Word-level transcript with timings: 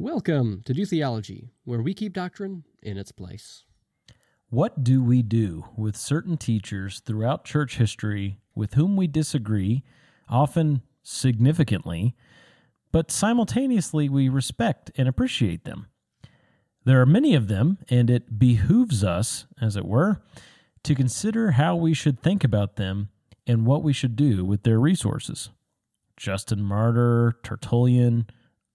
Welcome 0.00 0.62
to 0.64 0.72
Do 0.72 0.86
Theology, 0.86 1.50
where 1.64 1.82
we 1.82 1.92
keep 1.92 2.14
doctrine 2.14 2.64
in 2.82 2.96
its 2.96 3.12
place. 3.12 3.64
What 4.48 4.82
do 4.82 5.04
we 5.04 5.20
do 5.20 5.66
with 5.76 5.94
certain 5.94 6.38
teachers 6.38 7.00
throughout 7.00 7.44
church 7.44 7.76
history 7.76 8.38
with 8.54 8.72
whom 8.72 8.96
we 8.96 9.06
disagree, 9.06 9.84
often 10.26 10.80
significantly, 11.02 12.16
but 12.90 13.10
simultaneously 13.10 14.08
we 14.08 14.30
respect 14.30 14.90
and 14.96 15.06
appreciate 15.06 15.64
them? 15.64 15.88
There 16.86 17.02
are 17.02 17.06
many 17.06 17.34
of 17.34 17.48
them, 17.48 17.76
and 17.90 18.08
it 18.08 18.38
behooves 18.38 19.04
us, 19.04 19.44
as 19.60 19.76
it 19.76 19.84
were, 19.84 20.22
to 20.82 20.94
consider 20.94 21.50
how 21.50 21.76
we 21.76 21.92
should 21.92 22.22
think 22.22 22.42
about 22.42 22.76
them 22.76 23.10
and 23.46 23.66
what 23.66 23.82
we 23.82 23.92
should 23.92 24.16
do 24.16 24.46
with 24.46 24.62
their 24.62 24.80
resources. 24.80 25.50
Justin 26.16 26.62
Martyr, 26.62 27.36
Tertullian, 27.42 28.28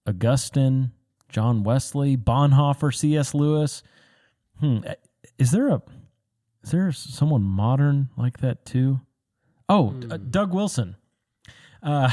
Augustine, 0.06 0.92
John 1.28 1.62
Wesley, 1.64 2.16
Bonhoeffer, 2.16 2.94
C.S. 2.94 3.34
Lewis. 3.34 3.82
Hmm. 4.60 4.78
Is 5.38 5.50
there 5.50 5.68
a 5.68 5.82
is 6.64 6.70
there 6.72 6.90
someone 6.92 7.42
modern 7.42 8.08
like 8.16 8.38
that 8.38 8.64
too? 8.64 9.00
Oh, 9.68 9.88
uh, 10.10 10.16
Hmm. 10.16 10.30
Doug 10.30 10.52
Wilson. 10.54 10.96
Uh, 11.82 12.10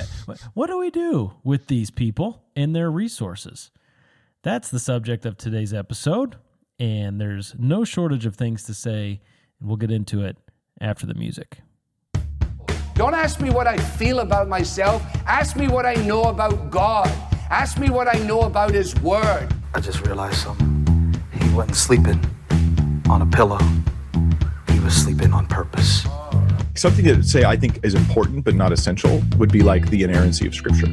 what 0.54 0.66
do 0.68 0.78
we 0.78 0.90
do 0.90 1.32
with 1.44 1.66
these 1.66 1.90
people 1.90 2.42
and 2.56 2.74
their 2.74 2.90
resources? 2.90 3.70
That's 4.42 4.70
the 4.70 4.78
subject 4.78 5.26
of 5.26 5.36
today's 5.36 5.74
episode, 5.74 6.36
and 6.78 7.20
there's 7.20 7.54
no 7.58 7.84
shortage 7.84 8.26
of 8.26 8.36
things 8.36 8.62
to 8.64 8.74
say, 8.74 9.20
and 9.60 9.68
we'll 9.68 9.76
get 9.76 9.90
into 9.90 10.24
it 10.24 10.36
after 10.80 11.06
the 11.06 11.14
music. 11.14 11.58
Don't 12.94 13.14
ask 13.14 13.40
me 13.40 13.50
what 13.50 13.66
I 13.66 13.76
feel 13.76 14.20
about 14.20 14.48
myself. 14.48 15.04
Ask 15.26 15.56
me 15.56 15.68
what 15.68 15.84
I 15.84 15.94
know 15.94 16.22
about 16.24 16.70
God. 16.70 17.10
Ask 17.50 17.78
me 17.78 17.90
what 17.90 18.08
I 18.12 18.18
know 18.20 18.40
about 18.42 18.72
His 18.72 18.94
Word. 18.96 19.48
I 19.74 19.80
just 19.80 20.04
realized 20.06 20.38
something. 20.38 21.14
He 21.40 21.52
wasn't 21.54 21.76
sleeping 21.76 22.18
on 23.08 23.22
a 23.22 23.26
pillow. 23.26 23.60
He 24.70 24.80
was 24.80 24.94
sleeping 24.94 25.32
on 25.32 25.46
purpose. 25.46 26.06
something 26.74 27.04
to 27.04 27.22
say 27.22 27.44
I 27.44 27.56
think 27.56 27.80
is 27.84 27.94
important 27.94 28.44
but 28.44 28.54
not 28.54 28.70
essential 28.72 29.22
would 29.38 29.50
be 29.50 29.62
like 29.62 29.88
the 29.90 30.02
inerrancy 30.02 30.46
of 30.46 30.54
Scripture. 30.54 30.92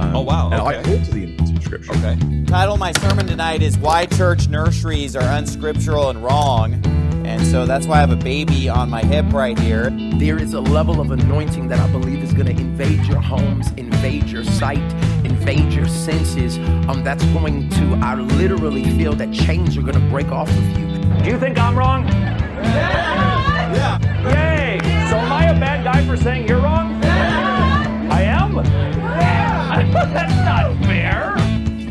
Um, 0.00 0.14
Oh, 0.14 0.20
wow, 0.20 0.46
And 0.50 0.60
I 0.62 0.74
hold 0.86 1.04
to 1.06 1.10
the 1.12 1.24
inerrancy 1.24 1.56
of 1.56 1.64
Scripture. 1.64 1.92
Okay. 1.92 2.44
Title 2.46 2.74
of 2.74 2.80
my 2.80 2.92
sermon 2.92 3.26
tonight 3.26 3.62
is 3.62 3.76
Why 3.76 4.06
Church 4.06 4.48
Nurseries 4.48 5.16
Are 5.16 5.22
Unscriptural 5.36 6.10
and 6.10 6.22
Wrong. 6.22 6.80
And 7.28 7.46
so 7.46 7.66
that's 7.66 7.86
why 7.86 7.98
I 7.98 8.00
have 8.00 8.10
a 8.10 8.16
baby 8.16 8.70
on 8.70 8.88
my 8.88 9.02
hip 9.02 9.34
right 9.34 9.56
here. 9.58 9.90
There 10.14 10.38
is 10.38 10.54
a 10.54 10.62
level 10.62 10.98
of 10.98 11.10
anointing 11.10 11.68
that 11.68 11.78
I 11.78 11.86
believe 11.88 12.22
is 12.22 12.32
going 12.32 12.46
to 12.46 12.52
invade 12.52 13.04
your 13.04 13.20
homes, 13.20 13.70
invade 13.72 14.24
your 14.28 14.44
sight, 14.44 14.78
invade 15.26 15.74
your 15.74 15.86
senses. 15.86 16.56
Um, 16.88 17.04
that's 17.04 17.22
going 17.26 17.68
to, 17.68 18.00
I 18.02 18.14
literally 18.14 18.82
feel 18.96 19.12
that 19.12 19.30
chains 19.30 19.76
are 19.76 19.82
going 19.82 19.92
to 19.92 20.08
break 20.08 20.28
off 20.28 20.48
of 20.48 20.78
you. 20.78 20.86
Do 21.22 21.30
you 21.30 21.38
think 21.38 21.58
I'm 21.58 21.76
wrong? 21.76 22.08
Yeah. 22.08 23.74
Yeah. 23.74 24.78
Yay. 24.78 24.78
So 25.10 25.18
am 25.18 25.30
I 25.30 25.50
a 25.50 25.60
bad 25.60 25.84
guy 25.84 26.06
for 26.06 26.16
saying 26.16 26.48
you're 26.48 26.62
wrong? 26.62 26.98
Yeah. 27.02 28.08
I 28.10 28.22
am? 28.22 28.56
Yeah. 28.56 29.92
That's 30.14 30.34
not 30.46 30.82
fair. 30.86 31.36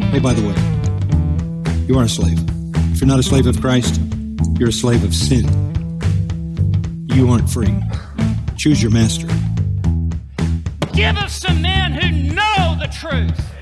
Hey, 0.09 0.19
by 0.19 0.33
the 0.33 0.41
way, 0.41 1.85
you 1.85 1.95
are 1.99 2.05
a 2.05 2.09
slave. 2.09 2.39
If 2.91 3.01
you're 3.01 3.07
not 3.07 3.19
a 3.19 3.23
slave 3.23 3.45
of 3.45 3.61
Christ, 3.61 4.01
you're 4.59 4.69
a 4.69 4.73
slave 4.73 5.03
of 5.03 5.13
sin. 5.13 5.45
You 7.05 7.29
aren't 7.29 7.49
free. 7.49 7.75
Choose 8.55 8.81
your 8.81 8.91
master. 8.91 9.27
Give 10.93 11.15
us 11.17 11.41
some 11.41 11.61
men 11.61 11.91
who 11.91 12.33
know 12.33 12.77
the 12.79 12.87
truth. 12.91 13.53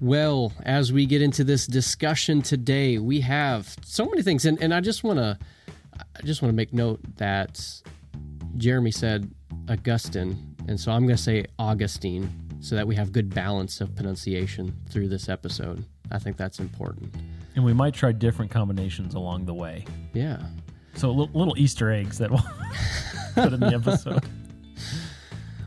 Well, 0.00 0.52
as 0.64 0.92
we 0.92 1.06
get 1.06 1.22
into 1.22 1.44
this 1.44 1.66
discussion 1.66 2.42
today, 2.42 2.98
we 2.98 3.20
have 3.20 3.74
so 3.84 4.04
many 4.04 4.20
things, 4.22 4.44
and, 4.44 4.60
and 4.60 4.74
I 4.74 4.80
just 4.80 5.02
want 5.02 5.18
to, 5.18 5.38
I 5.96 6.22
just 6.24 6.42
want 6.42 6.52
to 6.52 6.56
make 6.56 6.74
note 6.74 7.00
that 7.16 7.64
Jeremy 8.58 8.90
said 8.90 9.32
Augustine, 9.68 10.56
and 10.68 10.78
so 10.78 10.92
I'm 10.92 11.04
going 11.06 11.16
to 11.16 11.22
say 11.22 11.46
Augustine, 11.58 12.30
so 12.64 12.74
that 12.74 12.86
we 12.86 12.96
have 12.96 13.12
good 13.12 13.34
balance 13.34 13.82
of 13.82 13.94
pronunciation 13.94 14.74
through 14.88 15.06
this 15.06 15.28
episode. 15.28 15.84
I 16.10 16.18
think 16.18 16.38
that's 16.38 16.60
important. 16.60 17.14
And 17.56 17.62
we 17.62 17.74
might 17.74 17.92
try 17.92 18.10
different 18.10 18.50
combinations 18.50 19.14
along 19.14 19.44
the 19.44 19.52
way. 19.52 19.84
Yeah. 20.14 20.42
So 20.94 21.10
little 21.10 21.54
Easter 21.58 21.90
eggs 21.90 22.16
that 22.18 22.30
we'll 22.30 22.42
put 23.34 23.52
in 23.52 23.60
the 23.60 23.74
episode. 23.74 24.24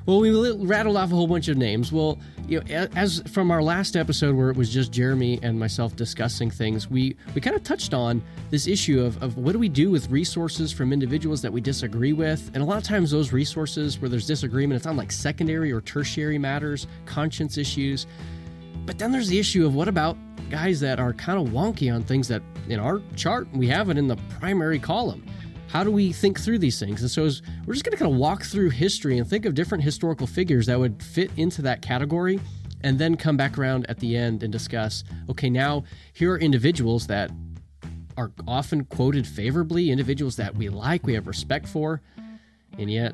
Well, 0.07 0.21
we 0.21 0.31
rattled 0.31 0.95
off 0.95 1.11
a 1.11 1.15
whole 1.15 1.27
bunch 1.27 1.49
of 1.49 1.57
names. 1.57 1.91
Well, 1.91 2.17
you 2.47 2.61
know, 2.61 2.87
as 2.95 3.21
from 3.27 3.51
our 3.51 3.61
last 3.61 3.97
episode 3.97 4.37
where 4.37 4.49
it 4.49 4.55
was 4.55 4.69
just 4.69 4.93
Jeremy 4.93 5.37
and 5.43 5.59
myself 5.59 5.97
discussing 5.97 6.49
things, 6.49 6.89
we 6.89 7.17
we 7.35 7.41
kind 7.41 7.57
of 7.57 7.63
touched 7.63 7.93
on 7.93 8.23
this 8.49 8.67
issue 8.67 9.01
of, 9.01 9.21
of 9.21 9.37
what 9.37 9.51
do 9.51 9.59
we 9.59 9.67
do 9.67 9.91
with 9.91 10.09
resources 10.09 10.71
from 10.71 10.93
individuals 10.93 11.41
that 11.41 11.51
we 11.51 11.59
disagree 11.59 12.13
with, 12.13 12.49
and 12.53 12.63
a 12.63 12.65
lot 12.65 12.77
of 12.77 12.83
times 12.83 13.11
those 13.11 13.33
resources 13.33 13.99
where 13.99 14.07
there's 14.07 14.25
disagreement, 14.25 14.77
it's 14.77 14.87
on 14.87 14.95
like 14.95 15.11
secondary 15.11 15.73
or 15.73 15.81
tertiary 15.81 16.37
matters, 16.37 16.87
conscience 17.05 17.57
issues. 17.57 18.07
But 18.85 18.99
then 18.99 19.11
there's 19.11 19.27
the 19.27 19.39
issue 19.39 19.65
of 19.65 19.75
what 19.75 19.89
about 19.89 20.15
guys 20.49 20.79
that 20.79 21.01
are 21.01 21.11
kind 21.11 21.37
of 21.37 21.53
wonky 21.53 21.93
on 21.93 22.01
things 22.01 22.29
that 22.29 22.41
in 22.69 22.79
our 22.79 23.01
chart 23.17 23.51
we 23.51 23.67
have 23.67 23.89
it 23.89 23.97
in 23.97 24.07
the 24.07 24.15
primary 24.39 24.79
column. 24.79 25.25
How 25.67 25.83
do 25.83 25.91
we 25.91 26.13
think 26.13 26.39
through 26.39 26.59
these 26.59 26.79
things? 26.79 27.01
And 27.01 27.11
so 27.11 27.25
as, 27.25 27.41
we're 27.65 27.73
just 27.73 27.85
going 27.85 27.91
to 27.91 27.97
kind 27.97 28.11
of 28.11 28.17
walk 28.17 28.43
through 28.43 28.69
history 28.69 29.17
and 29.17 29.27
think 29.27 29.45
of 29.45 29.53
different 29.53 29.83
historical 29.83 30.25
figures 30.25 30.65
that 30.67 30.79
would 30.79 31.03
fit 31.03 31.29
into 31.37 31.61
that 31.63 31.81
category 31.81 32.39
and 32.81 32.97
then 32.97 33.17
come 33.17 33.37
back 33.37 33.57
around 33.57 33.85
at 33.89 33.99
the 33.99 34.15
end 34.15 34.43
and 34.43 34.51
discuss 34.51 35.03
okay, 35.29 35.49
now 35.49 35.83
here 36.13 36.31
are 36.33 36.37
individuals 36.37 37.07
that 37.07 37.31
are 38.15 38.31
often 38.47 38.85
quoted 38.85 39.27
favorably, 39.27 39.91
individuals 39.91 40.35
that 40.37 40.55
we 40.55 40.69
like, 40.69 41.05
we 41.05 41.13
have 41.13 41.27
respect 41.27 41.67
for, 41.67 42.01
and 42.77 42.89
yet, 42.89 43.13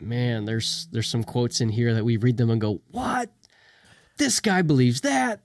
man, 0.00 0.44
there's 0.44 0.88
there's 0.92 1.08
some 1.08 1.24
quotes 1.24 1.60
in 1.60 1.68
here 1.68 1.94
that 1.94 2.04
we 2.04 2.16
read 2.16 2.36
them 2.36 2.50
and 2.50 2.60
go, 2.60 2.80
"What? 2.90 3.30
This 4.18 4.40
guy 4.40 4.62
believes 4.62 5.00
that." 5.00 5.40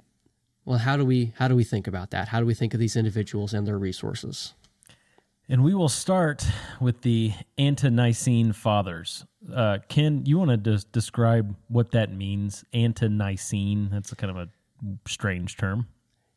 Well, 0.65 0.77
how 0.77 0.97
do 0.97 1.05
we 1.05 1.33
how 1.37 1.47
do 1.47 1.55
we 1.55 1.63
think 1.63 1.87
about 1.87 2.11
that? 2.11 2.27
How 2.27 2.39
do 2.39 2.45
we 2.45 2.53
think 2.53 2.73
of 2.73 2.79
these 2.79 2.95
individuals 2.95 3.53
and 3.53 3.67
their 3.67 3.79
resources? 3.79 4.53
And 5.51 5.65
we 5.65 5.73
will 5.73 5.89
start 5.89 6.45
with 6.79 7.01
the 7.01 7.33
Ante-Nicene 7.57 8.53
Fathers. 8.53 9.25
Uh, 9.53 9.79
Ken, 9.89 10.25
you 10.25 10.37
want 10.37 10.49
to 10.51 10.55
des- 10.55 10.85
describe 10.93 11.57
what 11.67 11.91
that 11.91 12.13
means? 12.13 12.63
Ante-Nicene. 12.71 13.89
That's 13.91 14.13
a 14.13 14.15
kind 14.15 14.31
of 14.31 14.37
a 14.37 14.47
strange 15.05 15.57
term. 15.57 15.89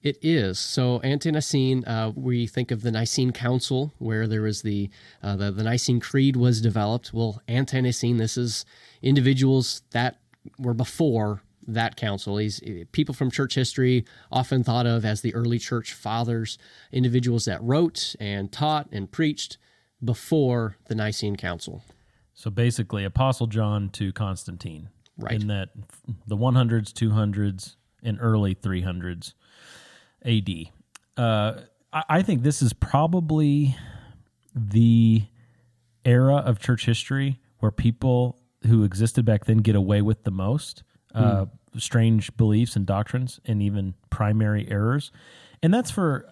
It 0.02 0.18
is 0.20 0.58
so 0.58 0.98
ante-Nicene. 1.02 1.84
Uh, 1.84 2.10
we 2.16 2.48
think 2.48 2.72
of 2.72 2.82
the 2.82 2.90
Nicene 2.90 3.30
Council, 3.30 3.94
where 3.98 4.26
there 4.26 4.42
was 4.42 4.62
the, 4.62 4.90
uh, 5.22 5.36
the 5.36 5.52
the 5.52 5.62
Nicene 5.62 6.00
Creed 6.00 6.34
was 6.34 6.60
developed. 6.60 7.14
Well, 7.14 7.40
ante-Nicene. 7.46 8.16
This 8.16 8.36
is 8.36 8.66
individuals 9.00 9.82
that 9.92 10.18
were 10.58 10.74
before 10.74 11.40
that 11.66 11.96
council. 11.96 12.36
These 12.36 12.60
people 12.92 13.14
from 13.14 13.30
church 13.30 13.54
history, 13.54 14.04
often 14.30 14.64
thought 14.64 14.86
of 14.86 15.04
as 15.04 15.20
the 15.20 15.34
early 15.34 15.58
church 15.58 15.92
fathers, 15.92 16.58
individuals 16.92 17.44
that 17.46 17.62
wrote 17.62 18.14
and 18.20 18.50
taught 18.50 18.88
and 18.92 19.10
preached 19.10 19.58
before 20.02 20.76
the 20.86 20.94
Nicene 20.94 21.36
Council. 21.36 21.82
So 22.34 22.50
basically, 22.50 23.04
Apostle 23.04 23.46
John 23.46 23.88
to 23.90 24.12
Constantine. 24.12 24.90
Right. 25.16 25.40
In 25.40 25.46
that 25.46 25.68
the 26.26 26.36
100s, 26.36 26.92
200s, 26.92 27.76
and 28.02 28.18
early 28.20 28.54
300s 28.54 29.34
AD. 30.24 30.48
Uh, 31.16 31.60
I, 31.92 32.02
I 32.08 32.22
think 32.22 32.42
this 32.42 32.60
is 32.62 32.72
probably 32.72 33.76
the 34.54 35.24
era 36.04 36.36
of 36.36 36.58
church 36.58 36.84
history 36.84 37.40
where 37.58 37.70
people 37.70 38.38
who 38.66 38.84
existed 38.84 39.24
back 39.24 39.44
then 39.44 39.58
get 39.58 39.76
away 39.76 40.02
with 40.02 40.24
the 40.24 40.30
most 40.30 40.82
uh, 41.14 41.46
strange 41.76 42.36
beliefs 42.36 42.76
and 42.76 42.86
doctrines 42.86 43.40
and 43.44 43.62
even 43.62 43.94
primary 44.10 44.68
errors. 44.70 45.10
And 45.62 45.72
that's 45.72 45.90
for 45.90 46.28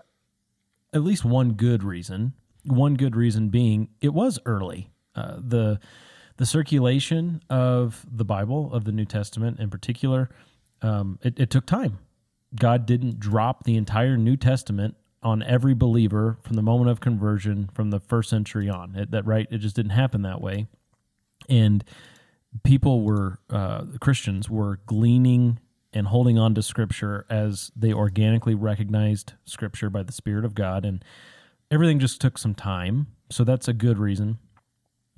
at 0.93 1.03
least 1.03 1.25
one 1.25 1.53
good 1.53 1.83
reason. 1.83 2.35
One 2.65 2.95
good 2.95 3.17
reason 3.17 3.49
being 3.49 3.89
it 4.01 4.15
was 4.15 4.39
early. 4.47 4.91
Uh, 5.15 5.37
the 5.39 5.81
the 6.37 6.47
circulation 6.47 7.43
of 7.51 8.07
the 8.11 8.25
Bible 8.25 8.73
of 8.73 8.85
the 8.85 8.93
New 8.93 9.05
Testament 9.05 9.61
in 9.61 9.69
particular, 9.69 10.31
um, 10.81 11.19
it, 11.23 11.39
it 11.39 11.51
took 11.51 11.67
time. 11.67 11.99
God 12.55 12.87
didn't 12.87 13.21
drop 13.21 13.65
the 13.65 13.77
entire 13.77 14.17
New 14.17 14.37
Testament 14.37 14.97
on 15.23 15.43
every 15.43 15.75
believer 15.75 16.39
from 16.43 16.57
the 16.57 16.63
moment 16.63 16.91
of 16.91 17.01
conversion 17.01 17.71
from 17.75 17.91
the 17.91 18.01
first 18.01 18.29
century 18.29 18.69
on. 18.69 18.97
It, 18.97 19.11
that 19.13 19.27
right? 19.27 19.47
It 19.51 19.59
just 19.59 19.77
didn't 19.77 19.93
happen 19.93 20.23
that 20.23 20.41
way. 20.41 20.67
And 21.49 21.85
people 22.63 23.03
were 23.03 23.39
uh, 23.51 23.85
Christians 24.01 24.49
were 24.51 24.81
gleaning 24.87 25.59
and 25.93 26.07
holding 26.07 26.39
on 26.39 26.55
to 26.55 26.63
Scripture 26.63 27.27
as 27.29 27.71
they 27.77 27.93
organically 27.93 28.55
recognized 28.55 29.35
Scripture 29.45 29.91
by 29.91 30.03
the 30.03 30.13
Spirit 30.13 30.45
of 30.45 30.55
God, 30.55 30.85
and 30.85 31.05
everything 31.71 31.99
just 31.99 32.21
took 32.21 32.39
some 32.39 32.55
time. 32.55 33.09
So 33.31 33.45
that's 33.45 33.69
a 33.69 33.73
good 33.73 33.99
reason. 33.99 34.39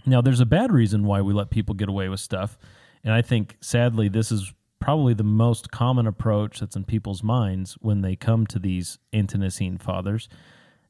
Now, 0.06 0.20
there's 0.20 0.40
a 0.40 0.46
bad 0.46 0.72
reason 0.72 1.04
why 1.04 1.20
we 1.22 1.32
let 1.32 1.50
people 1.50 1.74
get 1.74 1.88
away 1.88 2.08
with 2.08 2.20
stuff. 2.20 2.58
And 3.02 3.12
I 3.12 3.22
think, 3.22 3.56
sadly, 3.60 4.08
this 4.08 4.30
is 4.30 4.52
probably 4.80 5.14
the 5.14 5.24
most 5.24 5.70
common 5.70 6.06
approach 6.06 6.60
that's 6.60 6.76
in 6.76 6.84
people's 6.84 7.22
minds 7.22 7.78
when 7.80 8.02
they 8.02 8.16
come 8.16 8.46
to 8.46 8.58
these 8.58 8.98
Ante-Nicene 9.12 9.78
fathers 9.78 10.28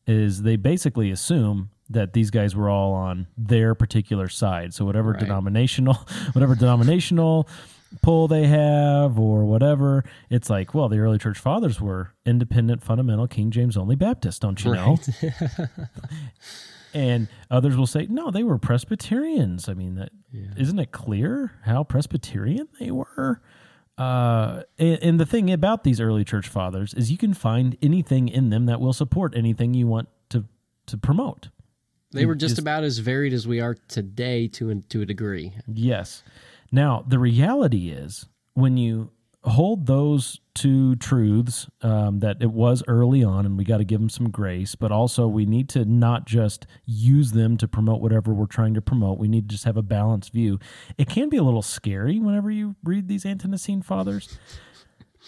is 0.06 0.42
they 0.42 0.56
basically 0.56 1.10
assume 1.10 1.70
that 1.90 2.12
these 2.14 2.30
guys 2.30 2.56
were 2.56 2.70
all 2.70 2.92
on 2.92 3.26
their 3.36 3.74
particular 3.74 4.28
side. 4.28 4.72
So 4.74 4.84
whatever 4.84 5.10
Right. 5.12 5.20
denominational, 5.20 5.94
whatever 6.32 6.54
denominational 6.54 7.48
pull 8.02 8.26
they 8.26 8.46
have 8.46 9.18
or 9.18 9.44
whatever, 9.44 10.04
it's 10.30 10.50
like, 10.50 10.74
well, 10.74 10.88
the 10.88 10.98
early 10.98 11.18
church 11.18 11.38
fathers 11.38 11.80
were 11.80 12.12
independent, 12.26 12.82
fundamental, 12.82 13.28
King 13.28 13.50
James 13.50 13.76
only 13.76 13.94
Baptist, 13.96 14.42
don't 14.42 14.64
you 14.64 14.72
know? 14.72 14.98
and 16.94 17.28
others 17.50 17.76
will 17.76 17.86
say, 17.86 18.06
no, 18.08 18.30
they 18.30 18.42
were 18.42 18.58
Presbyterians. 18.58 19.68
I 19.68 19.74
mean, 19.74 19.96
that 19.96 20.10
not 20.32 20.82
it 20.82 20.92
clear 20.92 21.52
how 21.64 21.84
Presbyterian 21.84 22.68
they 22.80 22.90
were? 22.90 23.40
Uh, 23.96 24.62
and, 24.78 24.98
and 25.02 25.20
the 25.20 25.26
thing 25.26 25.52
about 25.52 25.84
these 25.84 26.00
early 26.00 26.24
church 26.24 26.48
fathers 26.48 26.94
is 26.94 27.12
you 27.12 27.18
can 27.18 27.34
find 27.34 27.76
anything 27.80 28.28
in 28.28 28.50
them 28.50 28.66
that 28.66 28.80
will 28.80 28.92
support 28.92 29.36
anything 29.36 29.74
you 29.74 29.86
want 29.86 30.08
to 30.30 30.44
to 30.86 30.98
promote. 30.98 31.48
They 32.14 32.26
were 32.26 32.34
just 32.34 32.52
Just- 32.52 32.60
about 32.60 32.84
as 32.84 32.98
varied 32.98 33.32
as 33.32 33.46
we 33.46 33.60
are 33.60 33.74
today 33.88 34.48
to 34.48 34.70
an, 34.70 34.84
to 34.88 35.02
a 35.02 35.06
degree. 35.06 35.52
Yes. 35.66 36.22
Now, 36.72 37.04
the 37.06 37.18
reality 37.18 37.90
is 37.90 38.26
when 38.54 38.76
you 38.76 39.10
hold 39.42 39.86
those 39.86 40.40
two 40.54 40.96
truths 40.96 41.68
um, 41.82 42.20
that 42.20 42.38
it 42.40 42.50
was 42.50 42.82
early 42.88 43.22
on 43.22 43.44
and 43.44 43.58
we 43.58 43.64
got 43.64 43.76
to 43.76 43.84
give 43.84 44.00
them 44.00 44.08
some 44.08 44.30
grace, 44.30 44.74
but 44.74 44.90
also 44.90 45.26
we 45.28 45.44
need 45.44 45.68
to 45.68 45.84
not 45.84 46.24
just 46.24 46.66
use 46.86 47.32
them 47.32 47.58
to 47.58 47.68
promote 47.68 48.00
whatever 48.00 48.32
we're 48.32 48.46
trying 48.46 48.72
to 48.72 48.80
promote. 48.80 49.18
We 49.18 49.28
need 49.28 49.48
to 49.50 49.52
just 49.52 49.64
have 49.64 49.76
a 49.76 49.82
balanced 49.82 50.32
view. 50.32 50.58
It 50.96 51.10
can 51.10 51.28
be 51.28 51.36
a 51.36 51.42
little 51.42 51.60
scary 51.62 52.18
whenever 52.18 52.50
you 52.50 52.74
read 52.84 53.06
these 53.06 53.26
Ante-Nicene 53.26 53.82
fathers, 53.82 54.38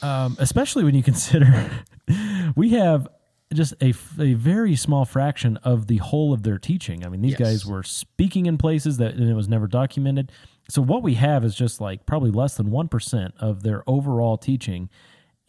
um, 0.00 0.36
especially 0.38 0.82
when 0.84 0.94
you 0.94 1.02
consider 1.02 1.70
we 2.56 2.70
have 2.70 3.06
just 3.52 3.74
a, 3.80 3.94
a 4.20 4.34
very 4.34 4.74
small 4.76 5.04
fraction 5.04 5.56
of 5.58 5.86
the 5.86 5.98
whole 5.98 6.32
of 6.32 6.42
their 6.42 6.58
teaching. 6.58 7.04
I 7.04 7.08
mean, 7.08 7.22
these 7.22 7.38
Yes. 7.38 7.40
guys 7.40 7.66
were 7.66 7.82
speaking 7.82 8.46
in 8.46 8.58
places 8.58 8.96
that 8.98 9.14
and 9.14 9.28
it 9.28 9.34
was 9.34 9.48
never 9.48 9.66
documented. 9.66 10.32
So 10.68 10.82
what 10.82 11.02
we 11.02 11.14
have 11.14 11.44
is 11.44 11.54
just 11.54 11.80
like 11.80 12.06
probably 12.06 12.30
less 12.32 12.56
than 12.56 12.70
1% 12.70 13.32
of 13.38 13.62
their 13.62 13.84
overall 13.88 14.36
teaching. 14.36 14.90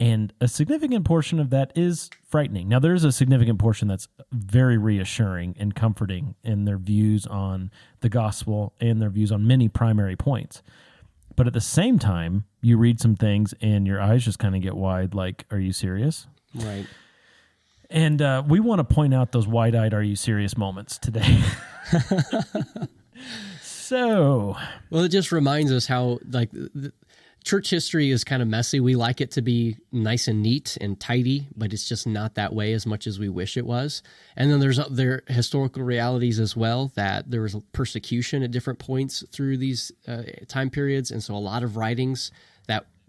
And 0.00 0.32
a 0.40 0.46
significant 0.46 1.04
portion 1.04 1.40
of 1.40 1.50
that 1.50 1.72
is 1.74 2.08
frightening. 2.22 2.68
Now, 2.68 2.78
there 2.78 2.94
is 2.94 3.02
a 3.02 3.10
significant 3.10 3.58
portion 3.58 3.88
that's 3.88 4.06
very 4.30 4.78
reassuring 4.78 5.56
and 5.58 5.74
comforting 5.74 6.36
in 6.44 6.66
their 6.66 6.78
views 6.78 7.26
on 7.26 7.72
the 7.98 8.08
gospel 8.08 8.74
and 8.80 9.02
their 9.02 9.10
views 9.10 9.32
on 9.32 9.44
many 9.44 9.68
primary 9.68 10.14
points. 10.14 10.62
But 11.34 11.48
at 11.48 11.52
the 11.52 11.60
same 11.60 11.98
time, 11.98 12.44
you 12.60 12.78
read 12.78 13.00
some 13.00 13.16
things 13.16 13.54
and 13.60 13.88
your 13.88 14.00
eyes 14.00 14.24
just 14.24 14.38
kind 14.38 14.54
of 14.54 14.62
get 14.62 14.76
wide 14.76 15.14
like, 15.14 15.46
are 15.50 15.58
you 15.58 15.72
serious? 15.72 16.28
Right. 16.54 16.86
And 17.90 18.20
uh, 18.20 18.42
we 18.46 18.60
want 18.60 18.80
to 18.80 18.84
point 18.84 19.14
out 19.14 19.32
those 19.32 19.46
wide 19.46 19.74
eyed, 19.74 19.94
are 19.94 20.02
you 20.02 20.16
serious 20.16 20.56
moments 20.56 20.98
today. 20.98 21.42
so, 23.62 24.56
Well, 24.90 25.04
it 25.04 25.08
just 25.08 25.32
reminds 25.32 25.72
us 25.72 25.86
how 25.86 26.18
like 26.30 26.50
the, 26.50 26.92
church 27.48 27.70
history 27.70 28.10
is 28.10 28.24
kind 28.24 28.42
of 28.42 28.48
messy. 28.48 28.78
We 28.78 28.94
like 28.94 29.22
it 29.22 29.30
to 29.32 29.42
be 29.42 29.78
nice 29.90 30.28
and 30.28 30.42
neat 30.42 30.76
and 30.82 31.00
tidy, 31.00 31.48
but 31.56 31.72
it's 31.72 31.88
just 31.88 32.06
not 32.06 32.34
that 32.34 32.54
way 32.54 32.74
as 32.74 32.84
much 32.84 33.06
as 33.06 33.18
we 33.18 33.30
wish 33.30 33.56
it 33.56 33.64
was. 33.64 34.02
And 34.36 34.50
then 34.50 34.60
there's 34.60 34.78
other 34.78 35.22
historical 35.28 35.82
realities 35.82 36.38
as 36.38 36.54
well 36.54 36.92
that 36.94 37.30
there 37.30 37.40
was 37.40 37.56
persecution 37.72 38.42
at 38.42 38.50
different 38.50 38.78
points 38.78 39.24
through 39.32 39.56
these 39.56 39.90
uh, 40.06 40.24
time 40.46 40.68
periods, 40.68 41.10
and 41.10 41.22
so 41.22 41.34
a 41.34 41.36
lot 41.36 41.62
of 41.62 41.78
writings 41.78 42.30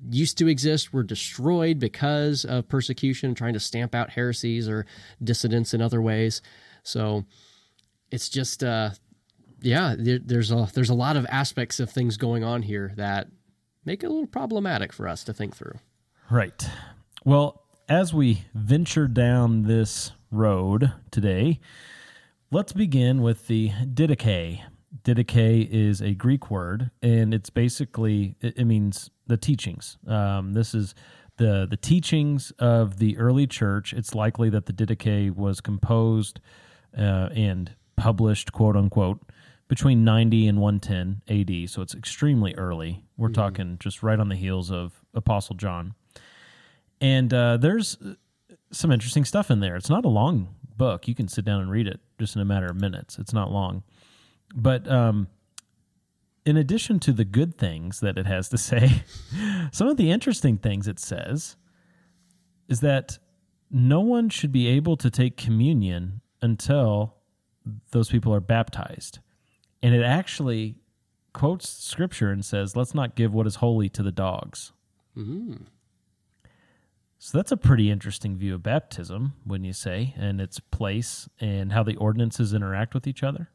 used 0.09 0.37
to 0.37 0.47
exist 0.47 0.93
were 0.93 1.03
destroyed 1.03 1.79
because 1.79 2.45
of 2.45 2.67
persecution, 2.69 3.35
trying 3.35 3.53
to 3.53 3.59
stamp 3.59 3.93
out 3.93 4.11
heresies 4.11 4.69
or 4.69 4.85
dissidents 5.23 5.73
in 5.73 5.81
other 5.81 6.01
ways. 6.01 6.41
So 6.83 7.25
it's 8.11 8.29
just 8.29 8.63
uh, 8.63 8.91
yeah, 9.61 9.95
there, 9.97 10.19
there's 10.19 10.51
a 10.51 10.69
there's 10.73 10.89
a 10.89 10.95
lot 10.95 11.17
of 11.17 11.25
aspects 11.29 11.79
of 11.79 11.89
things 11.89 12.17
going 12.17 12.43
on 12.43 12.61
here 12.61 12.93
that 12.95 13.27
make 13.85 14.03
it 14.03 14.07
a 14.07 14.09
little 14.09 14.27
problematic 14.27 14.93
for 14.93 15.07
us 15.07 15.23
to 15.25 15.33
think 15.33 15.55
through. 15.55 15.79
right. 16.29 16.69
Well, 17.25 17.63
as 17.87 18.13
we 18.13 18.43
venture 18.53 19.07
down 19.07 19.63
this 19.63 20.11
road 20.31 20.93
today, 21.11 21.59
let's 22.51 22.71
begin 22.71 23.21
with 23.21 23.47
the 23.47 23.71
didache. 23.85 24.61
Didache 25.03 25.69
is 25.69 26.01
a 26.01 26.13
Greek 26.13 26.49
word, 26.49 26.91
and 27.01 27.33
it's 27.33 27.49
basically 27.49 28.35
it, 28.41 28.57
it 28.57 28.65
means 28.65 29.09
the 29.29 29.37
teachings. 29.37 29.97
Um, 30.05 30.53
this 30.53 30.75
is 30.75 30.93
the 31.37 31.65
the 31.69 31.77
teachings 31.77 32.51
of 32.59 32.97
the 32.97 33.17
early 33.17 33.47
church. 33.47 33.93
It's 33.93 34.13
likely 34.13 34.49
that 34.49 34.65
the 34.65 34.73
Didache 34.73 35.33
was 35.33 35.61
composed 35.61 36.41
uh, 36.97 37.29
and 37.33 37.73
published, 37.95 38.51
quote 38.51 38.75
unquote, 38.75 39.21
between 39.67 40.03
90 40.03 40.47
and 40.47 40.59
110 40.59 41.21
AD. 41.29 41.69
So 41.69 41.81
it's 41.81 41.95
extremely 41.95 42.53
early. 42.55 43.05
We're 43.17 43.29
talking 43.29 43.77
just 43.79 44.03
right 44.03 44.19
on 44.19 44.29
the 44.29 44.35
heels 44.35 44.71
of 44.71 45.01
Apostle 45.13 45.55
John. 45.55 45.93
And 46.99 47.33
uh, 47.33 47.57
there's 47.57 47.97
uh, 48.03 48.15
some 48.71 48.91
interesting 48.91 49.25
stuff 49.25 49.51
in 49.51 49.59
there. 49.59 49.75
It's 49.75 49.89
not 49.89 50.05
a 50.05 50.09
long 50.09 50.55
book. 50.75 51.07
You 51.07 51.15
can 51.15 51.27
sit 51.27 51.45
down 51.45 51.61
and 51.61 51.71
read 51.71 51.87
it 51.87 51.99
just 52.17 52.35
in 52.35 52.41
a 52.41 52.45
matter 52.45 52.65
of 52.65 52.75
minutes. 52.75 53.17
It's 53.19 53.33
not 53.33 53.51
long. 53.51 53.83
But 54.55 54.89
um, 54.89 55.27
in 56.49 56.57
addition 56.57 56.99
to 56.99 57.13
the 57.13 57.25
good 57.25 57.59
things 57.59 57.99
that 57.99 58.17
it 58.17 58.25
has 58.25 58.49
to 58.49 58.57
say, 58.57 59.03
some 59.71 59.87
of 59.87 59.97
the 59.97 60.09
interesting 60.09 60.57
things 60.57 60.87
it 60.87 60.97
says 60.97 61.55
is 62.67 62.79
that 62.79 63.19
no 63.69 63.99
one 64.01 64.29
should 64.29 64.51
be 64.51 64.67
able 64.67 64.97
to 64.97 65.11
take 65.11 65.37
communion 65.37 66.21
until 66.41 67.17
those 67.91 68.09
people 68.09 68.33
are 68.33 68.39
baptized. 68.39 69.19
And 69.83 69.93
it 69.93 70.03
actually 70.03 70.77
quotes 71.33 71.69
scripture 71.69 72.31
and 72.31 72.43
says, 72.43 72.75
let's 72.75 72.95
not 72.95 73.15
give 73.15 73.31
what 73.31 73.45
is 73.45 73.55
holy 73.55 73.87
to 73.89 74.01
the 74.01 74.11
dogs. 74.11 74.71
Mm-hmm. 75.15 75.53
So 77.19 77.37
that's 77.37 77.51
a 77.51 77.57
pretty 77.57 77.91
interesting 77.91 78.37
view 78.37 78.55
of 78.55 78.63
baptism, 78.63 79.33
wouldn't 79.45 79.67
you 79.67 79.73
say, 79.73 80.15
and 80.17 80.41
its 80.41 80.59
place 80.59 81.29
and 81.39 81.73
how 81.73 81.83
the 81.83 81.97
ordinances 81.97 82.55
interact 82.55 82.95
with 82.95 83.05
each 83.05 83.21
other? 83.21 83.49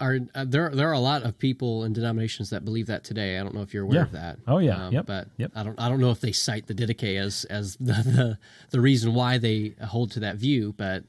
Are 0.00 0.18
uh, 0.34 0.44
there 0.46 0.70
there 0.70 0.88
are 0.88 0.92
a 0.94 0.98
lot 1.00 1.22
of 1.22 1.38
people 1.38 1.84
and 1.84 1.94
denominations 1.94 2.50
that 2.50 2.64
believe 2.64 2.86
that 2.88 3.04
today. 3.04 3.38
I 3.38 3.42
don't 3.42 3.54
know 3.54 3.62
if 3.62 3.72
you're 3.72 3.84
aware 3.84 3.98
Yeah. 3.98 4.02
of 4.02 4.12
that. 4.12 4.38
Oh, 4.48 4.58
yeah. 4.58 4.90
Yep. 4.90 5.06
But 5.06 5.28
Yep. 5.36 5.52
I 5.54 5.62
don't 5.62 5.80
I 5.80 5.88
don't 5.88 6.00
know 6.00 6.10
if 6.10 6.20
they 6.20 6.32
cite 6.32 6.66
the 6.66 6.74
Didache 6.74 7.16
as 7.18 7.44
as 7.44 7.76
the, 7.80 7.92
the 7.92 8.38
the 8.70 8.80
reason 8.80 9.14
why 9.14 9.38
they 9.38 9.74
hold 9.86 10.10
to 10.12 10.20
that 10.20 10.36
view, 10.36 10.74
but 10.76 11.04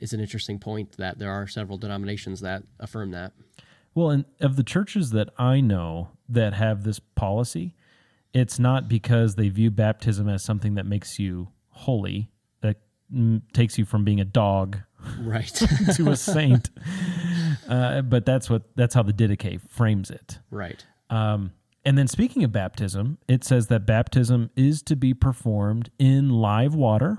it's 0.00 0.12
an 0.12 0.18
interesting 0.20 0.58
point 0.58 0.96
that 0.96 1.18
there 1.20 1.30
are 1.30 1.46
several 1.46 1.78
denominations 1.78 2.40
that 2.40 2.64
affirm 2.80 3.12
that. 3.12 3.32
Well, 3.94 4.10
and 4.10 4.24
of 4.40 4.56
the 4.56 4.64
churches 4.64 5.10
that 5.10 5.28
I 5.38 5.60
know 5.60 6.08
that 6.28 6.54
have 6.54 6.82
this 6.82 6.98
policy, 6.98 7.74
it's 8.34 8.58
not 8.58 8.88
because 8.88 9.36
they 9.36 9.48
view 9.50 9.70
baptism 9.70 10.28
as 10.28 10.42
something 10.42 10.74
that 10.74 10.86
makes 10.86 11.18
you 11.20 11.48
holy, 11.68 12.30
that 12.62 12.78
mm, 13.14 13.42
takes 13.52 13.78
you 13.78 13.84
from 13.84 14.02
being 14.04 14.20
a 14.20 14.24
dog 14.24 14.78
Right. 15.20 15.46
to 15.96 16.10
a 16.10 16.16
saint. 16.16 16.70
Uh, 17.72 18.02
but 18.02 18.26
that's 18.26 18.50
what 18.50 18.62
that's 18.76 18.94
how 18.94 19.02
the 19.02 19.14
Didache 19.14 19.60
frames 19.68 20.10
it. 20.10 20.38
right. 20.50 20.84
Um, 21.08 21.52
and 21.84 21.98
then 21.98 22.06
speaking 22.06 22.44
of 22.44 22.52
baptism, 22.52 23.18
it 23.26 23.44
says 23.44 23.66
that 23.68 23.86
baptism 23.86 24.50
is 24.54 24.82
to 24.82 24.94
be 24.94 25.14
performed 25.14 25.90
in 25.98 26.28
live 26.28 26.74
water. 26.74 27.18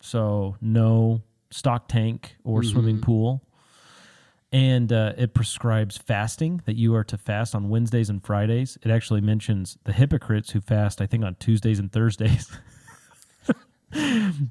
So 0.00 0.56
no 0.60 1.22
stock 1.50 1.88
tank 1.88 2.36
or 2.42 2.62
swimming 2.62 3.00
pool. 3.00 3.42
And 4.52 4.92
uh, 4.92 5.12
it 5.18 5.34
prescribes 5.34 5.98
fasting, 5.98 6.62
that 6.64 6.76
you 6.76 6.94
are 6.94 7.04
to 7.04 7.18
fast 7.18 7.54
on 7.54 7.68
Wednesdays 7.68 8.08
and 8.08 8.24
Fridays. 8.24 8.78
It 8.82 8.90
actually 8.90 9.20
mentions 9.20 9.76
the 9.84 9.92
hypocrites 9.92 10.50
who 10.50 10.60
fast, 10.60 11.00
I 11.00 11.06
think, 11.06 11.22
on 11.22 11.36
Tuesdays 11.36 11.78
and 11.78 11.92
Thursdays. 11.92 12.50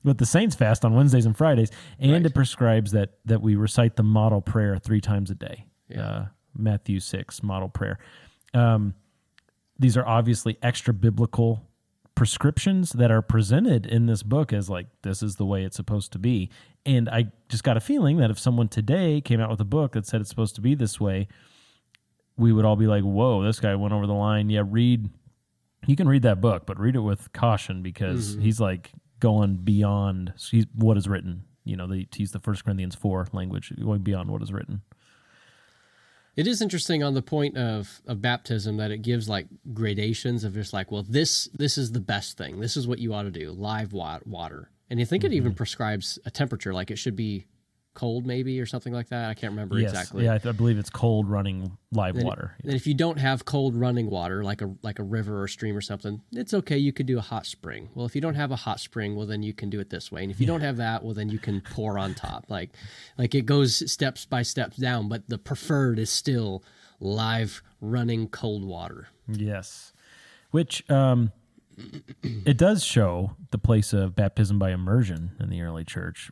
but 0.03 0.17
the 0.17 0.25
saints 0.25 0.55
fast 0.55 0.84
on 0.86 0.93
Wednesdays 0.93 1.25
and 1.25 1.36
Fridays. 1.38 1.72
And 2.00 2.12
Right. 2.12 2.25
it 2.25 2.34
prescribes 2.34 2.91
that, 2.91 3.12
that 3.25 3.41
we 3.41 3.55
recite 3.55 3.96
the 3.96 4.03
model 4.03 4.41
prayer 4.41 4.77
three 4.77 5.01
times 5.01 5.31
a 5.31 5.36
day. 5.36 5.65
Uh, 5.96 6.25
Matthew 6.58 7.00
6, 7.00 7.41
model 7.43 7.69
prayer. 7.69 7.98
Um, 8.53 8.93
these 9.77 9.96
are 9.96 10.05
obviously 10.05 10.58
extra 10.62 10.93
biblical 10.93 11.65
prescriptions 12.15 12.91
that 12.91 13.12
are 13.12 13.22
presented 13.22 13.86
in 13.86 14.05
this 14.05 14.24
book 14.24 14.51
as 14.51 14.69
like 14.69 14.88
this 15.03 15.24
is 15.24 15.36
the 15.36 15.46
way 15.46 15.63
it's 15.63 15.77
supposed 15.77 16.12
to 16.12 16.19
be 16.19 16.50
and 16.86 17.08
i 17.08 17.24
just 17.48 17.63
got 17.63 17.77
a 17.77 17.79
feeling 17.79 18.17
that 18.17 18.29
if 18.29 18.38
someone 18.38 18.67
today 18.67 19.22
came 19.22 19.39
out 19.39 19.50
with 19.50 19.62
a 19.62 19.65
book 19.65 19.93
that 19.93 20.05
said 20.05 20.19
it's 20.19 20.29
supposed 20.29 20.53
to 20.53 20.60
be 20.60 20.75
this 20.75 21.00
way 21.00 21.29
we 22.36 22.51
would 22.51 22.65
all 22.65 22.75
be 22.75 22.88
like 22.88 23.03
whoa 23.03 23.41
this 23.41 23.62
guy 23.62 23.74
went 23.74 23.93
over 23.93 24.05
the 24.05 24.12
line 24.13 24.50
yeah 24.50 24.62
read 24.65 25.10
you 25.88 25.96
can 25.96 26.10
read 26.10 26.24
that 26.24 26.41
book 26.41 26.65
but 26.65 26.77
read 26.77 26.93
it 26.98 27.00
with 27.00 27.31
caution 27.31 27.81
because 27.81 28.36
he's 28.41 28.60
like 28.60 28.91
going 29.19 29.55
beyond 29.57 30.33
he's 30.38 30.65
what 30.75 30.97
is 30.97 31.07
written 31.07 31.43
you 31.63 31.75
know 31.75 31.88
the, 31.88 32.07
he's 32.15 32.31
the 32.31 32.39
first 32.39 32.63
corinthians 32.63 32.95
4 32.95 33.27
language 33.33 33.73
going 33.81 34.01
beyond 34.01 34.29
what 34.29 34.41
is 34.41 34.51
written 34.51 34.81
It 36.35 36.47
is 36.47 36.61
interesting 36.61 37.03
on 37.03 37.15
the 37.15 37.21
point 37.21 37.57
of, 37.57 38.01
of 38.07 38.21
baptism 38.21 38.77
that 38.77 38.91
it 38.91 38.99
gives 38.99 39.27
like 39.27 39.47
gradations 39.73 40.45
of 40.45 40.53
just 40.53 40.71
like, 40.71 40.89
well, 40.89 41.03
this 41.03 41.49
this 41.53 41.77
is 41.77 41.91
the 41.91 41.99
best 41.99 42.38
thing. 42.38 42.61
This 42.61 42.77
is 42.77 42.88
what 42.88 42.99
you 42.99 43.13
ought 43.13 43.23
to 43.23 43.31
do. 43.31 43.51
Live 43.51 43.91
water, 43.91 44.71
and 44.89 45.01
I 45.01 45.03
think 45.03 45.25
it 45.25 45.33
even 45.33 45.51
mm-hmm. 45.51 45.57
prescribes 45.57 46.17
a 46.23 46.31
temperature, 46.31 46.73
like 46.73 46.91
it 46.91 46.97
should 46.97 47.17
be 47.17 47.47
cold, 47.99 48.25
maybe 48.25 48.61
or 48.61 48.65
something 48.65 48.93
like 48.93 49.09
that. 49.09 49.29
I 49.29 49.33
can't 49.33 49.51
remember 49.51 49.77
yes. 49.77 49.91
exactly. 49.91 50.23
Yeah, 50.23 50.39
I, 50.41 50.49
I 50.49 50.51
believe 50.53 50.77
it's 50.77 50.89
cold 50.89 51.29
running 51.29 51.77
live 51.91 52.15
Then- 52.15 52.25
water. 52.25 52.55
And 52.63 52.73
if 52.73 52.87
you 52.87 52.93
don't 52.93 53.17
have 53.19 53.43
cold 53.43 53.75
running 53.75 54.09
water, 54.09 54.41
like 54.41 54.61
a 54.61 54.73
like 54.81 54.99
a 54.99 55.03
river 55.03 55.41
or 55.41 55.49
stream 55.49 55.75
or 55.75 55.81
something, 55.81 56.21
it's 56.31 56.53
okay. 56.53 56.77
You 56.77 56.93
could 56.93 57.07
do 57.07 57.17
a 57.17 57.21
hot 57.21 57.45
spring. 57.45 57.89
Well, 57.93 58.05
if 58.05 58.15
you 58.15 58.21
don't 58.21 58.35
have 58.35 58.51
a 58.51 58.55
hot 58.55 58.79
spring, 58.79 59.17
well 59.17 59.27
then 59.27 59.43
you 59.43 59.53
can 59.53 59.69
do 59.69 59.81
it 59.81 59.89
this 59.89 60.11
way. 60.13 60.23
And 60.23 60.31
if 60.31 60.39
you 60.39 60.47
don't 60.47 60.61
have 60.61 60.77
that, 60.77 61.03
well 61.03 61.13
then 61.13 61.27
you 61.29 61.39
can 61.39 61.59
pour 61.59 61.99
on 61.99 62.13
top. 62.13 62.45
Like 62.47 62.69
like 63.17 63.35
it 63.35 63.45
goes 63.45 63.91
steps 63.91 64.25
by 64.25 64.43
steps 64.43 64.77
down, 64.77 65.09
but 65.09 65.27
the 65.27 65.37
preferred 65.37 65.99
is 65.99 66.09
still 66.09 66.63
live 67.01 67.61
running 67.81 68.29
cold 68.29 68.63
water. 68.63 69.09
Yes. 69.27 69.91
Which 70.51 70.89
um 70.89 71.33
it 72.23 72.57
does 72.57 72.83
show 72.83 73.35
the 73.51 73.57
place 73.57 73.91
of 73.91 74.15
baptism 74.15 74.57
by 74.57 74.71
immersion 74.71 75.31
in 75.39 75.49
the 75.49 75.61
early 75.61 75.83
church. 75.83 76.31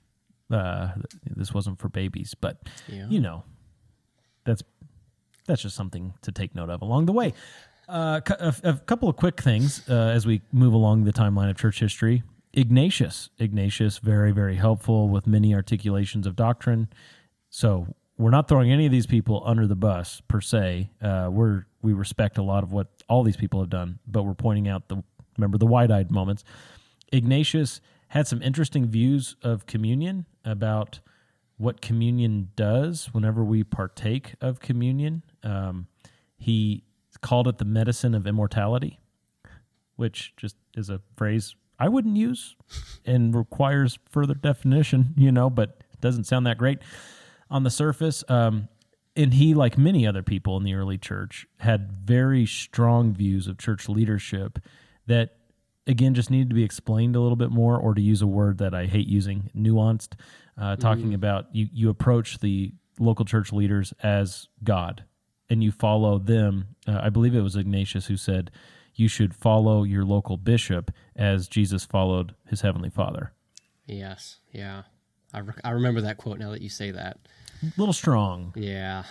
Uh 0.52 0.90
this 1.36 1.54
wasn't 1.54 1.80
for 1.80 1.90
babies, 1.90 2.34
but 2.40 2.58
Yeah. 2.88 3.08
you 3.10 3.20
know, 3.20 3.44
that's 4.46 4.64
that's 5.46 5.62
just 5.62 5.76
something 5.76 6.14
to 6.22 6.32
take 6.32 6.56
note 6.56 6.70
of 6.70 6.82
along 6.82 7.06
the 7.06 7.14
way. 7.14 7.34
Uh, 7.90 8.20
a, 8.40 8.54
a 8.66 8.74
couple 8.80 9.08
of 9.08 9.16
quick 9.16 9.40
things 9.42 9.88
uh, 9.90 9.94
as 9.94 10.26
we 10.26 10.42
move 10.52 10.74
along 10.74 11.06
the 11.06 11.14
timeline 11.14 11.50
of 11.50 11.56
church 11.58 11.80
history. 11.80 12.22
Ignatius, 12.54 13.30
Ignatius, 13.40 14.00
very 14.00 14.32
very 14.32 14.56
helpful 14.56 15.08
with 15.10 15.26
many 15.28 15.54
articulations 15.54 16.28
of 16.28 16.36
doctrine. 16.36 16.90
So 17.50 17.88
we're 18.18 18.32
not 18.32 18.48
throwing 18.48 18.72
any 18.72 18.86
of 18.86 18.92
these 18.92 19.06
people 19.06 19.42
under 19.46 19.68
the 19.68 19.76
bus 19.76 20.22
per 20.28 20.42
se. 20.42 20.90
Uh, 21.02 21.30
we're 21.32 21.66
we 21.82 21.94
respect 21.94 22.38
a 22.38 22.42
lot 22.44 22.64
of 22.64 22.72
what 22.74 22.88
all 23.08 23.24
these 23.24 23.38
people 23.38 23.60
have 23.62 23.70
done, 23.70 24.00
but 24.08 24.24
we're 24.24 24.34
pointing 24.34 24.68
out 24.68 24.88
the 24.90 25.04
remember 25.38 25.58
the 25.58 25.68
wide 25.68 25.92
eyed 25.92 26.10
moments. 26.12 26.44
Ignatius 27.14 27.80
had 28.10 28.28
some 28.28 28.42
interesting 28.42 28.86
views 28.88 29.36
of 29.44 29.66
communion 29.66 30.26
about 30.48 31.00
what 31.58 31.82
communion 31.82 32.50
does 32.56 33.10
whenever 33.14 33.44
we 33.44 33.64
partake 33.64 34.36
of 34.42 34.60
communion. 34.60 35.24
Um, 35.44 35.88
he 36.38 36.84
called 37.22 37.48
it 37.48 37.58
the 37.58 37.66
medicine 37.66 38.14
of 38.14 38.28
immortality, 38.28 39.00
which 39.96 40.34
just 40.38 40.56
is 40.76 40.90
a 40.90 41.02
phrase 41.16 41.56
I 41.80 41.90
wouldn't 41.90 42.18
use 42.18 42.56
and 43.06 43.36
requires 43.36 44.00
further 44.10 44.34
definition, 44.34 45.14
you 45.18 45.32
know, 45.32 45.50
but 45.50 45.84
doesn't 46.00 46.26
sound 46.26 46.46
that 46.46 46.58
great 46.58 46.80
on 47.50 47.64
the 47.64 47.70
surface. 47.70 48.24
Um, 48.30 48.68
and 49.16 49.34
he, 49.34 49.56
like 49.56 49.78
many 49.78 50.06
other 50.06 50.22
people 50.22 50.58
in 50.58 50.64
the 50.64 50.76
early 50.76 50.98
church, 50.98 51.48
had 51.60 51.92
very 51.92 52.46
strong 52.46 53.14
views 53.14 53.48
of 53.48 53.58
church 53.58 53.90
leadership 53.90 54.60
that, 55.08 55.37
again, 55.88 56.14
just 56.14 56.30
needed 56.30 56.50
to 56.50 56.56
be 56.56 56.64
explained 56.64 57.16
a 57.16 57.20
little 57.20 57.36
bit 57.36 57.50
more, 57.50 57.78
or 57.78 57.94
to 57.96 58.02
use 58.02 58.22
a 58.22 58.28
word 58.28 58.58
that 58.60 58.74
I 58.76 58.86
hate 58.86 59.08
using, 59.08 59.50
nuanced. 59.56 60.14
Uh, 60.58 60.76
talking 60.76 61.12
Mm. 61.12 61.16
about 61.16 61.48
you, 61.56 61.68
you 61.72 61.90
approach 61.90 62.40
the 62.40 62.74
local 63.00 63.26
church 63.26 63.52
leaders 63.54 63.94
as 64.04 64.48
God, 64.64 65.04
and 65.50 65.64
you 65.64 65.72
follow 65.72 66.18
them. 66.20 66.76
Uh, 66.88 67.00
I 67.02 67.10
believe 67.10 67.36
it 67.36 67.42
was 67.42 67.56
Ignatius 67.56 68.08
who 68.08 68.18
said 68.18 68.52
you 68.96 69.08
should 69.08 69.36
follow 69.36 69.84
your 69.84 70.04
local 70.04 70.36
bishop 70.38 70.92
as 71.16 71.48
Jesus 71.48 71.86
followed 71.86 72.34
his 72.48 72.62
heavenly 72.62 72.90
Father. 72.90 73.32
Yes, 73.86 74.40
yeah. 74.52 74.84
I, 75.34 75.40
re- 75.40 75.54
I 75.64 75.70
remember 75.72 76.02
that 76.02 76.18
quote 76.18 76.40
now 76.40 76.50
that 76.52 76.62
you 76.62 76.70
say 76.70 76.90
that. 76.92 77.20
A 77.62 77.72
little 77.78 77.94
strong. 77.94 78.54
Yeah. 78.56 79.04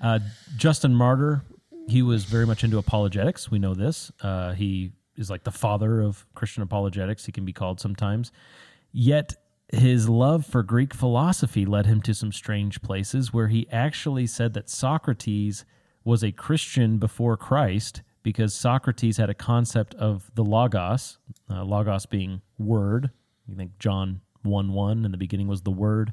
Uh, 0.00 0.20
Justin 0.56 0.94
Martyr, 0.94 1.42
he 1.88 2.02
was 2.02 2.24
very 2.24 2.46
much 2.46 2.62
into 2.62 2.78
apologetics. 2.78 3.50
We 3.50 3.58
know 3.58 3.74
this. 3.74 4.12
Uh, 4.20 4.52
he 4.52 4.92
is 5.16 5.30
like 5.30 5.44
the 5.44 5.50
father 5.50 6.00
of 6.00 6.26
Christian 6.34 6.62
apologetics, 6.62 7.26
he 7.26 7.32
can 7.32 7.44
be 7.44 7.52
called 7.52 7.80
sometimes. 7.80 8.32
Yet 8.92 9.34
his 9.68 10.08
love 10.08 10.44
for 10.44 10.62
Greek 10.62 10.92
philosophy 10.92 11.64
led 11.64 11.86
him 11.86 12.02
to 12.02 12.14
some 12.14 12.32
strange 12.32 12.82
places 12.82 13.32
where 13.32 13.48
he 13.48 13.68
actually 13.70 14.26
said 14.26 14.54
that 14.54 14.68
Socrates 14.68 15.64
was 16.04 16.22
a 16.22 16.32
Christian 16.32 16.98
before 16.98 17.36
Christ 17.36 18.02
because 18.22 18.54
Socrates 18.54 19.16
had 19.16 19.30
a 19.30 19.34
concept 19.34 19.94
of 19.94 20.30
the 20.34 20.44
logos, 20.44 21.18
uh, 21.50 21.64
logos 21.64 22.06
being 22.06 22.42
word. 22.58 23.10
You 23.46 23.56
think 23.56 23.78
John 23.78 24.20
1 24.42 24.72
1 24.72 25.04
in 25.04 25.10
the 25.10 25.16
beginning 25.16 25.48
was 25.48 25.62
the 25.62 25.70
word. 25.70 26.12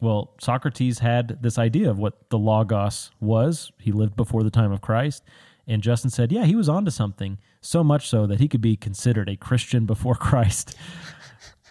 Well, 0.00 0.34
Socrates 0.40 0.98
had 0.98 1.38
this 1.42 1.58
idea 1.58 1.88
of 1.88 1.96
what 1.96 2.28
the 2.28 2.38
Logos 2.38 3.12
was. 3.20 3.70
He 3.78 3.92
lived 3.92 4.16
before 4.16 4.42
the 4.42 4.50
time 4.50 4.72
of 4.72 4.80
Christ. 4.80 5.22
And 5.66 5.82
Justin 5.82 6.10
said, 6.10 6.32
yeah, 6.32 6.44
he 6.44 6.56
was 6.56 6.68
onto 6.68 6.90
something, 6.90 7.38
so 7.60 7.84
much 7.84 8.08
so 8.08 8.26
that 8.26 8.40
he 8.40 8.48
could 8.48 8.60
be 8.60 8.76
considered 8.76 9.28
a 9.28 9.36
Christian 9.36 9.86
before 9.86 10.14
Christ. 10.16 10.76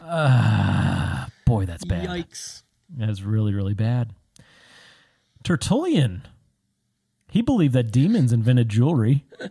Ah, 0.01 1.27
boy, 1.45 1.65
that's 1.65 1.86
bad. 1.86 2.07
Yikes. 2.07 2.63
That's 2.89 3.21
really, 3.21 3.53
really 3.53 3.74
bad. 3.74 4.13
Tertullian, 5.43 6.27
he 7.29 7.41
believed 7.41 7.74
that 7.74 7.91
demons 7.91 8.31
invented 8.31 8.69
jewelry. 8.69 9.25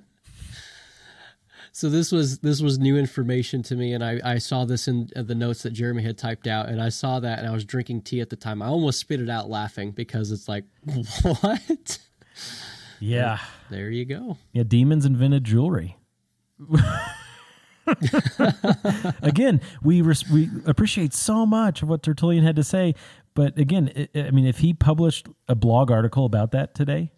So 1.72 1.88
this 1.88 2.10
was 2.10 2.40
this 2.40 2.60
was 2.60 2.78
new 2.78 2.98
information 2.98 3.62
to 3.62 3.76
me, 3.76 3.94
and 3.94 4.04
I, 4.04 4.20
I 4.24 4.38
saw 4.38 4.64
this 4.64 4.88
in 4.88 5.08
uh, 5.14 5.22
the 5.22 5.34
notes 5.34 5.62
that 5.62 5.70
Jeremy 5.70 6.02
had 6.02 6.18
typed 6.18 6.46
out, 6.46 6.68
and 6.68 6.82
I 6.82 6.88
saw 6.88 7.20
that, 7.20 7.38
and 7.38 7.48
I 7.48 7.52
was 7.52 7.64
drinking 7.64 8.02
tea 8.02 8.20
at 8.20 8.28
the 8.28 8.36
time. 8.36 8.60
I 8.60 8.66
almost 8.66 8.98
spit 8.98 9.20
it 9.20 9.30
out 9.30 9.48
laughing 9.48 9.92
because 9.92 10.32
it's 10.32 10.48
like, 10.48 10.64
what? 11.40 11.98
Yeah. 13.00 13.38
There 13.70 13.90
you 13.90 14.04
go. 14.04 14.36
Yeah, 14.52 14.62
demons 14.64 15.04
invented 15.06 15.44
jewelry. 15.44 15.96
again, 19.22 19.60
we 19.82 20.02
res- 20.02 20.28
we 20.28 20.48
appreciate 20.66 21.14
so 21.14 21.46
much 21.46 21.82
of 21.82 21.88
what 21.88 22.02
Tertullian 22.02 22.44
had 22.44 22.56
to 22.56 22.64
say, 22.64 22.94
but 23.34 23.58
again, 23.58 24.08
i 24.14 24.20
I 24.20 24.30
mean, 24.30 24.46
if 24.46 24.58
he 24.58 24.74
published 24.74 25.28
a 25.48 25.54
blog 25.54 25.90
article 25.90 26.24
about 26.24 26.52
that 26.52 26.74
today, 26.74 27.12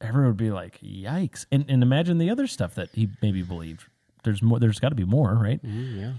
everyone 0.00 0.28
would 0.28 0.36
be 0.36 0.50
like, 0.50 0.78
"Yikes!" 0.80 1.46
And 1.50 1.64
and 1.68 1.82
imagine 1.82 2.18
the 2.18 2.30
other 2.30 2.46
stuff 2.46 2.74
that 2.76 2.90
he 2.92 3.08
maybe 3.22 3.42
believed. 3.42 3.84
There's 4.24 4.42
more. 4.42 4.58
There's 4.58 4.78
got 4.78 4.90
to 4.90 4.94
be 4.94 5.04
more, 5.04 5.34
right? 5.34 5.62
Mm, 5.64 6.00
yeah. 6.00 6.12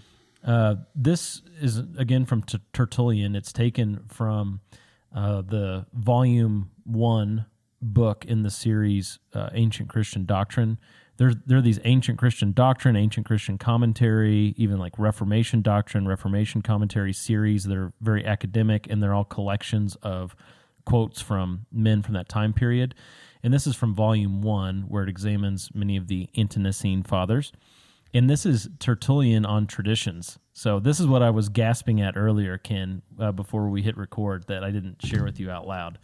Uh, 0.44 0.76
this 0.96 1.42
is 1.62 1.78
again 1.98 2.26
from 2.26 2.44
T- 2.44 2.60
Tertullian. 2.74 3.36
It's 3.36 3.52
taken 3.54 4.02
from 4.08 4.62
uh, 5.14 5.42
the 5.42 5.86
volume 5.94 6.72
one 6.86 7.46
book 7.82 8.26
in 8.26 8.44
the 8.44 8.50
series 8.50 9.20
uh, 9.34 9.50
Ancient 9.54 9.90
Christian 9.90 10.26
Doctrine. 10.26 10.78
There, 11.18 11.34
there 11.46 11.58
are 11.58 11.62
these 11.62 11.80
ancient 11.84 12.18
Christian 12.18 12.54
doctrine, 12.54 12.96
ancient 12.96 13.26
Christian 13.26 13.58
commentary, 13.58 14.54
even 14.58 14.78
like 14.80 14.98
Reformation 14.98 15.62
doctrine, 15.62 16.08
Reformation 16.08 16.62
commentary 16.62 17.12
series 17.12 17.66
that 17.66 17.78
are 17.78 17.92
very 18.00 18.26
academic, 18.26 18.88
and 18.90 19.04
they're 19.04 19.14
all 19.14 19.26
collections 19.26 19.98
of 20.02 20.36
quotes 20.86 21.22
from 21.22 21.66
men 21.72 22.02
from 22.02 22.14
that 22.14 22.30
time 22.30 22.54
period. 22.54 22.96
And 23.44 23.54
this 23.54 23.68
is 23.68 23.76
from 23.76 23.94
volume 23.94 24.42
one, 24.42 24.86
where 24.88 25.04
it 25.04 25.10
examines 25.10 25.70
many 25.74 25.98
of 25.98 26.08
the 26.08 26.30
Ante-Nicene 26.36 27.04
fathers. 27.04 27.52
And 28.14 28.30
this 28.30 28.46
is 28.46 28.70
Tertullian 28.80 29.46
on 29.46 29.68
traditions. 29.68 30.40
So 30.54 30.80
this 30.80 31.00
is 31.00 31.08
what 31.08 31.22
I 31.22 31.30
was 31.30 31.48
gasping 31.48 32.02
at 32.02 32.18
earlier, 32.18 32.58
Ken, 32.58 33.02
uh, 33.20 33.32
before 33.32 33.70
we 33.70 33.82
hit 33.82 33.96
record 33.98 34.48
that 34.48 34.64
I 34.64 34.72
didn't 34.72 35.06
share 35.06 35.24
with 35.24 35.40
you 35.40 35.52
out 35.52 35.68
loud. 35.68 36.00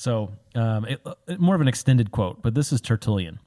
So 0.00 0.32
um, 0.54 0.86
it, 0.86 1.06
it- 1.28 1.40
more 1.40 1.54
of 1.54 1.60
an 1.60 1.68
extended 1.68 2.10
quote, 2.10 2.40
but 2.40 2.54
this 2.54 2.72
is 2.72 2.80
Tertullian. 2.80 3.38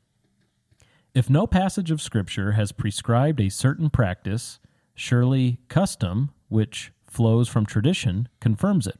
If 1.15 1.27
no 1.27 1.47
passage 1.47 1.89
of 1.89 1.99
Scripture 1.99 2.51
has 2.51 2.71
prescribed 2.71 3.41
a 3.41 3.49
certain 3.49 3.89
practice, 3.89 4.59
surely 4.93 5.57
custom, 5.67 6.29
which 6.49 6.91
flows 7.07 7.47
from 7.49 7.65
tradition, 7.65 8.29
confirms 8.39 8.85
it. 8.85 8.99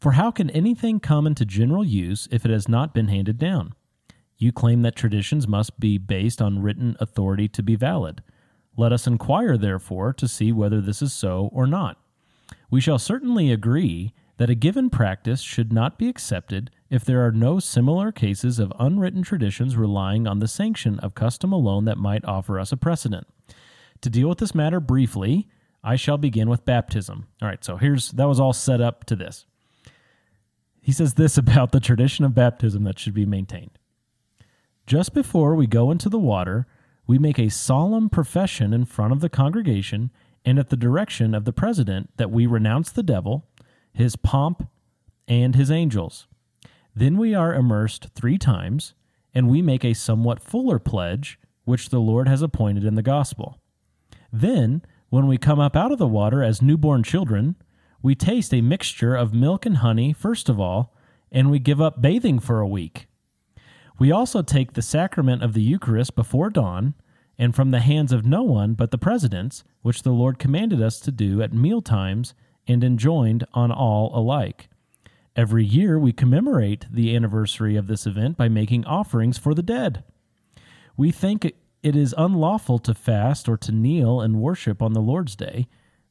For 0.00 0.12
how 0.12 0.30
can 0.30 0.48
anything 0.48 1.00
come 1.00 1.26
into 1.26 1.44
general 1.44 1.84
use 1.84 2.26
if 2.30 2.46
it 2.46 2.50
has 2.50 2.66
not 2.66 2.94
been 2.94 3.08
handed 3.08 3.36
down? 3.36 3.74
You 4.38 4.50
claim 4.50 4.80
that 4.80 4.96
traditions 4.96 5.46
must 5.46 5.78
be 5.80 5.98
based 5.98 6.40
on 6.40 6.62
written 6.62 6.96
authority 6.98 7.46
to 7.48 7.62
be 7.62 7.76
valid. 7.76 8.22
Let 8.74 8.90
us 8.90 9.06
inquire, 9.06 9.58
therefore, 9.58 10.14
to 10.14 10.26
see 10.26 10.50
whether 10.50 10.80
this 10.80 11.02
is 11.02 11.12
so 11.12 11.50
or 11.52 11.66
not. 11.66 11.98
We 12.70 12.80
shall 12.80 12.98
certainly 12.98 13.52
agree 13.52 14.14
that 14.40 14.48
a 14.48 14.54
given 14.54 14.88
practice 14.88 15.42
should 15.42 15.70
not 15.70 15.98
be 15.98 16.08
accepted 16.08 16.70
if 16.88 17.04
there 17.04 17.26
are 17.26 17.30
no 17.30 17.58
similar 17.58 18.10
cases 18.10 18.58
of 18.58 18.72
unwritten 18.78 19.22
traditions 19.22 19.76
relying 19.76 20.26
on 20.26 20.38
the 20.38 20.48
sanction 20.48 20.98
of 21.00 21.14
custom 21.14 21.52
alone 21.52 21.84
that 21.84 21.98
might 21.98 22.24
offer 22.24 22.58
us 22.58 22.72
a 22.72 22.76
precedent. 22.78 23.26
To 24.00 24.08
deal 24.08 24.30
with 24.30 24.38
this 24.38 24.54
matter 24.54 24.80
briefly, 24.80 25.46
I 25.84 25.96
shall 25.96 26.16
begin 26.16 26.48
with 26.48 26.64
baptism. 26.64 27.26
All 27.42 27.48
right, 27.48 27.62
so 27.62 27.76
here's 27.76 28.12
that 28.12 28.28
was 28.28 28.40
all 28.40 28.54
set 28.54 28.80
up 28.80 29.04
to 29.04 29.14
this. 29.14 29.44
He 30.80 30.90
says 30.90 31.12
this 31.12 31.36
about 31.46 31.72
the 31.72 31.78
tradition 31.78 32.24
of 32.24 32.34
baptism 32.34 32.84
that 32.84 32.98
should 32.98 33.12
be 33.12 33.26
maintained. 33.26 33.78
Just 34.86 35.12
before 35.12 35.54
we 35.54 35.66
go 35.66 35.90
into 35.90 36.08
the 36.08 36.18
water, 36.18 36.66
we 37.06 37.18
make 37.18 37.38
a 37.38 37.50
solemn 37.50 38.08
profession 38.08 38.72
in 38.72 38.86
front 38.86 39.12
of 39.12 39.20
the 39.20 39.28
congregation 39.28 40.10
and 40.46 40.58
at 40.58 40.70
the 40.70 40.78
direction 40.78 41.34
of 41.34 41.44
the 41.44 41.52
president 41.52 42.08
that 42.16 42.30
we 42.30 42.46
renounce 42.46 42.90
the 42.90 43.02
devil, 43.02 43.46
his 43.92 44.16
pomp, 44.16 44.68
and 45.28 45.54
his 45.54 45.70
angels. 45.70 46.26
Then 46.94 47.16
we 47.16 47.34
are 47.34 47.54
immersed 47.54 48.08
three 48.14 48.38
times, 48.38 48.94
and 49.32 49.48
we 49.48 49.62
make 49.62 49.84
a 49.84 49.94
somewhat 49.94 50.42
fuller 50.42 50.78
pledge, 50.78 51.38
which 51.64 51.90
the 51.90 52.00
Lord 52.00 52.26
has 52.26 52.42
appointed 52.42 52.84
in 52.84 52.96
the 52.96 53.02
gospel. 53.02 53.58
Then, 54.32 54.82
when 55.08 55.26
we 55.26 55.38
come 55.38 55.60
up 55.60 55.76
out 55.76 55.92
of 55.92 55.98
the 55.98 56.06
water 56.06 56.42
as 56.42 56.62
newborn 56.62 57.02
children, 57.02 57.56
we 58.02 58.14
taste 58.14 58.54
a 58.54 58.60
mixture 58.60 59.14
of 59.14 59.34
milk 59.34 59.66
and 59.66 59.78
honey, 59.78 60.12
first 60.12 60.48
of 60.48 60.58
all, 60.58 60.94
and 61.30 61.50
we 61.50 61.58
give 61.58 61.80
up 61.80 62.00
bathing 62.00 62.38
for 62.38 62.60
a 62.60 62.68
week. 62.68 63.06
We 63.98 64.10
also 64.10 64.42
take 64.42 64.72
the 64.72 64.82
sacrament 64.82 65.42
of 65.42 65.52
the 65.52 65.62
Eucharist 65.62 66.16
before 66.16 66.50
dawn, 66.50 66.94
and 67.38 67.54
from 67.54 67.70
the 67.70 67.80
hands 67.80 68.12
of 68.12 68.26
no 68.26 68.42
one 68.42 68.74
but 68.74 68.90
the 68.90 68.98
presidents, 68.98 69.62
which 69.82 70.02
the 70.02 70.12
Lord 70.12 70.38
commanded 70.38 70.82
us 70.82 70.98
to 71.00 71.12
do 71.12 71.42
at 71.42 71.52
meal 71.52 71.82
times 71.82 72.34
and 72.66 72.84
enjoined 72.84 73.46
on 73.52 73.70
all 73.70 74.10
alike. 74.14 74.68
Every 75.36 75.64
year 75.64 75.98
we 75.98 76.12
commemorate 76.12 76.86
the 76.90 77.14
anniversary 77.14 77.76
of 77.76 77.86
this 77.86 78.06
event 78.06 78.36
by 78.36 78.48
making 78.48 78.84
offerings 78.84 79.38
for 79.38 79.54
the 79.54 79.62
dead. 79.62 80.04
We 80.96 81.10
think 81.10 81.44
it 81.44 81.96
is 81.96 82.14
unlawful 82.18 82.78
to 82.80 82.94
fast 82.94 83.48
or 83.48 83.56
to 83.58 83.72
kneel 83.72 84.20
and 84.20 84.40
worship 84.40 84.82
on 84.82 84.92
the 84.92 85.00
Lord's 85.00 85.36
Day. 85.36 85.66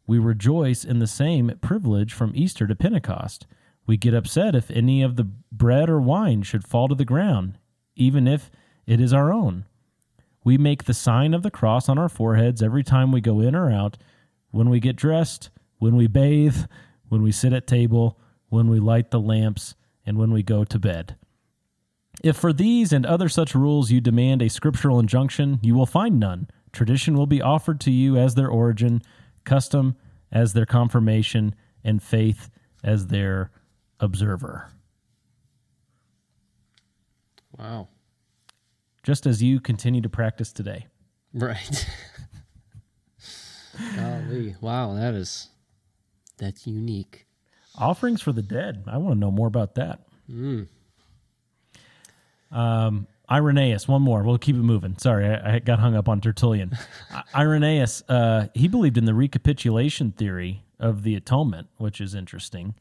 We 0.08 0.18
rejoice 0.18 0.84
in 0.84 1.00
the 1.00 1.08
same 1.08 1.52
privilege 1.62 2.14
from 2.14 2.32
Easter 2.34 2.66
to 2.66 2.76
Pentecost. 2.76 3.46
We 3.86 3.98
get 3.98 4.14
upset 4.14 4.56
if 4.56 4.72
any 4.72 5.04
of 5.04 5.16
the 5.16 5.30
bread 5.52 5.90
or 5.90 6.02
wine 6.02 6.42
should 6.44 6.68
fall 6.68 6.88
to 6.88 6.96
the 6.96 7.06
ground, 7.06 7.58
even 7.96 8.28
if 8.28 8.50
it 8.88 9.00
is 9.00 9.14
our 9.14 9.32
own. 9.32 9.66
We 10.44 10.58
make 10.58 10.86
the 10.86 10.94
sign 10.94 11.34
of 11.34 11.44
the 11.44 11.52
cross 11.52 11.90
on 11.90 12.00
our 12.00 12.10
foreheads 12.10 12.64
every 12.64 12.84
time 12.84 13.12
we 13.12 13.22
go 13.22 13.40
in 13.40 13.56
or 13.56 13.72
out, 13.72 13.98
when 14.52 14.70
we 14.70 14.80
get 14.80 14.96
dressed, 14.96 15.52
when 15.80 15.96
we 15.96 16.08
bathe, 16.08 16.66
when 17.08 17.24
we 17.24 17.32
sit 17.32 17.54
at 17.54 17.66
table, 17.66 18.20
when 18.50 18.70
we 18.70 18.80
light 18.80 19.12
the 19.12 19.20
lamps, 19.20 19.76
and 20.06 20.18
when 20.18 20.32
we 20.32 20.44
go 20.44 20.64
to 20.64 20.80
bed. 20.80 21.16
If 22.24 22.36
for 22.36 22.52
these 22.52 22.92
and 22.92 23.06
other 23.06 23.30
such 23.30 23.56
rules 23.56 23.92
you 23.92 24.02
demand 24.02 24.42
a 24.42 24.50
scriptural 24.50 25.00
injunction, 25.00 25.60
you 25.62 25.74
will 25.74 25.86
find 25.86 26.20
none. 26.20 26.50
Tradition 26.72 27.18
will 27.18 27.28
be 27.28 27.42
offered 27.42 27.80
to 27.82 27.92
you 27.92 28.18
as 28.18 28.36
their 28.36 28.50
origin, 28.50 29.02
custom 29.46 29.96
as 30.32 30.54
their 30.54 30.66
confirmation, 30.66 31.56
and 31.84 32.04
faith 32.04 32.50
as 32.84 33.08
their 33.08 33.52
observer. 34.00 34.70
Wow. 37.58 37.88
Just 39.04 39.26
as 39.26 39.42
you 39.42 39.60
continue 39.60 40.02
to 40.02 40.10
practice 40.10 40.52
today. 40.52 40.88
Right. 41.34 41.88
Golly. 43.96 44.56
Wow, 44.62 44.96
that 44.96 45.14
is 45.14 45.50
that's 46.40 46.66
unique. 46.66 47.28
Offerings 47.78 48.22
for 48.22 48.32
the 48.32 48.42
dead. 48.42 48.84
I 48.88 48.98
want 48.98 49.16
to 49.16 49.20
know 49.20 49.32
more 49.32 49.48
about 49.48 49.76
that. 49.76 50.00
Mm. 50.30 50.68
Um, 52.52 53.08
Irenaeus, 53.32 53.88
one 53.88 54.02
more. 54.02 54.24
We'll 54.24 54.40
keep 54.40 54.56
it 54.56 54.60
moving. 54.60 54.98
Sorry, 54.98 55.28
I, 55.28 55.56
I 55.56 55.60
got 55.60 55.80
hung 55.80 55.96
up 55.96 56.10
on 56.10 56.20
Tertullian. 56.20 56.76
Irenaeus, 57.36 58.02
uh, 58.10 58.48
he 58.56 58.68
believed 58.68 58.98
in 58.98 59.06
the 59.06 59.14
recapitulation 59.14 60.12
theory 60.12 60.64
of 60.80 61.04
the 61.04 61.16
atonement, 61.16 61.68
which 61.78 62.02
is 62.02 62.16
interesting. 62.16 62.74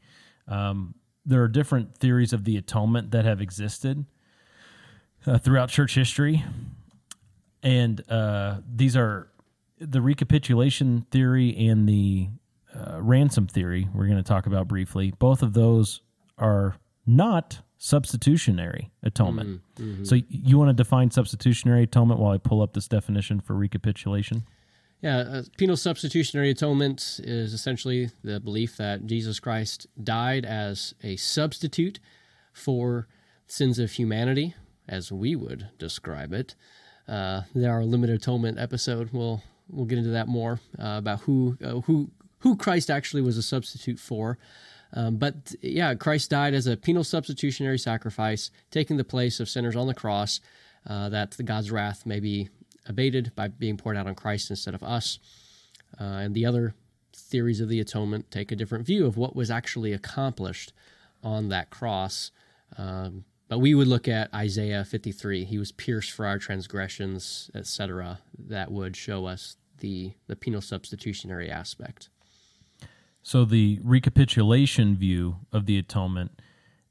Um, 0.47 0.95
there 1.25 1.43
are 1.43 1.47
different 1.47 1.97
theories 1.97 2.33
of 2.33 2.45
the 2.45 2.57
atonement 2.57 3.11
that 3.11 3.25
have 3.25 3.41
existed 3.41 4.05
uh, 5.27 5.37
throughout 5.37 5.69
church 5.69 5.93
history, 5.93 6.43
and 7.61 8.03
uh, 8.09 8.57
these 8.67 8.97
are 8.97 9.29
the 9.79 10.01
recapitulation 10.01 11.05
theory 11.11 11.55
and 11.67 11.87
the 11.87 12.29
uh, 12.75 13.01
ransom 13.01 13.47
theory. 13.47 13.87
We're 13.93 14.05
going 14.05 14.17
to 14.17 14.23
talk 14.23 14.45
about 14.45 14.67
briefly. 14.67 15.13
Both 15.17 15.41
of 15.41 15.53
those 15.53 16.01
are 16.37 16.75
not 17.05 17.61
substitutionary 17.77 18.91
atonement. 19.03 19.61
Mm-hmm. 19.75 20.03
So 20.03 20.19
you 20.27 20.57
want 20.57 20.69
to 20.69 20.73
define 20.73 21.11
substitutionary 21.11 21.83
atonement 21.83 22.19
while 22.19 22.33
I 22.33 22.37
pull 22.37 22.61
up 22.61 22.73
this 22.73 22.87
definition 22.87 23.39
for 23.39 23.55
recapitulation? 23.55 24.43
Yeah, 25.01 25.19
uh, 25.19 25.43
penal 25.57 25.77
substitutionary 25.77 26.49
atonement 26.49 27.21
is 27.23 27.53
essentially 27.53 28.09
the 28.21 28.41
belief 28.41 28.75
that 28.77 29.05
Jesus 29.05 29.39
Christ 29.39 29.87
died 30.01 30.45
as 30.45 30.93
a 31.01 31.15
substitute 31.15 31.99
for 32.51 33.07
sins 33.47 33.79
of 33.79 33.93
humanity, 33.93 34.55
as 34.89 35.09
we 35.09 35.37
would 35.37 35.69
describe 35.77 36.33
it. 36.33 36.55
Uh, 37.07 37.43
there 37.55 37.71
our 37.71 37.85
limited 37.85 38.17
atonement 38.17 38.59
episode. 38.59 39.09
We'll 39.13 39.41
we'll 39.69 39.85
get 39.85 39.99
into 39.99 40.11
that 40.11 40.27
more 40.27 40.59
uh, 40.77 40.97
about 40.97 41.21
who 41.21 41.57
uh, 41.63 41.79
who 41.81 42.11
who 42.39 42.55
Christ 42.55 42.89
actually 42.89 43.21
was 43.21 43.37
a 43.37 43.43
substitute 43.43 43.99
for. 43.99 44.37
Um, 44.93 45.17
but 45.17 45.53
yeah, 45.61 45.93
Christ 45.95 46.31
died 46.31 46.53
as 46.53 46.65
a 46.65 46.77
penal 46.77 47.03
substitutionary 47.03 47.77
sacrifice, 47.77 48.49
taking 48.71 48.97
the 48.97 49.03
place 49.03 49.39
of 49.39 49.49
sinners 49.49 49.75
on 49.75 49.87
the 49.87 49.93
cross, 49.93 50.39
uh, 50.87 51.09
that 51.09 51.31
the 51.31 51.43
God's 51.43 51.71
wrath 51.71 52.05
may 52.05 52.19
be 52.19 52.49
abated 52.87 53.31
by 53.35 53.47
being 53.47 53.77
poured 53.77 53.97
out 53.97 54.07
on 54.07 54.15
Christ 54.15 54.49
instead 54.49 54.73
of 54.73 54.81
us. 54.81 55.19
Uh, 55.99 56.03
and 56.03 56.33
the 56.33 56.45
other 56.45 56.73
theories 57.13 57.61
of 57.61 57.69
the 57.69 57.79
atonement 57.79 58.31
take 58.31 58.51
a 58.51 58.55
different 58.55 58.85
view 58.85 59.05
of 59.05 59.17
what 59.17 59.35
was 59.35 59.51
actually 59.51 59.93
accomplished 59.93 60.73
on 61.23 61.49
that 61.49 61.69
cross. 61.69 62.31
Um, 62.77 63.25
but 63.47 63.59
we 63.59 63.73
would 63.75 63.87
look 63.87 64.07
at 64.07 64.33
Isaiah 64.33 64.85
53. 64.85 65.43
He 65.43 65.57
was 65.57 65.71
pierced 65.71 66.11
for 66.11 66.25
our 66.25 66.37
transgressions, 66.37 67.49
etc. 67.53 68.19
That 68.37 68.71
would 68.71 68.95
show 68.95 69.25
us 69.25 69.57
the 69.79 70.13
the 70.27 70.35
penal 70.35 70.61
substitutionary 70.61 71.49
aspect. 71.49 72.09
So 73.29 73.45
the 73.45 73.79
recapitulation 73.83 74.95
view 74.95 75.35
of 75.51 75.67
the 75.67 75.77
atonement, 75.77 76.41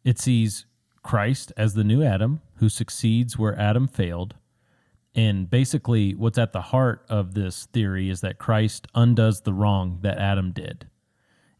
it 0.05 0.20
sees 0.20 0.66
Christ 1.03 1.53
as 1.57 1.74
the 1.74 1.83
new 1.83 2.05
Adam 2.05 2.42
who 2.59 2.68
succeeds 2.68 3.37
where 3.37 3.59
Adam 3.59 3.88
failed. 3.88 4.37
And 5.16 5.51
basically 5.51 6.14
what's 6.14 6.38
at 6.38 6.53
the 6.53 6.61
heart 6.61 7.05
of 7.09 7.35
this 7.35 7.66
theory 7.72 8.09
is 8.09 8.20
that 8.20 8.38
Christ 8.38 8.87
undoes 8.94 9.40
the 9.40 9.53
wrong 9.53 9.98
that 10.03 10.18
Adam 10.18 10.53
did. 10.53 10.87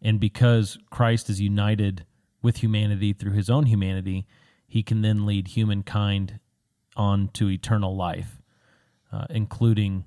And 0.01 0.21
because 0.21 0.79
Christ 0.91 1.29
is 1.29 1.41
united 1.41 2.07
with 2.41 2.59
humanity 2.59 3.13
through 3.13 3.33
his 3.33 3.51
own 3.51 3.67
humanity, 3.67 4.29
he 4.69 4.85
can 4.85 5.03
then 5.03 5.27
lead 5.27 5.49
humankind 5.49 6.39
on 6.95 7.31
to 7.33 7.51
eternal 7.51 7.97
life, 7.97 8.41
uh, 9.11 9.27
including 9.29 10.05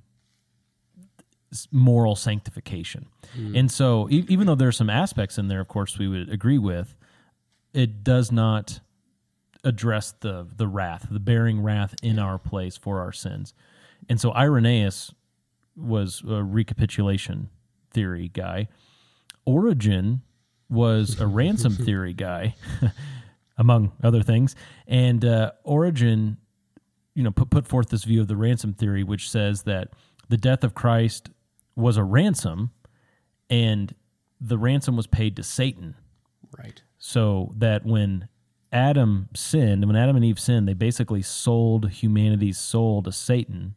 moral 1.71 2.15
sanctification. 2.15 3.07
Hmm. 3.35 3.55
And 3.55 3.71
so, 3.71 4.07
e- 4.09 4.25
even 4.27 4.47
though 4.47 4.55
there 4.55 4.67
are 4.67 4.73
some 4.73 4.89
aspects 4.89 5.37
in 5.37 5.47
there, 5.47 5.59
of 5.59 5.67
course, 5.67 5.97
we 5.97 6.07
would 6.07 6.29
agree 6.29 6.57
with, 6.57 6.95
it 7.73 8.03
does 8.03 8.31
not 8.31 8.79
address 9.63 10.13
the 10.19 10.47
the 10.55 10.67
wrath, 10.67 11.07
the 11.11 11.19
bearing 11.19 11.61
wrath 11.61 11.95
in 12.01 12.19
our 12.19 12.37
place 12.37 12.77
for 12.77 12.99
our 12.99 13.11
sins. 13.11 13.53
And 14.09 14.19
so, 14.19 14.33
Irenaeus 14.33 15.13
was 15.75 16.23
a 16.27 16.43
recapitulation 16.43 17.49
theory 17.91 18.29
guy. 18.29 18.67
Origen 19.45 20.21
was 20.69 21.19
a 21.19 21.27
ransom 21.41 21.73
theory 21.73 22.13
guy, 22.13 22.55
among 23.57 23.91
other 24.03 24.23
things. 24.23 24.55
And 24.87 25.23
uh, 25.25 25.51
Origen, 25.63 26.37
you 27.13 27.23
know, 27.23 27.31
put 27.31 27.49
put 27.49 27.67
forth 27.67 27.89
this 27.89 28.05
view 28.05 28.21
of 28.21 28.27
the 28.27 28.37
ransom 28.37 28.73
theory, 28.73 29.03
which 29.03 29.29
says 29.29 29.63
that 29.63 29.89
the 30.29 30.37
death 30.37 30.63
of 30.63 30.73
Christ 30.73 31.29
was 31.75 31.97
a 31.97 32.03
ransom, 32.03 32.71
and 33.49 33.95
the 34.39 34.57
ransom 34.57 34.95
was 34.95 35.07
paid 35.07 35.35
to 35.35 35.43
Satan. 35.43 35.95
Right. 36.57 36.81
So 36.97 37.53
that 37.57 37.85
when 37.85 38.27
Adam 38.71 39.29
sinned, 39.35 39.85
when 39.85 39.95
Adam 39.95 40.15
and 40.15 40.25
Eve 40.25 40.39
sinned, 40.39 40.67
they 40.67 40.73
basically 40.73 41.21
sold 41.21 41.89
humanity's 41.89 42.57
soul 42.57 43.03
to 43.03 43.11
Satan, 43.11 43.75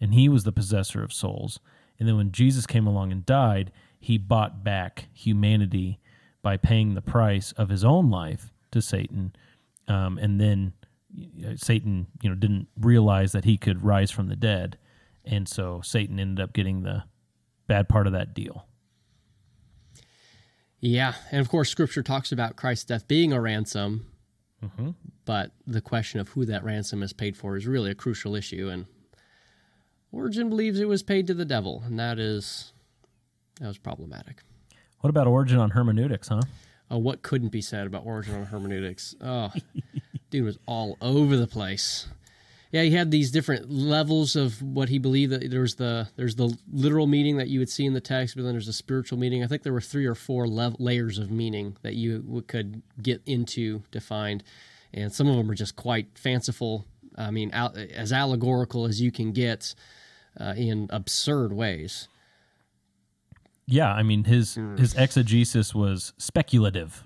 and 0.00 0.14
he 0.14 0.28
was 0.28 0.44
the 0.44 0.52
possessor 0.52 1.02
of 1.02 1.12
souls. 1.12 1.60
And 1.98 2.08
then 2.08 2.16
when 2.16 2.32
Jesus 2.32 2.66
came 2.66 2.86
along 2.86 3.12
and 3.12 3.24
died, 3.24 3.70
he 3.98 4.18
bought 4.18 4.64
back 4.64 5.08
humanity 5.12 6.00
by 6.42 6.56
paying 6.56 6.94
the 6.94 7.02
price 7.02 7.52
of 7.52 7.68
his 7.68 7.84
own 7.84 8.10
life 8.10 8.52
to 8.72 8.82
Satan. 8.82 9.36
Um, 9.86 10.18
and 10.18 10.40
then 10.40 10.72
uh, 11.46 11.54
Satan, 11.56 12.08
you 12.20 12.28
know, 12.28 12.34
didn't 12.34 12.66
realize 12.80 13.32
that 13.32 13.44
he 13.44 13.56
could 13.56 13.84
rise 13.84 14.10
from 14.10 14.28
the 14.28 14.36
dead, 14.36 14.78
and 15.24 15.48
so 15.48 15.80
Satan 15.84 16.18
ended 16.18 16.42
up 16.42 16.52
getting 16.52 16.82
the 16.82 17.04
bad 17.66 17.88
part 17.88 18.06
of 18.06 18.12
that 18.12 18.34
deal. 18.34 18.66
Yeah, 20.80 21.14
and 21.30 21.40
of 21.40 21.48
course, 21.48 21.70
Scripture 21.70 22.02
talks 22.02 22.32
about 22.32 22.56
Christ's 22.56 22.86
death 22.86 23.06
being 23.06 23.32
a 23.32 23.40
ransom, 23.40 24.06
mm-hmm. 24.62 24.90
but 25.24 25.52
the 25.64 25.80
question 25.80 26.18
of 26.18 26.30
who 26.30 26.44
that 26.46 26.64
ransom 26.64 27.02
is 27.04 27.12
paid 27.12 27.36
for 27.36 27.56
is 27.56 27.66
really 27.68 27.92
a 27.92 27.94
crucial 27.94 28.34
issue. 28.34 28.68
And 28.68 28.86
Origen 30.10 30.48
believes 30.48 30.80
it 30.80 30.88
was 30.88 31.04
paid 31.04 31.28
to 31.28 31.34
the 31.34 31.44
devil, 31.44 31.82
and 31.86 31.98
that 32.00 32.18
is 32.18 32.72
that 33.60 33.68
was 33.68 33.78
problematic. 33.78 34.42
What 35.00 35.10
about 35.10 35.28
Origen 35.28 35.58
on 35.58 35.70
hermeneutics, 35.70 36.28
huh? 36.28 36.42
Oh, 36.90 36.98
what 36.98 37.22
couldn't 37.22 37.50
be 37.50 37.62
said 37.62 37.86
about 37.86 38.04
Origen 38.04 38.34
on 38.34 38.46
hermeneutics? 38.46 39.14
Oh, 39.20 39.52
dude 40.30 40.44
was 40.44 40.58
all 40.66 40.96
over 41.00 41.36
the 41.36 41.46
place 41.46 42.08
yeah, 42.72 42.82
he 42.82 42.90
had 42.90 43.10
these 43.10 43.30
different 43.30 43.70
levels 43.70 44.34
of 44.34 44.60
what 44.62 44.88
he 44.88 44.98
believed. 44.98 45.30
That 45.32 45.50
there 45.50 45.60
was 45.60 45.74
the 45.76 46.08
there's 46.16 46.36
the 46.36 46.56
literal 46.72 47.06
meaning 47.06 47.36
that 47.36 47.48
you 47.48 47.58
would 47.58 47.68
see 47.70 47.84
in 47.84 47.92
the 47.92 48.00
text, 48.00 48.34
but 48.34 48.42
then 48.42 48.52
there's 48.52 48.66
a 48.66 48.72
spiritual 48.72 49.18
meaning. 49.18 49.44
I 49.44 49.46
think 49.46 49.62
there 49.62 49.74
were 49.74 49.80
three 49.80 50.06
or 50.06 50.14
four 50.14 50.48
layers 50.48 51.18
of 51.18 51.30
meaning 51.30 51.76
that 51.82 51.94
you 51.94 52.42
could 52.48 52.82
get 53.00 53.22
into 53.26 53.82
to 53.92 54.00
find. 54.00 54.42
and 54.94 55.12
some 55.12 55.28
of 55.28 55.36
them 55.36 55.50
are 55.50 55.54
just 55.54 55.76
quite 55.76 56.18
fanciful. 56.18 56.84
I 57.16 57.30
mean, 57.30 57.50
al- 57.52 57.74
as 57.94 58.12
allegorical 58.12 58.86
as 58.86 59.00
you 59.00 59.12
can 59.12 59.32
get 59.32 59.74
uh, 60.40 60.54
in 60.56 60.88
absurd 60.90 61.52
ways. 61.52 62.08
Yeah, 63.66 63.92
I 63.92 64.02
mean 64.02 64.24
his 64.24 64.58
his 64.76 64.94
exegesis 64.94 65.74
was 65.74 66.12
speculative. 66.16 67.04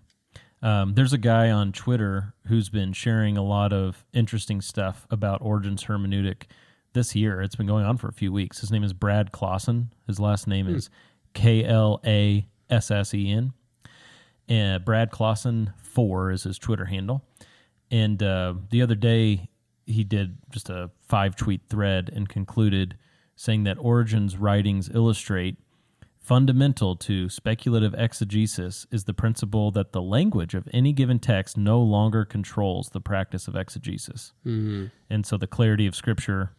Um, 0.67 0.95
there's 0.95 1.13
a 1.13 1.19
guy 1.19 1.53
on 1.53 1.71
Twitter 1.71 2.35
who's 2.49 2.71
been 2.71 2.93
sharing 2.93 3.37
a 3.37 3.43
lot 3.45 3.73
of 3.73 4.05
interesting 4.13 4.61
stuff 4.61 5.07
about 5.13 5.41
Origen's 5.41 5.85
hermeneutic 5.85 6.47
this 6.93 7.15
year. 7.15 7.41
It's 7.41 7.55
been 7.55 7.69
going 7.69 7.85
on 7.85 7.99
for 7.99 8.09
a 8.09 8.13
few 8.13 8.33
weeks. 8.33 8.59
His 8.63 8.73
name 8.73 8.83
is 8.83 8.93
Brad 8.93 9.31
Klassen. 9.31 9.91
His 10.09 10.19
last 10.19 10.49
name 10.49 10.67
is 10.67 10.91
K 11.35 11.65
L 11.65 12.01
A 12.05 12.49
S 12.69 12.91
S 12.91 13.15
E 13.15 13.31
N. 13.31 13.53
And 14.49 14.85
Brad 14.85 15.13
Klassen 15.13 15.73
four 15.79 16.33
is 16.33 16.43
his 16.43 16.59
Twitter 16.59 16.87
handle. 16.87 17.23
And 17.93 18.21
uh, 18.21 18.55
the 18.71 18.83
other 18.83 18.97
day, 18.97 19.49
he 19.85 20.03
did 20.03 20.37
just 20.51 20.69
a 20.69 20.91
five 21.07 21.37
tweet 21.37 21.61
thread 21.71 22.11
and 22.13 22.29
concluded 22.29 22.97
saying 23.37 23.63
that 23.63 23.79
Origen's 23.79 24.37
writings 24.37 24.91
illustrate 24.93 25.59
fundamental 26.27 26.97
to 26.97 27.29
speculative 27.29 27.95
exegesis 27.95 28.85
is 28.91 29.05
the 29.05 29.15
principle 29.15 29.71
that 29.71 29.93
the 29.93 30.03
language 30.03 30.55
of 30.55 30.69
any 30.73 30.93
given 30.93 31.21
text 31.21 31.57
no 31.57 31.81
longer 31.81 32.25
controls 32.25 32.89
the 32.89 33.01
practice 33.01 33.47
of 33.47 33.55
exegesis. 33.55 34.33
Mhm. 34.45 34.91
And 35.09 35.25
so 35.25 35.37
the 35.37 35.47
clarity 35.47 35.87
of 35.87 35.95
Scripture 35.95 36.51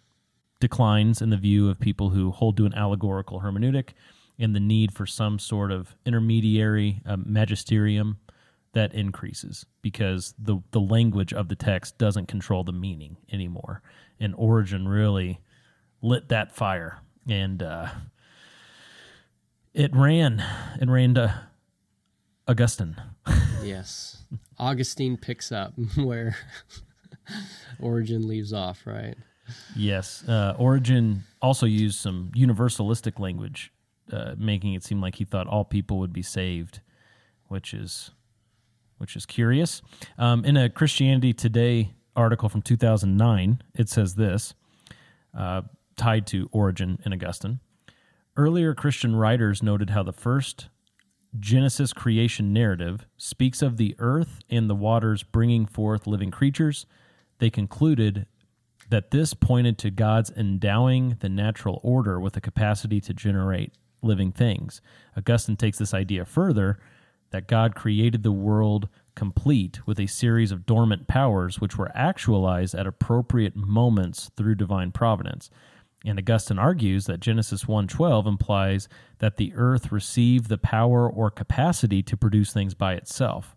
declines 0.61 1.21
in 1.21 1.31
the 1.31 1.37
view 1.37 1.69
of 1.69 1.81
people 1.81 2.11
who 2.11 2.31
hold 2.31 2.55
to 2.55 2.65
an 2.65 2.73
allegorical 2.75 3.41
hermeneutic 3.41 3.89
and 4.39 4.55
the 4.55 4.61
need 4.61 4.93
for 4.93 5.05
some 5.05 5.37
sort 5.37 5.73
of 5.73 5.97
intermediary 6.05 7.01
um, 7.05 7.25
magisterium 7.27 8.19
that 8.71 8.93
increases 8.93 9.65
because 9.81 10.33
the 10.39 10.61
the 10.71 10.79
language 10.79 11.33
of 11.33 11.49
the 11.49 11.55
text 11.55 11.97
doesn't 11.97 12.27
control 12.27 12.63
the 12.63 12.71
meaning 12.71 13.17
anymore 13.33 13.81
and 14.19 14.33
Origen 14.35 14.87
really 14.87 15.41
lit 16.01 16.29
that 16.29 16.55
fire 16.55 16.99
and 17.27 17.61
uh, 17.61 17.89
it 19.77 19.95
ran 19.95 20.43
it 20.81 20.89
ran 20.89 21.13
to 21.13 21.33
augustine 22.47 22.95
Yes. 23.63 24.23
Augustine 24.57 25.17
picks 25.17 25.51
up 25.51 25.73
where 25.97 26.35
Origen 27.79 28.27
leaves 28.27 28.53
off, 28.53 28.85
right? 28.85 29.15
Yes, 29.75 30.23
uh, 30.27 30.55
Origen 30.57 31.23
also 31.41 31.65
used 31.65 31.99
some 31.99 32.31
universalistic 32.35 33.19
language, 33.19 33.71
uh, 34.11 34.35
making 34.37 34.73
it 34.73 34.83
seem 34.83 35.01
like 35.01 35.15
he 35.15 35.25
thought 35.25 35.47
all 35.47 35.65
people 35.65 35.99
would 35.99 36.13
be 36.13 36.21
saved, 36.21 36.79
which 37.47 37.73
is 37.73 38.11
which 38.97 39.15
is 39.15 39.25
curious. 39.25 39.81
Um, 40.17 40.43
in 40.43 40.57
a 40.57 40.69
Christianity 40.69 41.33
Today 41.33 41.93
article 42.15 42.49
from 42.49 42.61
2009, 42.61 43.61
it 43.75 43.89
says 43.89 44.15
this, 44.15 44.53
uh, 45.37 45.61
tied 45.97 46.25
to 46.27 46.49
Origen 46.51 46.99
and 47.05 47.13
Augustine. 47.13 47.59
Earlier 48.37 48.75
Christian 48.75 49.15
writers 49.15 49.63
noted 49.63 49.89
how 49.89 50.03
the 50.03 50.13
first 50.13 50.69
Genesis 51.39 51.91
creation 51.91 52.53
narrative 52.53 53.07
speaks 53.17 53.63
of 53.63 53.77
the 53.77 53.95
earth 53.97 54.41
and 54.47 54.69
the 54.69 54.75
waters 54.75 55.23
bringing 55.23 55.65
forth 55.65 56.05
living 56.05 56.29
creatures. 56.29 56.85
They 57.39 57.49
concluded 57.49 58.27
that 58.89 59.09
this 59.09 59.33
pointed 59.33 59.79
to 59.79 59.89
God's 59.89 60.29
endowing 60.29 61.17
the 61.19 61.29
natural 61.29 61.79
order 61.81 62.19
with 62.19 62.33
the 62.33 62.41
capacity 62.41 63.01
to 63.01 63.13
generate 63.13 63.73
living 64.03 64.31
things. 64.31 64.81
Augustine 65.17 65.57
takes 65.57 65.79
this 65.79 65.95
idea 65.95 66.23
further 66.23 66.77
that 67.31 67.47
God 67.47 67.73
created 67.73 68.21
the 68.21 68.31
world 68.31 68.87
complete 69.15 69.85
with 69.87 69.99
a 69.99 70.05
series 70.05 70.51
of 70.51 70.67
dormant 70.67 71.07
powers 71.07 71.59
which 71.59 71.75
were 71.75 71.91
actualized 71.95 72.75
at 72.75 72.85
appropriate 72.85 73.55
moments 73.55 74.29
through 74.37 74.53
divine 74.53 74.91
providence. 74.91 75.49
And 76.07 76.17
Augustine 76.17 76.57
argues 76.57 77.05
that 77.05 77.19
Genesis 77.19 77.65
1:12 77.67 78.25
implies 78.25 78.87
that 79.19 79.37
the 79.37 79.53
earth 79.55 79.91
received 79.91 80.49
the 80.49 80.57
power 80.57 81.09
or 81.09 81.29
capacity 81.29 82.01
to 82.03 82.17
produce 82.17 82.53
things 82.53 82.73
by 82.73 82.93
itself. 82.93 83.55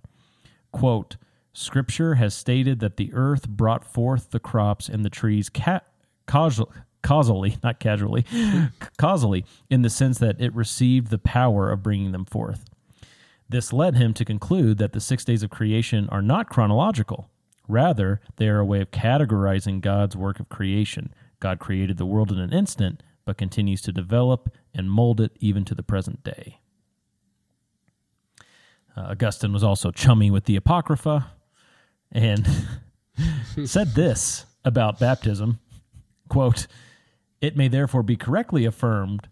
Quote, 0.73 1.17
Scripture 1.53 2.15
has 2.15 2.35
stated 2.35 2.81
that 2.81 2.97
the 2.97 3.13
earth 3.13 3.49
brought 3.49 3.85
forth 3.85 4.31
the 4.31 4.39
crops 4.39 4.89
and 4.89 5.05
the 5.05 5.11
trees 5.11 5.49
ca- 5.49 5.81
causal, 6.27 6.73
causally, 7.03 7.57
not 7.63 7.81
casually, 7.81 8.25
causally, 8.99 9.45
in 9.69 9.83
the 9.83 9.91
sense 9.91 10.19
that 10.19 10.41
it 10.41 10.55
received 10.55 11.09
the 11.09 11.19
power 11.19 11.71
of 11.71 11.83
bringing 11.83 12.13
them 12.13 12.25
forth. 12.25 12.65
This 13.49 13.73
led 13.73 13.97
him 13.97 14.15
to 14.15 14.25
conclude 14.25 14.79
that 14.79 14.93
the 14.93 15.01
six 15.01 15.25
days 15.25 15.43
of 15.43 15.51
creation 15.51 16.09
are 16.11 16.23
not 16.23 16.49
chronological. 16.49 17.29
Rather, 17.67 18.21
they 18.37 18.49
are 18.49 18.61
a 18.61 18.65
way 18.65 18.81
of 18.81 18.93
categorizing 18.93 19.81
God's 19.81 20.17
work 20.17 20.39
of 20.39 20.49
creation. 20.49 21.13
God 21.41 21.59
created 21.59 21.97
the 21.97 22.07
world 22.07 22.31
in 22.31 22.39
an 22.39 22.53
instant, 22.53 23.03
but 23.25 23.39
continues 23.39 23.83
to 23.83 23.93
develop 23.93 24.55
and 24.75 24.91
mold 24.91 25.21
it 25.21 25.33
even 25.41 25.65
to 25.65 25.75
the 25.75 25.83
present 25.83 26.23
day. 26.23 26.61
Uh, 28.97 29.09
Augustine 29.11 29.53
was 29.53 29.65
also 29.65 29.91
chummy 29.91 30.31
with 30.31 30.45
the 30.45 30.57
Apocrypha 30.57 31.33
and 32.13 32.47
said 33.65 33.95
this 33.95 34.47
about 34.65 34.99
baptism 34.99 35.59
quote, 36.31 36.67
It 37.43 37.57
may 37.57 37.69
therefore 37.69 38.03
be 38.03 38.17
correctly 38.17 38.65
affirmed 38.65 39.29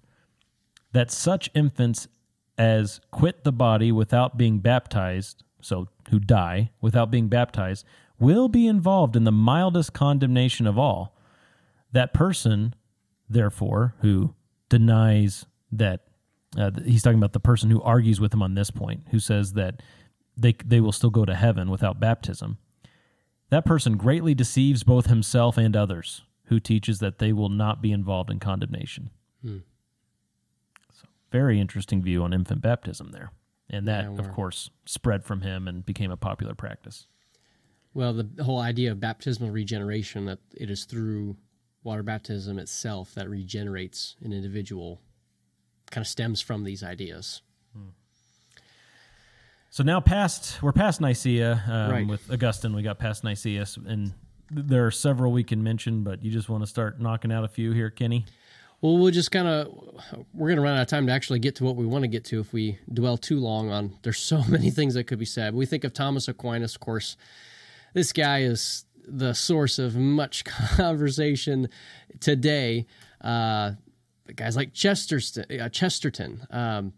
that 0.93 1.11
such 1.11 1.49
infants 1.55 2.09
as 2.59 3.01
quit 3.11 3.45
the 3.45 3.53
body 3.53 3.91
without 3.91 4.37
being 4.37 4.59
baptized, 4.59 5.45
so 5.63 5.89
who 6.11 6.19
die 6.19 6.71
without 6.81 7.11
being 7.11 7.29
baptized, 7.29 7.87
will 8.19 8.49
be 8.49 8.67
involved 8.67 9.17
in 9.17 9.25
the 9.25 9.33
mildest 9.33 9.93
condemnation 9.93 10.67
of 10.67 10.77
all. 10.77 11.17
That 11.93 12.13
person, 12.13 12.75
therefore, 13.29 13.95
who 14.01 14.35
denies 14.69 15.47
that 15.73 16.05
uh, 16.57 16.71
he's 16.85 17.03
talking 17.03 17.19
about 17.19 17.33
the 17.33 17.41
person 17.41 17.71
who 17.71 17.83
argues 17.83 18.21
with 18.21 18.33
him 18.33 18.43
on 18.43 18.55
this 18.55 18.71
point, 18.71 19.03
who 19.11 19.19
says 19.19 19.53
that 19.55 19.83
they 20.37 20.55
they 20.65 20.81
will 20.81 20.93
still 20.93 21.11
go 21.11 21.25
to 21.25 21.35
heaven 21.35 21.71
without 21.71 22.01
baptism. 22.01 22.59
That 23.51 23.65
person 23.65 23.97
greatly 23.97 24.35
deceives 24.35 24.83
both 24.83 25.07
himself 25.07 25.57
and 25.57 25.75
others, 25.75 26.23
who 26.45 26.61
teaches 26.61 26.99
that 26.99 27.19
they 27.19 27.33
will 27.33 27.49
not 27.49 27.81
be 27.81 27.93
involved 27.93 28.31
in 28.31 28.39
condemnation. 28.39 29.11
Hmm. 29.43 29.59
Very 31.31 31.61
interesting 31.61 32.03
view 32.03 32.23
on 32.23 32.33
infant 32.33 32.63
baptism 32.63 33.11
there, 33.13 33.33
and 33.69 33.87
that, 33.87 34.05
Yeah, 34.05 34.19
of 34.19 34.33
course, 34.33 34.71
spread 34.87 35.25
from 35.25 35.43
him 35.43 35.69
and 35.69 35.85
became 35.85 36.11
a 36.11 36.17
popular 36.17 36.55
practice. 36.55 37.07
Well, 37.95 38.15
the 38.15 38.45
whole 38.45 38.61
idea 38.61 38.93
of 38.93 39.01
baptismal 39.01 39.51
regeneration 39.51 40.25
that 40.27 40.39
it 40.55 40.71
is 40.71 40.85
through 40.85 41.37
water 41.83 42.03
baptism 42.03 42.59
itself 42.59 43.15
that 43.15 43.29
regenerates 43.29 44.17
an 44.23 44.33
individual 44.33 45.01
kind 45.91 46.03
of 46.05 46.09
stems 46.09 46.41
from 46.41 46.65
these 46.65 46.83
ideas. 46.83 47.43
So 49.71 49.85
now 49.85 50.01
past 50.01 50.63
we're 50.63 50.73
past 50.73 51.01
Nicaea 51.01 51.63
um, 51.69 51.91
Right. 51.91 52.07
with 52.07 52.31
Augustine. 52.33 52.75
We 52.75 52.83
got 52.83 52.99
past 52.99 53.23
Nicaea, 53.23 53.67
and 53.87 54.13
there 54.51 54.87
are 54.87 54.91
several 54.91 55.31
we 55.31 55.45
can 55.45 55.63
mention, 55.63 56.03
but 56.03 56.23
you 56.25 56.31
just 56.31 56.49
want 56.49 56.63
to 56.63 56.67
start 56.67 57.01
knocking 57.01 57.31
out 57.31 57.45
a 57.45 57.49
few 57.49 57.73
here, 57.73 57.91
Kenny. 57.91 58.25
Well, 58.81 58.97
we'll 58.97 59.13
just 59.13 59.31
kind 59.31 59.47
of 59.47 59.69
we're 60.33 60.49
going 60.49 60.57
to 60.57 60.63
run 60.63 60.77
out 60.77 60.83
of 60.83 60.89
time 60.89 61.07
to 61.07 61.13
actually 61.13 61.39
get 61.41 61.57
to 61.57 61.65
what 61.65 61.77
we 61.77 61.85
want 61.85 62.03
to 62.05 62.09
get 62.09 62.25
to 62.27 62.41
if 62.41 62.53
we 62.53 62.79
dwell 62.93 63.17
too 63.19 63.39
long 63.41 63.71
on. 63.71 63.99
There's 64.03 64.19
so 64.19 64.43
many 64.49 64.71
things 64.71 64.95
that 64.95 65.05
could 65.05 65.19
be 65.19 65.25
said. 65.27 65.55
We 65.55 65.67
think 65.67 65.85
of 65.85 65.93
Thomas 65.93 66.29
Aquinas, 66.29 66.75
of 66.75 66.81
course. 66.81 67.17
This 67.93 68.13
guy 68.13 68.43
is 68.43 68.85
the 69.11 69.35
source 69.35 69.79
of 69.79 69.97
much 69.97 70.45
conversation 70.77 71.69
today. 72.21 72.87
Uh, 73.21 73.73
guys 74.35 74.57
like 74.57 74.73
Chesterton, 74.73 75.61
uh, 75.61 75.69
Chesterton. 75.69 76.47
Um, 76.51 76.93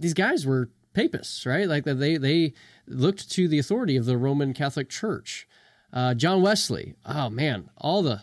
these 0.00 0.14
guys 0.14 0.46
were 0.46 0.70
papists, 0.92 1.46
right? 1.46 1.68
Like 1.68 1.84
they 1.84 2.16
they 2.16 2.54
looked 2.86 3.30
to 3.32 3.48
the 3.48 3.58
authority 3.58 3.96
of 3.96 4.06
the 4.06 4.16
Roman 4.16 4.52
Catholic 4.54 4.88
Church. 4.88 5.46
Uh, 5.92 6.14
John 6.14 6.42
Wesley. 6.42 6.94
Oh 7.06 7.30
man, 7.30 7.70
all 7.76 8.02
the 8.02 8.22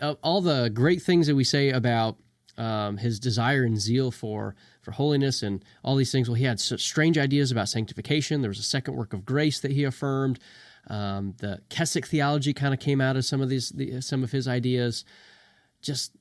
uh, 0.00 0.14
all 0.22 0.40
the 0.40 0.70
great 0.72 1.02
things 1.02 1.26
that 1.26 1.34
we 1.34 1.44
say 1.44 1.70
about 1.70 2.16
um, 2.56 2.96
his 2.98 3.20
desire 3.20 3.64
and 3.64 3.78
zeal 3.78 4.10
for 4.10 4.54
for 4.80 4.92
holiness 4.92 5.42
and 5.42 5.64
all 5.82 5.96
these 5.96 6.12
things. 6.12 6.28
Well, 6.28 6.36
he 6.36 6.44
had 6.44 6.60
such 6.60 6.82
strange 6.82 7.18
ideas 7.18 7.50
about 7.50 7.68
sanctification. 7.68 8.40
There 8.40 8.50
was 8.50 8.58
a 8.58 8.62
second 8.62 8.94
work 8.94 9.12
of 9.12 9.24
grace 9.24 9.60
that 9.60 9.72
he 9.72 9.84
affirmed. 9.84 10.38
Um, 10.88 11.34
the 11.38 11.60
Keswick 11.68 12.06
theology 12.06 12.52
kind 12.52 12.72
of 12.72 12.80
came 12.80 13.00
out 13.00 13.16
of 13.16 13.24
some 13.24 13.40
of 13.40 13.48
these 13.48 13.70
the, 13.70 14.00
some 14.00 14.22
of 14.22 14.30
his 14.32 14.46
ideas. 14.46 15.04
Just 15.82 16.12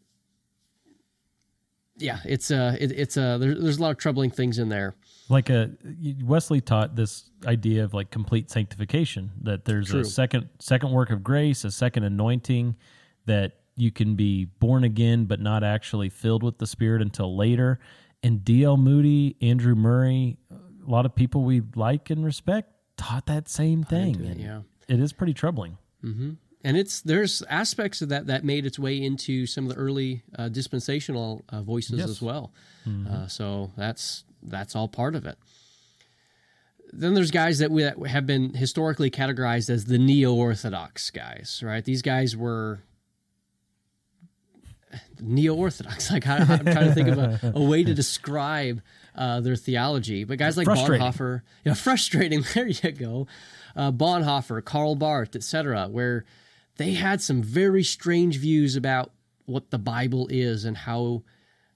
yeah, 1.97 2.19
it's 2.25 2.51
uh, 2.51 2.75
it, 2.79 2.91
it's 2.91 3.17
uh, 3.17 3.37
there, 3.37 3.55
there's 3.55 3.77
a 3.77 3.81
lot 3.81 3.91
of 3.91 3.97
troubling 3.97 4.31
things 4.31 4.59
in 4.59 4.69
there. 4.69 4.95
Like 5.29 5.49
a 5.49 5.71
Wesley 6.23 6.61
taught 6.61 6.95
this 6.95 7.29
idea 7.45 7.83
of 7.83 7.93
like 7.93 8.11
complete 8.11 8.51
sanctification 8.51 9.31
that 9.41 9.65
there's 9.65 9.89
True. 9.89 10.01
a 10.01 10.05
second 10.05 10.49
second 10.59 10.91
work 10.91 11.09
of 11.09 11.23
grace, 11.23 11.63
a 11.63 11.71
second 11.71 12.03
anointing 12.03 12.75
that 13.25 13.59
you 13.75 13.91
can 13.91 14.15
be 14.15 14.45
born 14.45 14.83
again 14.83 15.25
but 15.25 15.39
not 15.39 15.63
actually 15.63 16.09
filled 16.09 16.43
with 16.43 16.57
the 16.57 16.67
Spirit 16.67 17.01
until 17.01 17.35
later. 17.35 17.79
And 18.23 18.43
D.L. 18.43 18.77
Moody, 18.77 19.35
Andrew 19.41 19.75
Murray, 19.75 20.37
a 20.51 20.89
lot 20.89 21.05
of 21.05 21.13
people 21.15 21.43
we 21.43 21.61
like 21.75 22.09
and 22.09 22.25
respect 22.25 22.71
taught 22.97 23.25
that 23.27 23.47
same 23.49 23.83
thing. 23.83 24.23
it, 24.23 24.37
yeah. 24.37 24.61
it 24.87 24.99
is 24.99 25.13
pretty 25.13 25.33
troubling. 25.33 25.77
hmm 26.01 26.31
And 26.63 26.77
it's 26.77 27.01
there's 27.01 27.41
aspects 27.49 28.01
of 28.01 28.09
that 28.09 28.27
that 28.27 28.43
made 28.43 28.65
its 28.65 28.79
way 28.79 29.01
into 29.01 29.45
some 29.45 29.65
of 29.65 29.69
the 29.73 29.77
early 29.77 30.23
uh, 30.37 30.49
dispensational 30.49 31.43
uh, 31.49 31.61
voices 31.61 31.99
Yes. 31.99 32.09
as 32.09 32.21
well. 32.21 32.51
Mhm. 32.87 33.07
Uh, 33.11 33.27
so 33.27 33.71
that's 33.77 34.23
that's 34.43 34.75
all 34.75 34.87
part 34.87 35.15
of 35.15 35.25
it. 35.25 35.37
Then 36.93 37.13
there's 37.13 37.31
guys 37.31 37.57
that, 37.59 37.71
we, 37.71 37.81
that 37.83 37.97
have 38.07 38.25
been 38.25 38.53
historically 38.53 39.09
categorized 39.11 39.69
as 39.69 39.85
the 39.85 39.97
neo-orthodox 39.97 41.09
guys, 41.09 41.61
right? 41.65 41.83
These 41.83 42.01
guys 42.01 42.37
were 42.37 42.79
neo-orthodox. 45.19 46.11
Like 46.15 46.27
I, 46.27 46.37
I'm 46.37 46.65
trying 46.65 46.87
to 46.87 46.93
think 46.93 47.09
of 47.09 47.17
a, 47.17 47.53
a 47.55 47.61
way 47.61 47.83
to 47.83 47.93
describe 48.03 48.81
uh, 49.15 49.41
their 49.41 49.55
theology. 49.55 50.23
But 50.23 50.37
guys 50.37 50.57
like. 50.57 50.67
Bonhoeffer, 50.67 51.41
yeah, 51.63 51.73
frustrating. 51.75 52.43
There 52.53 52.67
you 52.67 52.91
go. 52.91 53.27
Uh, 53.75 53.91
Bonhoeffer, 53.91 54.63
Karl 54.63 54.95
Barth, 54.95 55.35
etc., 55.35 55.87
where 55.87 56.25
they 56.77 56.93
had 56.93 57.21
some 57.21 57.41
very 57.41 57.83
strange 57.83 58.37
views 58.37 58.75
about 58.75 59.11
what 59.45 59.71
the 59.71 59.77
Bible 59.77 60.27
is 60.29 60.65
and 60.65 60.77
how 60.77 61.23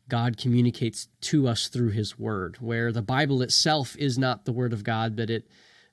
God 0.07 0.37
communicates 0.37 1.07
to 1.21 1.47
us 1.47 1.67
through 1.67 1.91
His 1.91 2.17
Word. 2.17 2.57
Where 2.59 2.91
the 2.91 3.01
Bible 3.01 3.41
itself 3.41 3.95
is 3.97 4.17
not 4.17 4.45
the 4.45 4.51
Word 4.51 4.73
of 4.73 4.83
God, 4.83 5.15
but 5.15 5.29
it 5.29 5.47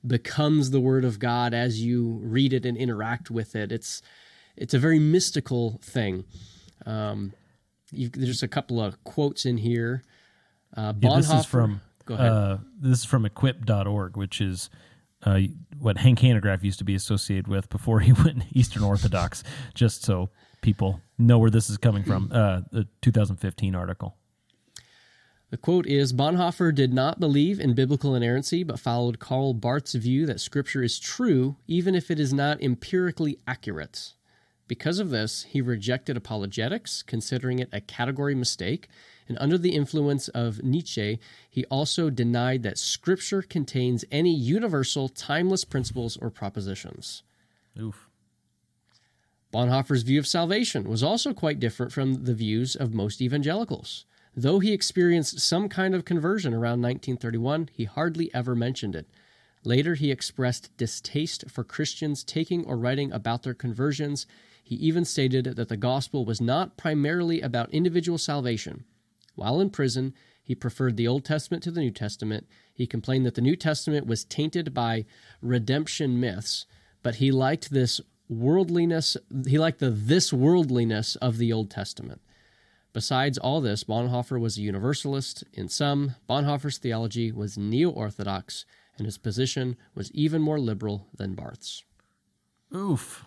becomes 0.06 0.70
the 0.70 0.80
Word 0.80 1.04
of 1.04 1.18
God 1.18 1.54
as 1.54 1.82
you 1.82 2.18
read 2.22 2.52
it 2.52 2.64
and 2.64 2.76
interact 2.76 3.30
with 3.30 3.54
it. 3.54 3.72
It's 3.72 4.02
it's 4.56 4.74
a 4.74 4.78
very 4.78 4.98
mystical 4.98 5.78
thing. 5.82 6.24
Um, 6.86 7.34
you, 7.90 8.08
there's 8.08 8.42
a 8.42 8.48
couple 8.48 8.80
of 8.80 9.02
quotes 9.04 9.44
in 9.44 9.58
here. 9.58 10.02
Uh, 10.74 10.92
Yeah, 11.00 11.16
this 11.16 11.30
is 11.30 11.44
from 11.44 11.80
Go 12.06 12.14
ahead. 12.14 12.32
Uh, 12.32 12.58
this 12.80 13.00
is 13.00 13.04
from 13.04 13.26
equip.org, 13.26 14.16
which 14.16 14.40
is 14.40 14.70
uh, 15.24 15.40
what 15.78 15.98
Hank 15.98 16.20
Hanegraaff 16.20 16.62
used 16.62 16.78
to 16.78 16.84
be 16.84 16.94
associated 16.94 17.48
with 17.48 17.68
before 17.68 18.00
he 18.08 18.12
went 18.12 18.44
Eastern 18.52 18.84
Orthodox. 18.84 19.42
Just 19.74 20.04
so 20.04 20.30
people 20.62 21.00
know 21.18 21.38
where 21.38 21.50
this 21.50 21.68
is 21.68 21.76
coming 21.76 22.04
from. 22.04 22.30
Uh, 22.32 22.62
the 22.70 22.86
2015 23.02 23.74
article. 23.74 24.16
The 25.50 25.56
quote 25.56 25.86
is 25.86 26.12
Bonhoeffer 26.12 26.74
did 26.74 26.92
not 26.92 27.20
believe 27.20 27.60
in 27.60 27.74
biblical 27.74 28.14
inerrancy, 28.16 28.64
but 28.64 28.80
followed 28.80 29.20
Karl 29.20 29.54
Barth's 29.54 29.94
view 29.94 30.26
that 30.26 30.40
Scripture 30.40 30.82
is 30.82 30.98
true 30.98 31.56
even 31.68 31.94
if 31.94 32.10
it 32.10 32.18
is 32.18 32.32
not 32.32 32.60
empirically 32.60 33.38
accurate. 33.46 34.14
Because 34.68 34.98
of 34.98 35.10
this, 35.10 35.44
he 35.44 35.60
rejected 35.60 36.16
apologetics, 36.16 37.02
considering 37.02 37.58
it 37.60 37.68
a 37.72 37.80
category 37.80 38.34
mistake, 38.34 38.88
and 39.28 39.36
under 39.40 39.58
the 39.58 39.74
influence 39.74 40.28
of 40.28 40.62
Nietzsche, 40.62 41.18
he 41.48 41.64
also 41.66 42.10
denied 42.10 42.62
that 42.62 42.78
Scripture 42.78 43.42
contains 43.42 44.04
any 44.10 44.34
universal, 44.34 45.08
timeless 45.08 45.64
principles 45.64 46.16
or 46.16 46.30
propositions. 46.30 47.22
Oof. 47.80 48.08
Bonhoeffer's 49.52 50.02
view 50.02 50.18
of 50.18 50.26
salvation 50.26 50.88
was 50.88 51.02
also 51.02 51.32
quite 51.32 51.60
different 51.60 51.92
from 51.92 52.24
the 52.24 52.34
views 52.34 52.76
of 52.76 52.92
most 52.92 53.22
evangelicals. 53.22 54.04
Though 54.36 54.58
he 54.58 54.72
experienced 54.72 55.40
some 55.40 55.68
kind 55.68 55.94
of 55.94 56.04
conversion 56.04 56.52
around 56.52 56.82
1931, 56.82 57.70
he 57.72 57.84
hardly 57.84 58.30
ever 58.34 58.54
mentioned 58.54 58.94
it. 58.94 59.06
Later, 59.64 59.94
he 59.94 60.10
expressed 60.10 60.76
distaste 60.76 61.50
for 61.50 61.64
Christians 61.64 62.22
taking 62.22 62.64
or 62.66 62.76
writing 62.76 63.10
about 63.12 63.44
their 63.44 63.54
conversions. 63.54 64.26
He 64.66 64.74
even 64.74 65.04
stated 65.04 65.44
that 65.44 65.68
the 65.68 65.76
gospel 65.76 66.24
was 66.24 66.40
not 66.40 66.76
primarily 66.76 67.40
about 67.40 67.72
individual 67.72 68.18
salvation. 68.18 68.82
While 69.36 69.60
in 69.60 69.70
prison, 69.70 70.12
he 70.42 70.56
preferred 70.56 70.96
the 70.96 71.06
Old 71.06 71.24
Testament 71.24 71.62
to 71.62 71.70
the 71.70 71.82
New 71.82 71.92
Testament. 71.92 72.48
He 72.74 72.84
complained 72.84 73.24
that 73.26 73.36
the 73.36 73.40
New 73.40 73.54
Testament 73.54 74.08
was 74.08 74.24
tainted 74.24 74.74
by 74.74 75.04
redemption 75.40 76.18
myths, 76.18 76.66
but 77.04 77.16
he 77.16 77.30
liked 77.30 77.70
this 77.70 78.00
worldliness, 78.28 79.16
he 79.46 79.56
liked 79.56 79.78
the 79.78 79.88
this 79.88 80.32
worldliness 80.32 81.14
of 81.14 81.38
the 81.38 81.52
Old 81.52 81.70
Testament. 81.70 82.20
Besides 82.92 83.38
all 83.38 83.60
this, 83.60 83.84
Bonhoeffer 83.84 84.40
was 84.40 84.58
a 84.58 84.62
universalist. 84.62 85.44
In 85.52 85.68
sum, 85.68 86.16
Bonhoeffer's 86.28 86.78
theology 86.78 87.30
was 87.30 87.56
neo 87.56 87.90
orthodox, 87.90 88.64
and 88.98 89.04
his 89.04 89.16
position 89.16 89.76
was 89.94 90.10
even 90.10 90.42
more 90.42 90.58
liberal 90.58 91.06
than 91.16 91.36
Barth's. 91.36 91.84
Oof. 92.74 93.24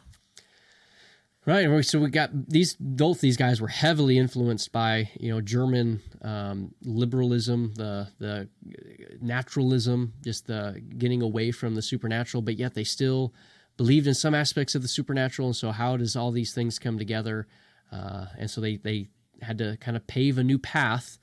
Right. 1.46 1.84
So 1.84 2.00
we 2.00 2.10
got 2.10 2.30
these. 2.50 2.76
Both 2.80 3.22
these 3.22 3.38
guys 3.38 3.62
were 3.62 3.70
heavily 3.70 4.18
influenced 4.18 4.72
by 4.72 5.10
you 5.20 5.34
know 5.34 5.42
German 5.42 6.02
um, 6.22 6.76
liberalism, 6.84 7.74
the 7.76 8.10
the 8.20 8.50
naturalism, 9.22 10.14
just 10.22 10.48
the 10.48 10.82
getting 10.98 11.22
away 11.22 11.52
from 11.52 11.76
the 11.76 11.82
supernatural, 11.82 12.42
but 12.42 12.58
yet 12.58 12.74
they 12.74 12.84
still 12.84 13.34
believed 13.78 14.08
in 14.08 14.14
some 14.14 14.36
aspects 14.36 14.76
of 14.76 14.82
the 14.82 14.88
supernatural. 14.88 15.48
And 15.48 15.56
so, 15.56 15.72
how 15.72 15.96
does 15.96 16.16
all 16.16 16.32
these 16.32 16.54
things 16.54 16.78
come 16.78 16.98
together? 17.00 17.48
Uh, 17.92 18.26
and 18.38 18.52
so 18.52 18.60
they 18.62 18.76
they 18.76 19.08
had 19.42 19.58
to 19.60 19.78
kind 19.78 19.96
of 19.96 20.06
pave 20.06 20.38
a 20.38 20.44
new 20.44 20.60
path 20.60 21.18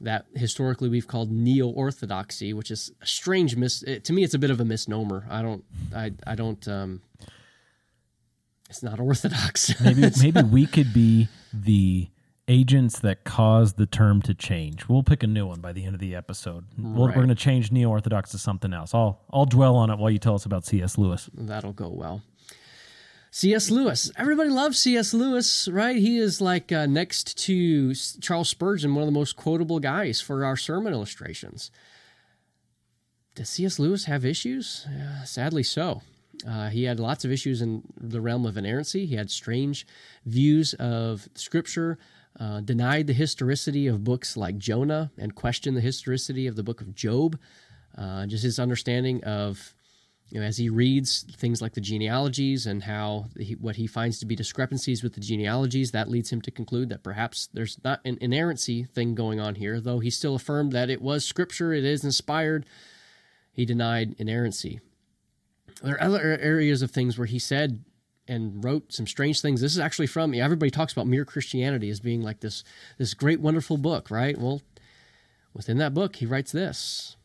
that 0.00 0.26
historically 0.34 0.88
we've 0.88 1.06
called 1.06 1.30
neo 1.30 1.68
orthodoxy, 1.68 2.52
which 2.52 2.70
is 2.70 2.90
a 3.02 3.06
strange 3.06 3.56
mis. 3.56 3.82
It, 3.82 4.04
to 4.04 4.12
me, 4.12 4.24
it's 4.24 4.34
a 4.34 4.38
bit 4.38 4.50
of 4.50 4.60
a 4.60 4.64
misnomer. 4.64 5.26
I 5.30 5.42
don't. 5.42 5.64
I 5.94 6.12
I 6.26 6.34
don't. 6.34 6.66
Um, 6.66 7.02
it's 8.74 8.82
not 8.82 8.98
orthodox. 8.98 9.80
Maybe 9.84 10.10
maybe 10.20 10.42
we 10.42 10.66
could 10.66 10.92
be 10.92 11.28
the 11.52 12.08
agents 12.48 12.98
that 12.98 13.22
cause 13.22 13.74
the 13.74 13.86
term 13.86 14.20
to 14.22 14.34
change. 14.34 14.88
We'll 14.88 15.04
pick 15.04 15.22
a 15.22 15.28
new 15.28 15.46
one 15.46 15.60
by 15.60 15.72
the 15.72 15.84
end 15.84 15.94
of 15.94 16.00
the 16.00 16.16
episode. 16.16 16.64
We'll, 16.76 17.06
Right. 17.06 17.16
We're 17.16 17.22
going 17.22 17.28
to 17.28 17.36
change 17.36 17.70
neo 17.70 17.88
orthodox 17.88 18.32
to 18.32 18.38
something 18.38 18.72
else. 18.72 18.92
I'll 18.92 19.20
I'll 19.32 19.46
dwell 19.46 19.76
on 19.76 19.90
it 19.90 19.98
while 19.98 20.10
you 20.10 20.18
tell 20.18 20.34
us 20.34 20.44
about 20.44 20.66
C.S. 20.66 20.98
Lewis. 20.98 21.30
That'll 21.32 21.72
go 21.72 21.88
well. 21.88 22.22
C.S. 23.30 23.70
Lewis. 23.70 24.10
Everybody 24.16 24.50
loves 24.50 24.78
C.S. 24.80 25.14
Lewis, 25.14 25.68
right? 25.68 25.96
He 25.96 26.18
is 26.18 26.40
like 26.40 26.72
uh, 26.72 26.86
next 26.86 27.38
to 27.44 27.94
Charles 28.20 28.48
Spurgeon, 28.48 28.92
one 28.94 29.02
of 29.02 29.06
the 29.06 29.12
most 29.18 29.36
quotable 29.36 29.78
guys 29.78 30.20
for 30.20 30.44
our 30.44 30.56
sermon 30.56 30.92
illustrations. 30.92 31.70
Does 33.36 33.48
C.S. 33.50 33.78
Lewis 33.78 34.06
have 34.06 34.24
issues? 34.24 34.86
Uh, 34.88 35.24
sadly 35.24 35.62
so. 35.62 36.02
Uh, 36.46 36.68
he 36.68 36.84
had 36.84 37.00
lots 37.00 37.24
of 37.24 37.32
issues 37.32 37.62
in 37.62 37.82
the 37.98 38.20
realm 38.20 38.44
of 38.44 38.56
inerrancy. 38.56 39.06
He 39.06 39.14
had 39.14 39.30
strange 39.30 39.86
views 40.26 40.74
of 40.74 41.28
Scripture, 41.34 41.98
uh, 42.38 42.60
denied 42.60 43.06
the 43.06 43.12
historicity 43.12 43.86
of 43.86 44.04
books 44.04 44.36
like 44.36 44.58
Jonah, 44.58 45.10
and 45.16 45.34
questioned 45.34 45.76
the 45.76 45.80
historicity 45.80 46.46
of 46.46 46.56
the 46.56 46.62
book 46.62 46.80
of 46.80 46.94
Job. 46.94 47.38
Uh, 47.96 48.26
just 48.26 48.42
his 48.42 48.58
understanding 48.58 49.22
of 49.24 49.74
you 50.30 50.40
know, 50.40 50.46
as 50.46 50.56
he 50.56 50.68
reads 50.68 51.24
things 51.36 51.62
like 51.62 51.74
the 51.74 51.80
genealogies 51.80 52.66
and 52.66 52.82
how 52.82 53.26
he, 53.38 53.54
what 53.54 53.76
he 53.76 53.86
finds 53.86 54.18
to 54.18 54.26
be 54.26 54.34
discrepancies 54.34 55.02
with 55.02 55.14
the 55.14 55.20
genealogies, 55.20 55.92
that 55.92 56.08
leads 56.08 56.30
him 56.30 56.40
to 56.42 56.50
conclude 56.50 56.88
that 56.88 57.04
perhaps 57.04 57.48
there's 57.52 57.78
not 57.84 58.00
an 58.04 58.18
inerrancy 58.20 58.84
thing 58.84 59.14
going 59.14 59.38
on 59.38 59.54
here, 59.54 59.80
though 59.80 60.00
he 60.00 60.10
still 60.10 60.34
affirmed 60.34 60.72
that 60.72 60.90
it 60.90 61.00
was 61.00 61.24
scripture, 61.24 61.72
it 61.72 61.84
is 61.84 62.04
inspired. 62.04 62.66
He 63.52 63.64
denied 63.64 64.16
inerrancy. 64.18 64.80
There 65.82 65.94
are 65.94 66.02
other 66.02 66.38
areas 66.38 66.82
of 66.82 66.90
things 66.90 67.18
where 67.18 67.26
he 67.26 67.38
said 67.38 67.84
and 68.26 68.64
wrote 68.64 68.92
some 68.92 69.06
strange 69.06 69.40
things. 69.40 69.60
This 69.60 69.72
is 69.72 69.78
actually 69.78 70.06
from 70.06 70.34
everybody 70.34 70.70
talks 70.70 70.92
about 70.92 71.06
Mere 71.06 71.24
Christianity 71.24 71.90
as 71.90 72.00
being 72.00 72.22
like 72.22 72.40
this 72.40 72.64
this 72.98 73.14
great 73.14 73.40
wonderful 73.40 73.76
book, 73.76 74.10
right? 74.10 74.38
Well, 74.38 74.62
within 75.52 75.78
that 75.78 75.94
book, 75.94 76.16
he 76.16 76.26
writes 76.26 76.52
this. 76.52 77.16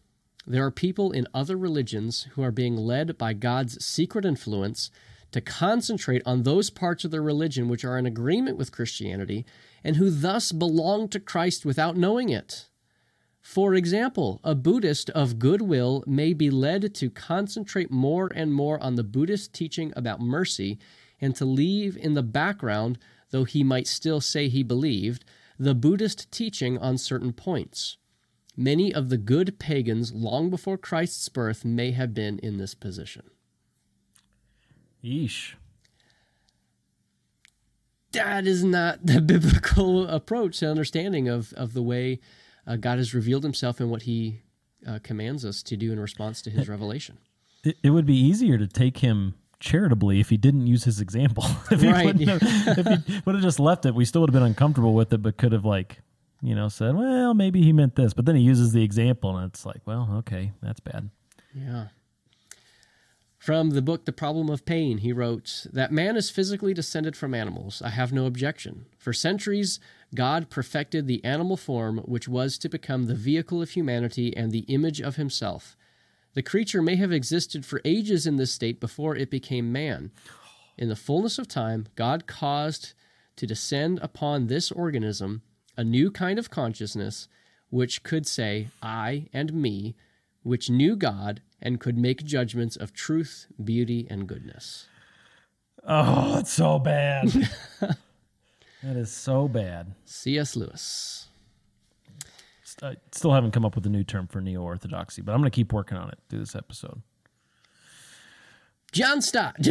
There 0.45 0.65
are 0.65 0.71
people 0.71 1.11
in 1.11 1.27
other 1.33 1.57
religions 1.57 2.27
who 2.31 2.43
are 2.43 2.51
being 2.51 2.75
led 2.75 3.17
by 3.17 3.33
God's 3.33 3.83
secret 3.83 4.25
influence 4.25 4.89
to 5.31 5.41
concentrate 5.41 6.23
on 6.25 6.43
those 6.43 6.69
parts 6.69 7.05
of 7.05 7.11
their 7.11 7.21
religion 7.21 7.67
which 7.67 7.85
are 7.85 7.97
in 7.97 8.05
agreement 8.05 8.57
with 8.57 8.71
Christianity 8.71 9.45
and 9.83 9.97
who 9.97 10.09
thus 10.09 10.51
belong 10.51 11.07
to 11.09 11.19
Christ 11.19 11.65
without 11.65 11.97
knowing 11.97 12.29
it. 12.29 12.68
For 13.41 13.73
example, 13.73 14.39
a 14.43 14.53
Buddhist 14.53 15.09
of 15.11 15.39
goodwill 15.39 16.03
may 16.05 16.33
be 16.33 16.49
led 16.49 16.93
to 16.95 17.09
concentrate 17.09 17.89
more 17.89 18.29
and 18.35 18.53
more 18.53 18.81
on 18.83 18.95
the 18.95 19.03
Buddhist 19.03 19.53
teaching 19.53 19.93
about 19.95 20.19
mercy 20.19 20.77
and 21.21 21.35
to 21.35 21.45
leave 21.45 21.97
in 21.97 22.13
the 22.13 22.23
background, 22.23 22.97
though 23.31 23.45
he 23.45 23.63
might 23.63 23.87
still 23.87 24.21
say 24.21 24.47
he 24.49 24.63
believed, 24.63 25.25
the 25.57 25.75
Buddhist 25.75 26.31
teaching 26.31 26.77
on 26.77 26.97
certain 26.97 27.33
points. 27.33 27.97
Many 28.55 28.93
of 28.93 29.09
the 29.09 29.17
good 29.17 29.57
pagans 29.57 30.13
long 30.13 30.49
before 30.49 30.77
Christ's 30.77 31.29
birth 31.29 31.63
may 31.63 31.91
have 31.91 32.13
been 32.13 32.39
in 32.39 32.57
this 32.57 32.73
position. 32.73 33.29
Yeesh. 35.03 35.53
That 38.11 38.47
is 38.47 38.63
not 38.63 39.05
the 39.05 39.21
biblical 39.25 40.07
approach 40.07 40.59
to 40.59 40.69
understanding 40.69 41.27
of, 41.27 41.53
of 41.53 41.73
the 41.73 41.83
way 41.83 42.19
uh, 42.69 42.77
God 42.77 42.99
has 42.99 43.13
revealed 43.13 43.43
himself 43.43 43.81
and 43.81 43.89
what 43.91 44.03
he 44.03 44.39
uh, 44.87 44.99
commands 45.03 45.43
us 45.43 45.61
to 45.63 45.75
do 45.75 45.91
in 45.91 45.99
response 45.99 46.41
to 46.43 46.49
his 46.49 46.69
revelation. 46.75 47.17
It, 47.65 47.75
it 47.83 47.89
would 47.89 48.05
be 48.05 48.15
easier 48.15 48.57
to 48.57 48.67
take 48.67 48.99
him 48.99 49.33
charitably 49.59 50.21
if 50.21 50.29
he 50.29 50.37
didn't 50.37 50.67
use 50.67 50.85
his 50.85 51.01
example. 51.01 51.43
if, 51.71 51.81
he 51.81 51.91
Right. 51.91 52.17
have, 52.21 52.39
if 52.77 53.05
he 53.05 53.21
would 53.25 53.35
have 53.35 53.43
just 53.43 53.59
left 53.59 53.85
it, 53.85 53.93
we 53.93 54.05
still 54.05 54.21
would 54.21 54.29
have 54.29 54.33
been 54.39 54.43
uncomfortable 54.47 54.93
with 54.93 55.11
it, 55.11 55.17
but 55.21 55.35
could 55.35 55.51
have 55.51 55.65
like, 55.65 55.97
you 56.41 56.55
know, 56.55 56.69
said, 56.69 56.95
well, 56.95 57.33
maybe 57.33 57.61
he 57.61 57.73
meant 57.73 57.95
this. 57.95 58.13
But 58.13 58.25
then 58.25 58.37
he 58.37 58.43
uses 58.43 58.71
the 58.71 58.83
example, 58.83 59.35
and 59.35 59.51
it's 59.51 59.65
like, 59.65 59.81
well, 59.85 60.07
okay, 60.19 60.53
that's 60.61 60.79
bad. 60.79 61.09
Yeah. 61.53 61.87
From 63.37 63.69
the 63.71 63.81
book 63.81 64.05
The 64.05 64.11
Problem 64.11 64.49
of 64.49 64.65
Pain, 64.65 64.97
he 64.99 65.13
wrote 65.13 65.65
that 65.71 65.91
man 65.93 66.15
is 66.17 66.29
physically 66.29 66.73
descended 66.73 67.15
from 67.15 67.33
animals. 67.33 67.81
I 67.81 67.89
have 67.89 68.11
no 68.13 68.25
objection. 68.25 68.85
For 68.97 69.13
centuries, 69.13 69.79
God 70.15 70.49
perfected 70.49 71.07
the 71.07 71.23
animal 71.23 71.57
form, 71.57 71.99
which 71.99 72.27
was 72.27 72.57
to 72.59 72.69
become 72.69 73.05
the 73.05 73.15
vehicle 73.15 73.61
of 73.61 73.71
humanity 73.71 74.35
and 74.35 74.51
the 74.51 74.65
image 74.67 74.99
of 74.99 75.17
himself. 75.17 75.77
The 76.33 76.41
creature 76.41 76.81
may 76.81 76.95
have 76.95 77.11
existed 77.11 77.65
for 77.65 77.81
ages 77.85 78.25
in 78.25 78.37
this 78.37 78.51
state 78.51 78.79
before 78.79 79.15
it 79.15 79.29
became 79.29 79.71
man. 79.71 80.11
In 80.77 80.89
the 80.89 80.95
fullness 80.95 81.37
of 81.37 81.47
time, 81.47 81.87
God 81.95 82.27
caused 82.27 82.93
to 83.35 83.47
descend 83.47 83.99
upon 84.01 84.47
this 84.47 84.71
organism 84.71 85.41
a 85.77 85.83
new 85.83 86.11
kind 86.11 86.39
of 86.39 86.49
consciousness 86.49 87.27
which 87.69 88.03
could 88.03 88.25
say, 88.25 88.69
I 88.81 89.27
and 89.31 89.53
me, 89.53 89.95
which 90.43 90.69
knew 90.69 90.95
God 90.95 91.41
and 91.61 91.79
could 91.79 91.97
make 91.97 92.23
judgments 92.23 92.75
of 92.75 92.93
truth, 92.93 93.47
beauty, 93.63 94.07
and 94.09 94.27
goodness. 94.27 94.87
Oh, 95.87 96.39
it's 96.39 96.51
so 96.51 96.79
bad. 96.79 97.49
that 98.83 98.95
is 98.95 99.11
so 99.11 99.47
bad. 99.47 99.93
C.S. 100.05 100.55
Lewis. 100.55 101.27
I 102.81 102.95
still 103.11 103.33
haven't 103.33 103.51
come 103.51 103.65
up 103.65 103.75
with 103.75 103.85
a 103.85 103.89
new 103.89 104.03
term 104.03 104.27
for 104.27 104.39
neo 104.41 104.61
orthodoxy, 104.61 105.21
but 105.21 105.33
I'm 105.33 105.39
going 105.39 105.51
to 105.51 105.55
keep 105.55 105.73
working 105.73 105.97
on 105.97 106.09
it 106.09 106.19
through 106.29 106.39
this 106.39 106.55
episode. 106.55 107.01
John 108.91 109.21
Stott. 109.21 109.55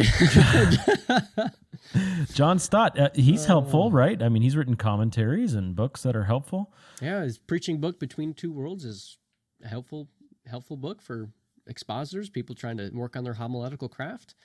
John 2.33 2.59
Stott, 2.59 2.99
uh, 2.99 3.09
he's 3.13 3.45
helpful, 3.45 3.91
right? 3.91 4.21
I 4.21 4.29
mean, 4.29 4.41
he's 4.41 4.55
written 4.55 4.75
commentaries 4.75 5.55
and 5.55 5.75
books 5.75 6.03
that 6.03 6.15
are 6.15 6.23
helpful. 6.25 6.73
yeah, 7.01 7.23
his 7.23 7.37
preaching 7.37 7.81
book 7.81 7.99
Between 7.99 8.33
Two 8.33 8.51
Worlds 8.51 8.85
is 8.85 9.17
a 9.63 9.67
helpful 9.67 10.07
helpful 10.45 10.77
book 10.77 11.01
for 11.01 11.29
expositors, 11.67 12.29
people 12.29 12.55
trying 12.55 12.77
to 12.77 12.89
work 12.91 13.15
on 13.15 13.23
their 13.23 13.33
homiletical 13.33 13.89
craft. 13.89 14.35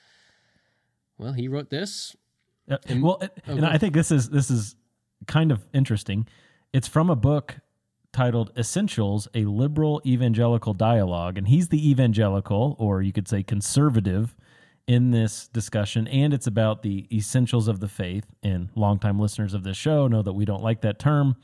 Well, 1.19 1.33
he 1.33 1.49
wrote 1.49 1.71
this. 1.71 2.17
Yeah, 2.67 2.79
And- 2.87 3.03
well, 3.03 3.21
oh, 3.23 3.29
and 3.47 3.67
I 3.67 3.79
think 3.79 3.95
this 3.95 4.11
is 4.11 4.31
this 4.31 4.51
is 4.51 4.77
kind 5.27 5.53
of 5.53 5.67
interesting. 5.73 6.27
It's 6.73 6.89
from 6.89 7.11
a 7.11 7.17
book 7.17 7.61
titled 8.13 8.53
"Essentials: 8.57 9.29
A 9.35 9.45
Liberal 9.45 10.01
Evangelical 10.07 10.75
Dialogue," 10.75 11.37
and 11.39 11.49
he's 11.49 11.69
the 11.69 11.91
evangelical, 11.91 12.77
or 12.79 13.03
you 13.03 13.13
could 13.13 13.29
say 13.29 13.43
conservative, 13.43 14.35
in 14.87 15.11
this 15.11 15.49
discussion. 15.49 16.07
And 16.09 16.35
it's 16.35 16.47
about 16.47 16.83
the 16.83 17.07
essentials 17.15 17.69
of 17.69 17.81
the 17.81 17.89
faith. 17.89 18.27
And 18.43 18.69
longtime 18.75 19.19
listeners 19.19 19.55
of 19.55 19.65
this 19.65 19.77
show 19.77 20.09
know 20.09 20.23
that 20.23 20.33
we 20.33 20.45
don't 20.45 20.63
like 20.63 20.83
that 20.83 20.99
term. 20.99 21.37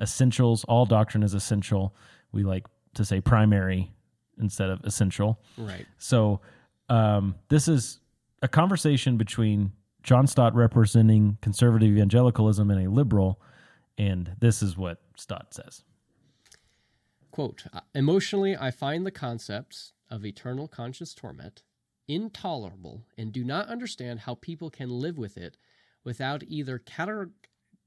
Essentials. 0.00 0.64
All 0.64 0.86
doctrine 0.86 1.22
is 1.22 1.34
essential. 1.34 1.94
We 2.32 2.42
like 2.42 2.66
to 2.94 3.04
say 3.04 3.20
primary 3.20 3.92
instead 4.38 4.70
of 4.70 4.80
essential. 4.84 5.40
Right. 5.56 5.86
So 5.98 6.40
um, 6.88 7.36
this 7.48 7.68
is 7.68 8.00
a 8.42 8.48
conversation 8.48 9.16
between 9.16 9.72
John 10.02 10.26
Stott 10.26 10.54
representing 10.54 11.38
conservative 11.40 11.88
evangelicalism 11.88 12.70
and 12.70 12.86
a 12.86 12.90
liberal, 12.90 13.40
and 13.96 14.34
this 14.40 14.62
is 14.62 14.76
what 14.76 15.00
Stott 15.16 15.54
says. 15.54 15.84
Quote 17.30 17.64
Emotionally, 17.94 18.56
I 18.56 18.70
find 18.70 19.06
the 19.06 19.10
concepts 19.10 19.92
of 20.10 20.24
eternal 20.26 20.68
conscious 20.68 21.14
torment 21.14 21.62
intolerable 22.08 23.04
and 23.16 23.32
do 23.32 23.44
not 23.44 23.68
understand 23.68 24.20
how 24.20 24.34
people 24.34 24.70
can 24.70 24.90
live 24.90 25.16
with 25.16 25.36
it 25.38 25.56
without 26.04 26.42
either 26.46 26.78
catar- 26.78 27.30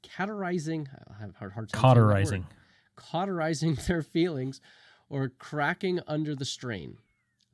categorizing, 0.03 0.87
I 1.07 1.21
have 1.21 1.35
hard, 1.35 1.53
hard 1.53 1.69
time 1.69 1.81
saying 1.81 1.95
word. 1.95 2.01
Cauterizing. 2.01 2.45
cauterizing 2.95 3.75
their 3.87 4.01
feelings 4.01 4.61
or 5.09 5.29
cracking 5.29 5.99
under 6.07 6.35
the 6.35 6.45
strain. 6.45 6.97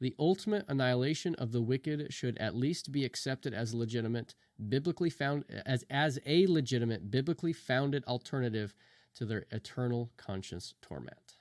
The 0.01 0.15
ultimate 0.17 0.65
annihilation 0.67 1.35
of 1.35 1.51
the 1.51 1.61
wicked 1.61 2.11
should 2.11 2.35
at 2.39 2.55
least 2.55 2.91
be 2.91 3.05
accepted 3.05 3.53
as 3.53 3.75
legitimate, 3.75 4.33
biblically 4.67 5.11
found 5.11 5.45
as 5.63 5.85
as 5.91 6.17
a 6.25 6.47
legitimate, 6.47 7.11
biblically 7.11 7.53
founded 7.53 8.03
alternative 8.05 8.73
to 9.13 9.25
their 9.25 9.45
eternal 9.51 10.11
conscience 10.17 10.73
torment. 10.81 11.35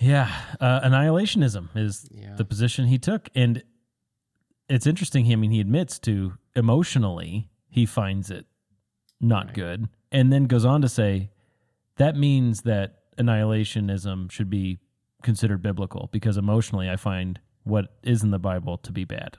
Yeah, 0.00 0.30
uh, 0.60 0.80
annihilationism 0.80 1.68
is 1.76 2.08
Yeah. 2.10 2.34
the 2.34 2.44
position 2.44 2.86
he 2.86 2.98
took, 2.98 3.28
and 3.34 3.62
it's 4.68 4.86
interesting. 4.86 5.30
I 5.32 5.36
mean, 5.36 5.52
he 5.52 5.60
admits 5.60 5.98
to 6.00 6.36
emotionally 6.56 7.48
he 7.68 7.86
finds 7.86 8.32
it 8.32 8.46
not 9.20 9.54
good, 9.54 9.88
and 10.10 10.32
then 10.32 10.46
goes 10.46 10.64
on 10.64 10.82
to 10.82 10.88
say 10.88 11.30
that 11.96 12.16
means 12.16 12.62
that 12.62 13.14
annihilationism 13.16 14.30
should 14.30 14.50
be 14.50 14.80
considered 15.26 15.60
biblical 15.60 16.08
because 16.12 16.38
emotionally 16.38 16.88
I 16.88 16.96
find 16.96 17.38
what 17.64 17.96
is 18.02 18.22
in 18.22 18.30
the 18.30 18.38
Bible 18.38 18.78
to 18.78 18.92
be 18.92 19.04
bad. 19.04 19.36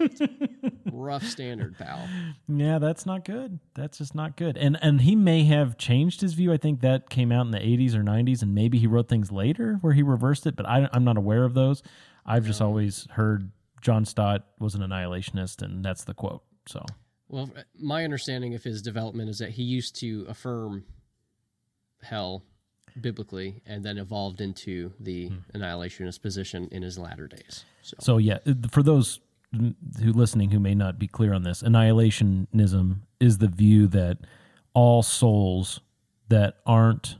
Rough 0.92 1.24
standard, 1.24 1.78
pal. 1.78 2.06
Yeah, 2.48 2.78
that's 2.78 3.06
not 3.06 3.24
good. 3.24 3.60
That's 3.74 3.98
just 3.98 4.14
not 4.14 4.36
good. 4.36 4.58
And 4.58 4.78
and 4.82 5.00
he 5.02 5.14
may 5.14 5.44
have 5.44 5.78
changed 5.78 6.20
his 6.20 6.34
view. 6.34 6.52
I 6.52 6.56
think 6.56 6.80
that 6.80 7.08
came 7.08 7.30
out 7.30 7.46
in 7.46 7.52
the 7.52 7.58
80s 7.58 7.94
or 7.94 8.02
90s, 8.02 8.42
and 8.42 8.54
maybe 8.54 8.78
he 8.78 8.86
wrote 8.86 9.08
things 9.08 9.30
later 9.30 9.78
where 9.80 9.92
he 9.92 10.02
reversed 10.02 10.46
it. 10.46 10.56
But 10.56 10.66
I, 10.66 10.88
I'm 10.92 11.04
not 11.04 11.16
aware 11.16 11.44
of 11.44 11.54
those. 11.54 11.82
I've 12.26 12.44
just 12.44 12.60
always 12.60 13.06
heard 13.12 13.50
John 13.80 14.04
Stott 14.04 14.46
was 14.58 14.74
an 14.74 14.82
annihilationist, 14.82 15.62
and 15.62 15.84
that's 15.84 16.04
the 16.04 16.14
quote. 16.14 16.42
So 16.66 16.84
Well, 17.28 17.50
my 17.78 18.04
understanding 18.04 18.54
of 18.54 18.64
his 18.64 18.82
development 18.82 19.30
is 19.30 19.38
that 19.38 19.50
he 19.50 19.62
used 19.62 19.96
to 20.00 20.26
affirm 20.28 20.84
hell 22.02 22.42
biblically 23.00 23.62
and 23.66 23.84
then 23.84 23.98
evolved 23.98 24.40
into 24.40 24.92
the 25.00 25.30
annihilationist 25.54 26.22
position 26.22 26.68
in 26.70 26.82
his 26.82 26.98
latter 26.98 27.26
days. 27.26 27.64
So, 27.82 27.96
so 28.00 28.16
yeah, 28.18 28.38
for 28.70 28.82
those 28.82 29.20
who 29.52 30.12
listening 30.12 30.50
who 30.50 30.60
may 30.60 30.74
not 30.74 30.98
be 30.98 31.08
clear 31.08 31.32
on 31.34 31.42
this, 31.42 31.62
annihilationism 31.62 33.00
is 33.18 33.38
the 33.38 33.48
view 33.48 33.86
that 33.88 34.18
all 34.74 35.02
souls 35.02 35.80
that 36.28 36.56
aren't 36.66 37.16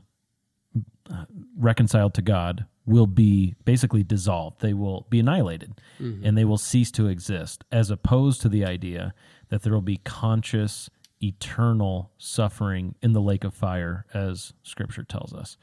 uh, 1.11 1.25
reconciled 1.57 2.13
to 2.13 2.21
God 2.21 2.65
will 2.85 3.07
be 3.07 3.55
basically 3.65 4.03
dissolved. 4.03 4.61
They 4.61 4.73
will 4.73 5.05
be 5.09 5.19
annihilated 5.19 5.73
Mhm. 5.99 6.21
and 6.23 6.37
they 6.37 6.45
will 6.45 6.57
cease 6.57 6.89
to 6.91 7.07
exist, 7.07 7.63
as 7.71 7.91
opposed 7.91 8.41
to 8.41 8.49
the 8.49 8.65
idea 8.65 9.13
that 9.49 9.61
there 9.63 9.73
will 9.73 9.81
be 9.81 9.97
conscious, 9.97 10.89
eternal 11.21 12.11
suffering 12.17 12.95
in 13.01 13.13
the 13.13 13.21
lake 13.21 13.43
of 13.43 13.53
fire, 13.53 14.05
as 14.13 14.53
Scripture 14.63 15.03
tells 15.03 15.33
us. 15.33 15.57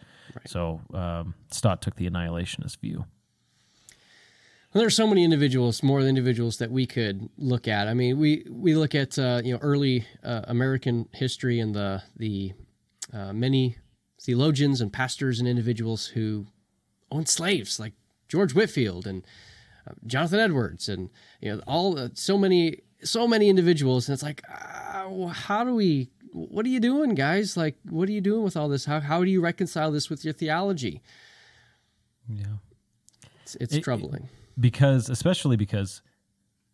So 0.47 0.81
um, 0.95 1.35
Stott 1.51 1.83
took 1.83 1.97
the 1.97 2.09
annihilationist 2.09 2.79
view. 2.79 3.07
Well, 4.73 4.81
there 4.81 4.87
are 4.87 4.91
so 4.91 5.07
many 5.07 5.25
individuals, 5.25 5.83
more 5.83 6.03
than 6.03 6.11
individuals 6.11 6.59
that 6.59 6.71
we 6.71 6.87
could 6.87 7.31
look 7.39 7.67
at. 7.67 7.89
I 7.89 7.95
mean, 7.95 8.19
we 8.19 8.45
we 8.51 8.75
look 8.75 8.95
at 8.95 9.19
uh, 9.19 9.41
you 9.43 9.55
know 9.55 9.59
early 9.63 10.07
uh, 10.23 10.43
American 10.45 11.09
history 11.13 11.59
and 11.59 11.75
the 11.75 12.03
the 12.17 12.53
uh, 13.13 13.33
many 13.33 13.79
theologians 14.21 14.83
and 14.83 14.93
pastors 14.93 15.39
and 15.39 15.49
individuals 15.49 16.09
who 16.09 16.47
owned 17.11 17.29
slaves, 17.31 17.81
like 17.81 17.95
George 18.29 18.55
Whitefield 18.55 19.07
and 19.07 19.27
uh, 19.87 19.93
Jonathan 20.07 20.41
Edwards, 20.41 20.89
and 20.89 21.09
you 21.41 21.51
know 21.51 21.63
all 21.67 21.99
uh, 21.99 22.11
so 22.13 22.37
many 22.37 22.83
so 23.03 23.27
many 23.27 23.49
individuals, 23.49 24.09
and 24.09 24.15
it's 24.15 24.23
like, 24.23 24.43
uh, 25.09 25.29
how 25.29 25.65
do 25.65 25.75
we? 25.75 26.11
What 26.33 26.67
are 26.67 26.69
you 26.69 26.81
doing, 26.81 27.15
guys? 27.15 27.57
Like, 27.57 27.77
what 27.89 28.09
are 28.09 28.13
you 28.13 28.21
doing 28.21 28.43
with 28.43 28.57
all 28.57 28.69
this? 28.69 28.85
How 28.85 29.01
how 29.01 29.25
do 29.25 29.31
you 29.31 29.41
reconcile 29.41 29.91
this 29.91 30.09
with 30.11 30.25
your 30.25 30.35
theology? 30.35 31.03
Yeah, 32.29 32.45
it's, 33.43 33.55
it's 33.57 33.75
It- 33.75 33.83
troubling. 33.85 34.29
because 34.59 35.09
especially 35.09 35.57
because 35.57 36.03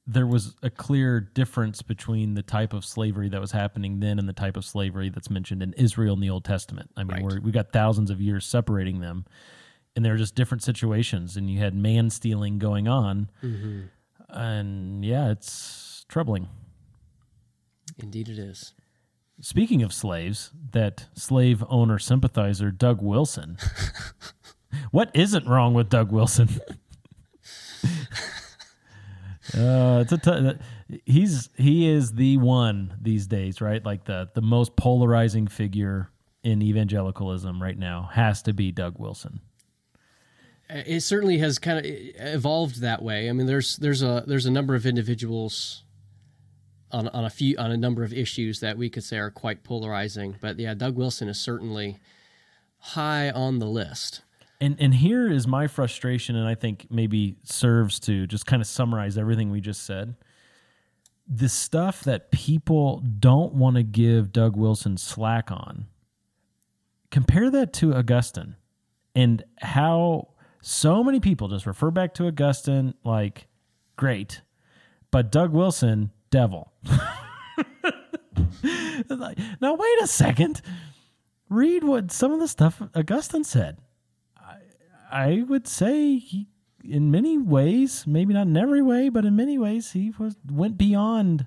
there 0.07 0.27
was 0.27 0.55
a 0.63 0.69
clear 0.69 1.19
difference 1.21 1.81
between 1.81 2.35
the 2.35 2.43
type 2.43 2.73
of 2.75 2.85
slavery 2.85 3.29
that 3.31 3.41
was 3.41 3.53
happening 3.53 4.01
then 4.01 4.19
and 4.19 4.29
the 4.29 4.35
type 4.35 4.55
of 4.57 4.65
slavery 4.65 5.09
that's 5.09 5.31
mentioned 5.31 5.63
in 5.63 5.73
Israel 5.75 6.13
in 6.15 6.21
the 6.21 6.29
Old 6.29 6.45
Testament. 6.45 6.91
I 6.95 7.05
mean, 7.05 7.23
we're, 7.23 7.41
we 7.41 7.51
got 7.53 7.73
thousands 7.73 8.11
of 8.11 8.21
years 8.21 8.45
separating 8.45 9.01
them, 9.01 9.25
and 9.97 10.05
they're 10.05 10.19
just 10.19 10.35
different 10.35 10.63
situations. 10.63 11.37
And 11.39 11.49
you 11.49 11.59
had 11.61 11.75
man 11.75 12.11
stealing 12.11 12.59
going 12.59 12.87
on, 12.87 13.31
Mhm. 13.43 13.85
and 14.29 15.05
yeah, 15.05 15.31
it's 15.31 16.05
troubling. 16.09 16.49
Indeed, 17.99 18.29
it 18.29 18.39
is. 18.39 18.73
Speaking 19.41 19.83
of 19.83 19.93
slaves, 19.93 20.53
that 20.73 21.07
slave 21.15 21.65
owner 21.69 21.99
sympathizer 21.99 22.71
Doug 22.71 23.03
Wilson. 23.03 23.59
what 24.91 25.11
isn't 25.15 25.47
wrong 25.47 25.75
with 25.75 25.89
Doug 25.89 26.13
Wilson? 26.13 26.49
uh, 29.59 30.03
it's 30.03 30.13
a 30.13 30.19
t- 30.19 30.31
uh, 30.31 30.55
he's 31.05 31.51
he 31.57 31.89
is 31.89 32.13
the 32.13 32.37
one 32.37 32.97
these 33.01 33.27
days, 33.27 33.61
right? 33.61 33.85
Like 33.85 34.05
the 34.05 34.31
the 34.35 34.43
most 34.43 34.77
polarizing 34.77 35.49
figure 35.49 36.11
in 36.45 36.63
evangelicalism 36.63 37.61
right 37.61 37.79
now 37.79 38.11
has 38.13 38.43
to 38.43 38.53
be 38.53 38.71
Doug 38.71 38.99
Wilson. 38.99 39.41
Uh, 40.71 40.83
it 40.87 41.01
certainly 41.01 41.39
has 41.39 41.59
kind 41.59 41.79
of 41.79 41.85
uh, 41.85 41.89
evolved 42.19 42.81
that 42.81 43.03
way. 43.03 43.29
I 43.29 43.33
mean, 43.33 43.47
there's 43.47 43.77
there's 43.79 44.03
a 44.03 44.23
there's 44.27 44.47
a 44.47 44.51
number 44.51 44.75
of 44.75 44.87
individuals 44.87 45.83
on 46.95 47.09
on 47.09 47.25
a 47.25 47.31
few 47.31 47.57
on 47.59 47.71
a 47.73 47.77
number 47.77 48.05
of 48.05 48.13
issues 48.13 48.61
that 48.61 48.79
we 48.79 48.89
could 48.89 49.03
say 49.05 49.19
are 49.19 49.31
quite 49.31 49.65
polarizing. 49.65 50.37
But 50.41 50.59
yeah, 50.59 50.75
Doug 50.75 50.97
Wilson 50.97 51.29
is 51.29 51.39
certainly 51.39 51.99
high 52.79 53.31
on 53.31 53.59
the 53.59 53.67
list. 53.67 54.23
And 54.61 54.77
and 54.79 54.95
here 54.95 55.31
is 55.31 55.47
my 55.47 55.67
frustration, 55.67 56.37
and 56.37 56.49
I 56.49 56.55
think 56.55 56.87
maybe 56.91 57.37
serves 57.43 57.99
to 58.01 58.27
just 58.27 58.47
kind 58.47 58.63
of 58.63 58.69
summarize 58.69 59.19
everything 59.19 59.51
we 59.51 59.61
just 59.61 59.85
said. 59.85 60.15
The 61.27 61.49
stuff 61.49 62.05
that 62.05 62.31
people 62.31 63.03
don't 63.19 63.55
want 63.55 63.77
to 63.77 63.83
give 63.83 64.33
Doug 64.33 64.57
Wilson 64.57 64.97
slack 64.97 65.51
on. 65.51 65.87
Compare 67.11 67.51
that 67.51 67.73
to 67.75 67.95
Augustine 67.95 68.57
and 69.15 69.43
how 69.61 70.29
so 70.61 71.03
many 71.03 71.21
people 71.21 71.49
just 71.49 71.67
refer 71.67 71.91
back 71.91 72.15
to 72.15 72.27
Augustine 72.27 72.95
like 73.05 73.47
great, 73.97 74.43
but 75.11 75.31
Doug 75.31 75.53
Wilson, 75.53 76.11
devil. 76.35 76.73
Now 79.61 79.75
wait 79.75 80.03
a 80.03 80.07
second. 80.07 80.61
Read 81.49 81.85
what 81.85 82.11
some 82.11 82.33
of 82.33 82.41
the 82.41 82.49
stuff 82.49 82.83
Augustine 82.95 83.45
said. 83.45 83.79
I, 84.37 84.57
I 85.11 85.45
would 85.47 85.69
say 85.69 86.17
he, 86.17 86.49
in 86.83 87.11
many 87.11 87.39
ways, 87.39 88.05
maybe 88.07 88.35
not 88.35 88.47
in 88.47 88.57
every 88.57 88.83
way, 88.83 89.09
but 89.11 89.25
in 89.25 89.37
many 89.37 89.59
ways, 89.59 89.93
he 89.93 90.13
was 90.19 90.37
went 90.51 90.77
beyond 90.77 91.47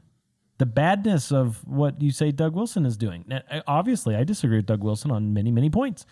the 0.58 0.66
badness 0.66 1.32
of 1.32 1.68
what 1.68 2.02
you 2.02 2.12
say 2.12 2.32
Doug 2.32 2.56
Wilson 2.56 2.86
is 2.86 2.98
doing. 2.98 3.26
Now, 3.28 3.42
obviously, 3.68 4.16
I 4.16 4.24
disagree 4.24 4.58
with 4.58 4.66
Doug 4.66 4.84
Wilson 4.84 5.12
on 5.12 5.34
many, 5.34 5.52
many 5.52 5.70
points. 5.70 6.06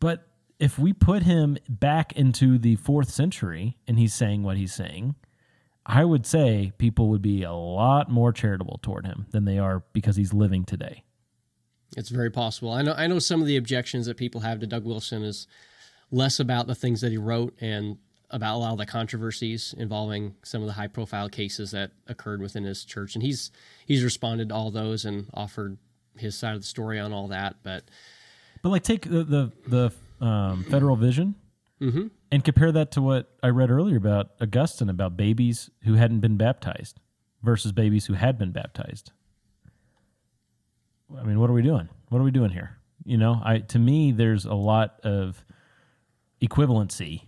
But 0.00 0.26
if 0.58 0.78
we 0.78 0.92
put 0.92 1.22
him 1.22 1.58
back 1.68 2.12
into 2.14 2.58
the 2.58 2.76
fourth 2.76 3.10
century 3.10 3.76
and 3.86 3.98
he's 3.98 4.14
saying 4.14 4.42
what 4.42 4.56
he's 4.56 4.72
saying, 4.72 5.14
I 5.90 6.04
would 6.04 6.26
say 6.26 6.72
people 6.76 7.08
would 7.08 7.22
be 7.22 7.42
a 7.42 7.52
lot 7.52 8.10
more 8.10 8.30
charitable 8.30 8.78
toward 8.82 9.06
him 9.06 9.26
than 9.30 9.46
they 9.46 9.58
are 9.58 9.82
because 9.94 10.16
he's 10.16 10.34
living 10.34 10.64
today. 10.64 11.02
It's 11.96 12.10
very 12.10 12.30
possible. 12.30 12.70
I 12.70 12.82
know. 12.82 12.92
I 12.92 13.06
know 13.06 13.18
some 13.18 13.40
of 13.40 13.46
the 13.46 13.56
objections 13.56 14.04
that 14.04 14.18
people 14.18 14.42
have 14.42 14.60
to 14.60 14.66
Doug 14.66 14.84
Wilson 14.84 15.22
is 15.22 15.46
less 16.10 16.38
about 16.38 16.66
the 16.66 16.74
things 16.74 17.00
that 17.00 17.10
he 17.10 17.16
wrote 17.16 17.54
and 17.62 17.96
about 18.30 18.56
a 18.56 18.58
lot 18.58 18.72
of 18.72 18.78
the 18.78 18.84
controversies 18.84 19.74
involving 19.78 20.34
some 20.44 20.60
of 20.60 20.66
the 20.66 20.74
high 20.74 20.86
profile 20.86 21.30
cases 21.30 21.70
that 21.70 21.92
occurred 22.06 22.42
within 22.42 22.64
his 22.64 22.84
church, 22.84 23.14
and 23.14 23.22
he's 23.22 23.50
he's 23.86 24.04
responded 24.04 24.50
to 24.50 24.54
all 24.54 24.70
those 24.70 25.06
and 25.06 25.30
offered 25.32 25.78
his 26.18 26.36
side 26.36 26.54
of 26.54 26.60
the 26.60 26.66
story 26.66 26.98
on 27.00 27.14
all 27.14 27.28
that. 27.28 27.56
But 27.62 27.84
But 28.60 28.68
like 28.68 28.82
take 28.82 29.08
the 29.08 29.24
the, 29.24 29.52
the 29.66 30.24
um, 30.26 30.64
federal 30.64 30.96
vision 30.96 31.34
Mhm. 31.80 32.10
And 32.30 32.44
compare 32.44 32.72
that 32.72 32.90
to 32.92 33.02
what 33.02 33.30
I 33.42 33.48
read 33.48 33.70
earlier 33.70 33.96
about 33.96 34.30
Augustine 34.40 34.88
about 34.88 35.16
babies 35.16 35.70
who 35.84 35.94
hadn't 35.94 36.20
been 36.20 36.36
baptized 36.36 37.00
versus 37.42 37.72
babies 37.72 38.06
who 38.06 38.14
had 38.14 38.38
been 38.38 38.52
baptized. 38.52 39.12
I 41.16 41.22
mean, 41.22 41.40
what 41.40 41.48
are 41.48 41.54
we 41.54 41.62
doing? 41.62 41.88
What 42.08 42.20
are 42.20 42.24
we 42.24 42.30
doing 42.30 42.50
here? 42.50 42.78
You 43.04 43.16
know, 43.16 43.40
I 43.42 43.58
to 43.58 43.78
me 43.78 44.12
there's 44.12 44.44
a 44.44 44.54
lot 44.54 45.00
of 45.04 45.42
equivalency. 46.42 47.22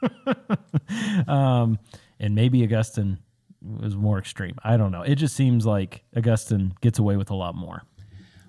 um, 1.28 1.78
and 2.20 2.34
maybe 2.34 2.62
Augustine 2.62 3.18
was 3.60 3.96
more 3.96 4.18
extreme. 4.18 4.56
I 4.62 4.76
don't 4.76 4.92
know. 4.92 5.02
It 5.02 5.16
just 5.16 5.34
seems 5.34 5.66
like 5.66 6.04
Augustine 6.16 6.74
gets 6.80 6.98
away 6.98 7.16
with 7.16 7.30
a 7.30 7.34
lot 7.34 7.56
more. 7.56 7.82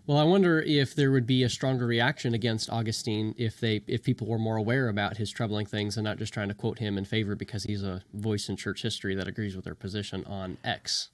Well, 0.10 0.18
I 0.18 0.24
wonder 0.24 0.60
if 0.60 0.96
there 0.96 1.12
would 1.12 1.28
be 1.28 1.44
a 1.44 1.50
stronger 1.50 1.86
reaction 1.86 2.34
against 2.34 2.68
Augustine 2.72 3.36
if 3.38 3.60
they 3.60 3.84
if 3.86 4.02
people 4.02 4.26
were 4.26 4.40
more 4.40 4.56
aware 4.56 4.90
about 4.90 5.18
his 5.18 5.30
troubling 5.30 5.68
things 5.68 5.98
and 5.98 6.04
not 6.04 6.18
just 6.18 6.34
trying 6.34 6.48
to 6.48 6.56
quote 6.56 6.80
him 6.80 6.98
in 6.98 7.06
favor 7.06 7.36
because 7.36 7.66
he's 7.66 7.84
a 7.84 8.02
voice 8.16 8.50
in 8.50 8.56
church 8.56 8.82
history 8.82 9.14
that 9.14 9.28
agrees 9.28 9.56
with 9.56 9.66
their 9.66 9.76
position 9.76 10.26
on 10.26 10.58
X. 10.64 11.10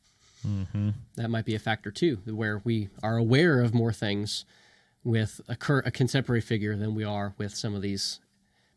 Mm-hmm. 0.47 0.91
That 1.17 1.29
might 1.29 1.43
be 1.43 1.55
a 1.55 1.59
factor 1.59 1.91
too, 1.91 2.19
where 2.23 2.61
we 2.63 2.87
are 3.03 3.17
aware 3.17 3.59
of 3.59 3.73
more 3.73 3.91
things 3.91 4.45
with 5.03 5.41
a, 5.49 5.57
cur- 5.57 5.83
a 5.85 5.91
contemporary 5.91 6.39
figure 6.39 6.77
than 6.77 6.95
we 6.95 7.03
are 7.03 7.35
with 7.37 7.53
some 7.53 7.75
of 7.75 7.81
these 7.81 8.21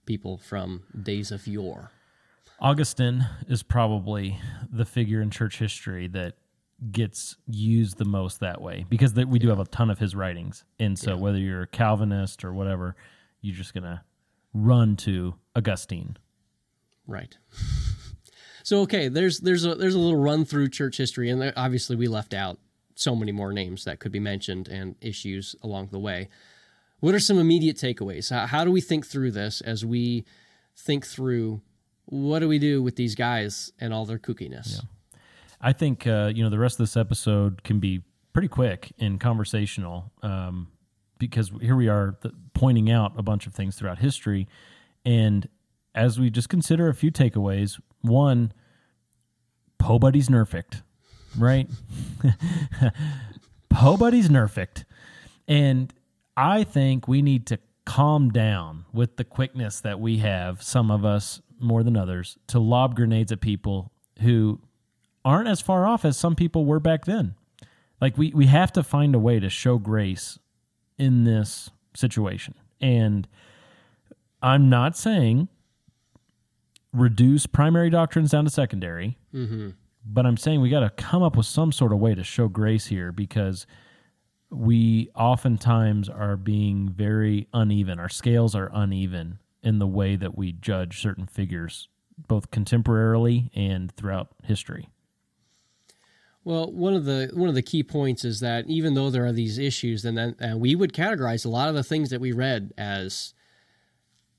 people 0.05 0.37
from 0.37 0.83
days 1.01 1.31
of 1.31 1.47
yore. 1.47 1.93
Augustine 2.59 3.25
is 3.47 3.63
probably 3.63 4.41
the 4.69 4.85
figure 4.85 5.23
in 5.23 5.31
church 5.31 5.61
history 5.61 6.09
that 6.09 6.35
gets 6.93 7.37
used 7.47 7.99
the 7.99 8.05
most 8.05 8.41
that 8.41 8.61
way 8.61 8.85
because 8.89 9.15
we 9.15 9.39
do 9.39 9.49
have 9.49 9.59
a 9.59 9.65
ton 9.67 9.91
of 9.91 9.99
his 9.99 10.15
writings. 10.15 10.65
And 10.79 10.99
so 10.99 11.17
whether 11.17 11.39
you're 11.39 11.63
a 11.63 11.67
Calvinist 11.67 12.45
or 12.45 12.53
whatever, 12.53 12.95
you're 13.41 13.57
just 13.57 13.75
going 13.75 13.85
to 13.85 14.03
run 14.55 14.97
to 14.97 15.35
Augustine. 15.57 16.17
Right. 17.07 17.37
So 18.65 18.83
okay, 18.83 19.09
there's 19.09 19.41
there's 19.41 19.65
a 19.65 19.75
there's 19.77 19.95
a 19.95 19.99
little 19.99 20.21
run 20.21 20.45
through 20.45 20.69
church 20.69 20.99
history, 20.99 21.31
and 21.31 21.41
there- 21.41 21.55
obviously 21.57 21.97
we 21.97 22.07
left 22.07 22.35
out 22.35 22.59
so 22.97 23.17
many 23.17 23.33
more 23.33 23.51
names 23.51 23.85
that 23.85 23.99
could 23.99 24.13
be 24.13 24.21
mentioned 24.21 24.69
and 24.69 24.95
issues 25.01 25.57
along 25.63 25.89
the 25.91 25.99
way. 25.99 26.29
What 27.01 27.15
are 27.15 27.19
some 27.19 27.39
immediate 27.39 27.79
takeaways? 27.79 28.29
How, 28.29 28.47
how 28.47 28.65
do 28.67 28.71
we 28.71 28.83
think 28.83 29.07
through 29.07 29.31
this 29.31 29.63
as 29.63 29.87
we 29.87 30.27
think 30.77 31.07
through 31.07 31.63
what 32.05 32.41
do 32.41 32.49
we 32.49 32.59
do 32.59 32.83
with 32.83 32.97
these 32.97 33.15
guys 33.15 33.73
and 33.81 33.95
all 33.95 34.05
their 34.05 34.19
kookiness? 34.19 34.83
I 35.61 35.73
think 35.73 36.07
uh, 36.07 36.33
you 36.35 36.43
know 36.43 36.51
the 36.51 36.59
rest 36.59 36.75
of 36.75 36.79
this 36.79 36.97
episode 36.97 37.63
can 37.65 37.79
be 37.79 38.03
pretty 38.33 38.49
quick 38.49 38.93
and 38.99 39.19
conversational 39.19 40.13
um, 40.23 40.69
because 41.19 41.51
here 41.61 41.77
we 41.77 41.89
are 41.89 42.17
pointing 42.55 42.91
out 42.91 43.13
a 43.17 43.23
bunch 43.23 43.47
of 43.47 43.55
things 43.55 43.77
throughout 43.77 43.99
history, 43.99 44.49
and 45.05 45.49
as 45.95 46.19
we 46.19 46.31
just 46.31 46.49
consider 46.49 46.89
a 46.89 46.95
few 46.95 47.11
takeaways, 47.11 47.81
one, 48.03 48.53
Poe 49.79 49.99
Buddy's 49.99 50.29
nerfed, 50.29 50.83
right? 51.37 51.69
Poe 53.69 53.97
Buddy's 53.97 54.29
nerfed, 54.29 54.85
and 55.49 55.93
I 56.37 56.63
think 56.63 57.09
we 57.09 57.23
need 57.23 57.47
to 57.47 57.59
calm 57.85 58.31
down 58.31 58.85
with 58.93 59.17
the 59.17 59.25
quickness 59.25 59.81
that 59.81 59.99
we 59.99 60.19
have, 60.19 60.63
some 60.63 60.91
of 60.91 61.05
us 61.05 61.41
more 61.59 61.83
than 61.83 61.97
others, 61.97 62.37
to 62.47 62.59
lob 62.59 62.95
grenades 62.95 63.33
at 63.33 63.41
people 63.41 63.91
who 64.21 64.61
aren't 65.25 65.49
as 65.49 65.61
far 65.61 65.87
off 65.87 66.05
as 66.05 66.17
some 66.17 66.35
people 66.35 66.65
were 66.65 66.81
back 66.81 67.05
then. 67.05 67.35
Like 68.01 68.17
we 68.17 68.33
we 68.33 68.47
have 68.47 68.73
to 68.73 68.83
find 68.83 69.15
a 69.15 69.19
way 69.19 69.41
to 69.41 69.49
show 69.51 69.79
grace 69.79 70.39
in 70.99 71.25
this 71.25 71.71
situation. 71.95 72.55
And 72.81 73.27
I'm 74.43 74.69
not 74.71 74.97
saying 74.97 75.49
reduce 76.93 77.47
primary 77.47 77.91
doctrines 77.91 78.31
down 78.31 78.45
to 78.45 78.51
secondary, 78.51 79.19
Mm-hmm. 79.35 79.71
but 80.07 80.25
I'm 80.27 80.37
saying 80.37 80.61
we 80.61 80.71
got 80.71 80.81
to 80.81 80.91
come 80.91 81.23
up 81.23 81.37
with 81.37 81.47
some 81.47 81.71
sort 81.73 81.93
of 81.93 81.99
way 81.99 82.15
to 82.15 82.25
show 82.25 82.49
grace 82.49 82.87
here 82.87 83.13
because 83.13 83.67
we 84.51 85.11
oftentimes 85.15 86.09
are 86.09 86.37
being 86.37 86.89
very 86.89 87.47
uneven. 87.53 87.99
Our 87.99 88.09
scales 88.09 88.55
are 88.55 88.71
uneven 88.73 89.39
in 89.63 89.79
the 89.81 89.87
way 89.87 90.17
that 90.17 90.39
we 90.39 90.53
judge 90.53 91.03
certain 91.03 91.27
figures, 91.27 91.89
both 92.27 92.51
contemporarily 92.51 93.51
and 93.55 93.93
throughout 93.93 94.29
history. 94.45 94.89
Well, 96.45 96.73
one 96.73 96.95
of 96.95 97.05
the 97.05 97.31
one 97.35 97.49
of 97.49 97.55
the 97.55 97.63
key 97.63 97.83
points 97.83 98.25
is 98.25 98.41
that 98.41 98.67
even 98.69 98.95
though 98.95 99.11
there 99.11 99.27
are 99.27 99.33
these 99.33 99.59
issues, 99.59 100.05
and 100.05 100.17
then 100.17 100.37
uh, 100.41 100.57
we 100.57 100.75
would 100.75 100.93
categorize 100.93 101.45
a 101.45 101.49
lot 101.49 101.69
of 101.69 101.75
the 101.75 101.83
things 101.83 102.11
that 102.11 102.21
we 102.21 102.33
read 102.33 102.73
as 102.79 103.35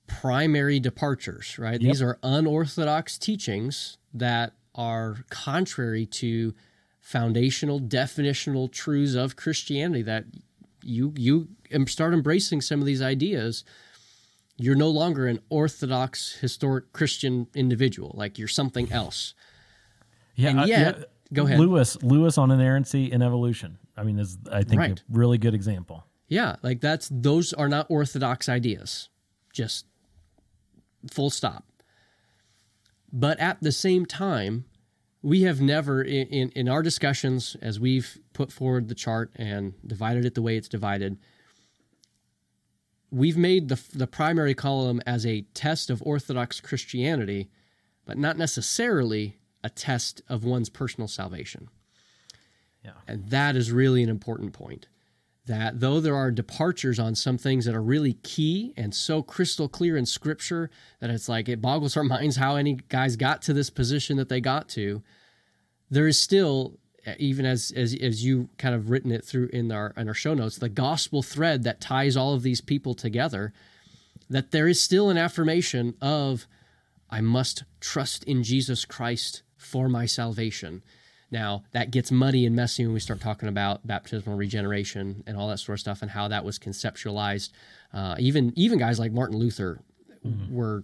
primary 0.08 0.80
departures. 0.80 1.60
Right? 1.60 1.80
Yep. 1.80 1.82
These 1.82 2.02
are 2.02 2.18
unorthodox 2.24 3.18
teachings 3.18 3.98
that 4.14 4.54
are 4.74 5.18
contrary 5.30 6.06
to 6.06 6.56
foundational 7.00 7.80
definitional 7.80 8.72
truths 8.72 9.16
of 9.16 9.36
Christianity. 9.36 10.02
That 10.02 10.26
you 10.84 11.14
you 11.16 11.50
start 11.88 12.14
embracing 12.14 12.62
some 12.62 12.80
of 12.80 12.86
these 12.86 13.02
ideas. 13.02 13.64
You're 14.58 14.76
no 14.76 14.90
longer 14.90 15.28
an 15.28 15.40
orthodox 15.50 16.34
historic 16.34 16.92
Christian 16.92 17.48
individual. 17.54 18.14
Like 18.16 18.38
you're 18.38 18.48
something 18.48 18.92
else. 18.92 19.34
Yeah, 20.36 20.50
and 20.50 20.60
uh, 20.62 20.64
yeah, 20.66 20.94
go 21.34 21.46
ahead. 21.46 21.60
Lewis, 21.60 22.02
Lewis 22.02 22.38
on 22.38 22.52
inerrancy 22.52 23.12
and 23.12 23.22
evolution. 23.24 23.78
I 23.98 24.04
mean, 24.04 24.20
is 24.20 24.38
I 24.52 24.64
think 24.64 24.80
Right. 24.80 25.00
a 25.00 25.04
really 25.10 25.38
good 25.38 25.54
example. 25.54 26.06
Yeah, 26.28 26.58
like 26.62 26.80
that's 26.82 27.10
those 27.12 27.54
are 27.54 27.68
not 27.68 27.88
orthodox 27.90 28.48
ideas. 28.48 29.10
Just 29.54 29.86
full 31.12 31.30
stop. 31.30 31.66
But 33.12 33.40
at 33.40 33.58
the 33.62 33.72
same 33.72 34.06
time, 34.06 34.66
we 35.24 35.42
have 35.42 35.60
never 35.60 36.02
in, 36.04 36.28
in, 36.28 36.50
in 36.52 36.70
our 36.70 36.84
discussions 36.84 37.56
as 37.62 37.80
we've 37.80 38.20
put 38.34 38.52
forward 38.52 38.88
the 38.88 38.96
chart 38.96 39.32
and 39.36 39.74
divided 39.86 40.24
it 40.26 40.36
the 40.36 40.42
way 40.44 40.56
it's 40.56 40.70
divided, 40.70 41.18
we've 43.12 43.38
made 43.38 43.70
the 43.70 43.82
the 43.94 44.08
primary 44.08 44.54
column 44.54 45.02
as 45.08 45.26
a 45.26 45.42
test 45.54 45.90
of 45.90 46.02
orthodox 46.06 46.62
Christianity, 46.62 47.50
but 48.06 48.18
not 48.18 48.38
necessarily 48.38 49.39
a 49.64 49.70
test 49.70 50.22
of 50.30 50.44
one's 50.44 50.70
personal 50.70 51.08
salvation. 51.08 51.70
Yeah. 52.84 52.92
And 53.08 53.30
that 53.30 53.56
is 53.56 53.72
really 53.72 54.04
an 54.04 54.10
important 54.10 54.54
point. 54.54 54.88
That 55.46 55.80
though 55.80 56.00
there 56.00 56.16
are 56.16 56.32
departures 56.32 57.00
on 57.00 57.16
some 57.16 57.38
things 57.38 57.66
that 57.66 57.76
are 57.76 57.82
really 57.82 58.14
key 58.14 58.74
and 58.78 58.94
so 58.94 59.24
crystal 59.24 59.68
clear 59.68 59.98
in 59.98 60.06
scripture 60.06 60.70
that 61.00 61.10
it's 61.10 61.28
like 61.28 61.50
it 61.50 61.62
boggles 61.62 61.98
our 61.98 62.04
minds 62.16 62.36
how 62.36 62.56
any 62.56 62.76
guys 62.90 63.16
got 63.16 63.42
to 63.44 63.54
this 63.54 63.70
position 63.70 64.18
that 64.18 64.30
they 64.30 64.40
got 64.42 64.70
to, 64.70 65.02
there 65.90 66.08
is 66.08 66.20
still 66.20 66.78
even 67.18 67.46
as 67.46 67.72
as 67.76 67.96
as 67.96 68.24
you 68.24 68.50
kind 68.58 68.76
of 68.76 68.90
written 68.90 69.12
it 69.12 69.26
through 69.26 69.48
in 69.52 69.72
our 69.72 69.94
in 69.98 70.08
our 70.08 70.14
show 70.14 70.34
notes, 70.34 70.58
the 70.58 70.70
gospel 70.70 71.24
thread 71.24 71.64
that 71.64 71.82
ties 71.82 72.16
all 72.16 72.34
of 72.34 72.44
these 72.44 72.62
people 72.62 72.94
together. 72.94 73.54
that 74.30 74.52
there 74.52 74.68
is 74.68 74.80
still 74.80 75.10
an 75.10 75.18
affirmation 75.18 75.96
of 76.02 76.46
I 77.10 77.22
must 77.22 77.64
trust 77.80 78.24
in 78.26 78.44
Jesus 78.44 78.86
Christ 78.86 79.42
for 79.60 79.88
my 79.88 80.06
salvation. 80.06 80.82
Now, 81.32 81.64
that 81.74 81.92
gets 81.92 82.12
muddy 82.12 82.46
and 82.46 82.56
messy 82.56 82.86
when 82.86 82.94
we 82.94 83.00
start 83.00 83.22
talking 83.22 83.48
about 83.48 83.86
baptismal 83.86 84.36
regeneration 84.36 85.24
and 85.28 85.38
all 85.38 85.48
that 85.50 85.60
sort 85.60 85.76
of 85.76 85.80
stuff 85.82 86.02
and 86.02 86.10
how 86.10 86.28
that 86.28 86.44
was 86.44 86.58
conceptualized. 86.58 87.52
Uh, 87.94 88.16
even 88.18 88.52
even 88.56 88.80
guys 88.80 89.00
like 89.00 89.12
Martin 89.12 89.38
Luther 89.38 89.80
were 90.50 90.84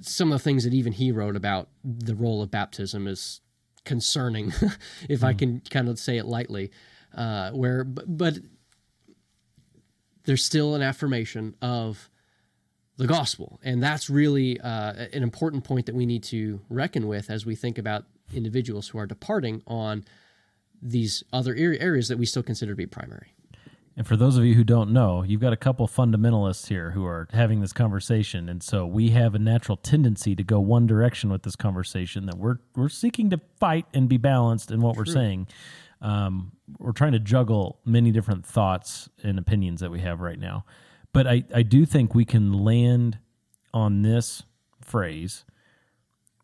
some 0.00 0.30
of 0.32 0.38
the 0.38 0.44
things 0.44 0.64
that 0.64 0.74
even 0.74 0.92
he 0.92 1.10
wrote 1.10 1.36
about 1.36 1.68
the 1.82 2.14
role 2.14 2.42
of 2.42 2.50
baptism 2.50 3.06
is 3.06 3.40
concerning, 3.84 4.52
if 5.08 5.24
I 5.24 5.32
can 5.32 5.62
kind 5.70 5.88
of 5.88 5.98
say 5.98 6.18
it 6.18 6.26
lightly. 6.26 6.70
Uh, 7.16 7.50
where, 7.50 7.84
but, 7.84 8.04
but 8.18 8.38
there's 10.24 10.44
still 10.44 10.74
an 10.74 10.82
affirmation 10.82 11.54
of 11.62 12.10
the 12.98 13.06
gospel, 13.06 13.58
and 13.62 13.82
that's 13.82 14.10
really 14.10 14.60
uh, 14.60 14.92
an 15.12 15.22
important 15.22 15.64
point 15.64 15.86
that 15.86 15.94
we 15.94 16.04
need 16.04 16.22
to 16.24 16.60
reckon 16.68 17.06
with 17.06 17.30
as 17.30 17.46
we 17.46 17.54
think 17.54 17.78
about 17.78 18.04
individuals 18.34 18.88
who 18.88 18.98
are 18.98 19.06
departing 19.06 19.62
on 19.66 20.04
these 20.82 21.24
other 21.32 21.54
areas 21.54 22.08
that 22.08 22.18
we 22.18 22.26
still 22.26 22.42
consider 22.42 22.72
to 22.72 22.76
be 22.76 22.86
primary. 22.86 23.32
And 23.96 24.06
for 24.06 24.16
those 24.16 24.36
of 24.36 24.44
you 24.44 24.54
who 24.54 24.62
don't 24.62 24.92
know, 24.92 25.24
you've 25.24 25.40
got 25.40 25.52
a 25.52 25.56
couple 25.56 25.88
fundamentalists 25.88 26.68
here 26.68 26.92
who 26.92 27.04
are 27.04 27.26
having 27.32 27.60
this 27.60 27.72
conversation, 27.72 28.48
and 28.48 28.62
so 28.62 28.86
we 28.86 29.10
have 29.10 29.34
a 29.34 29.40
natural 29.40 29.76
tendency 29.76 30.36
to 30.36 30.44
go 30.44 30.60
one 30.60 30.86
direction 30.86 31.30
with 31.30 31.42
this 31.42 31.56
conversation. 31.56 32.26
That 32.26 32.38
we're 32.38 32.58
we're 32.76 32.90
seeking 32.90 33.30
to 33.30 33.40
fight 33.58 33.86
and 33.92 34.08
be 34.08 34.16
balanced 34.16 34.70
in 34.70 34.80
what 34.80 34.96
we're 34.96 35.04
saying. 35.04 35.48
Um, 36.00 36.52
we're 36.78 36.92
trying 36.92 37.12
to 37.12 37.18
juggle 37.18 37.80
many 37.84 38.12
different 38.12 38.46
thoughts 38.46 39.08
and 39.24 39.36
opinions 39.36 39.80
that 39.80 39.90
we 39.90 39.98
have 40.00 40.20
right 40.20 40.38
now, 40.38 40.64
but 41.12 41.26
I 41.26 41.44
I 41.54 41.62
do 41.62 41.84
think 41.86 42.14
we 42.14 42.24
can 42.24 42.52
land 42.52 43.18
on 43.74 44.02
this 44.02 44.42
phrase. 44.80 45.44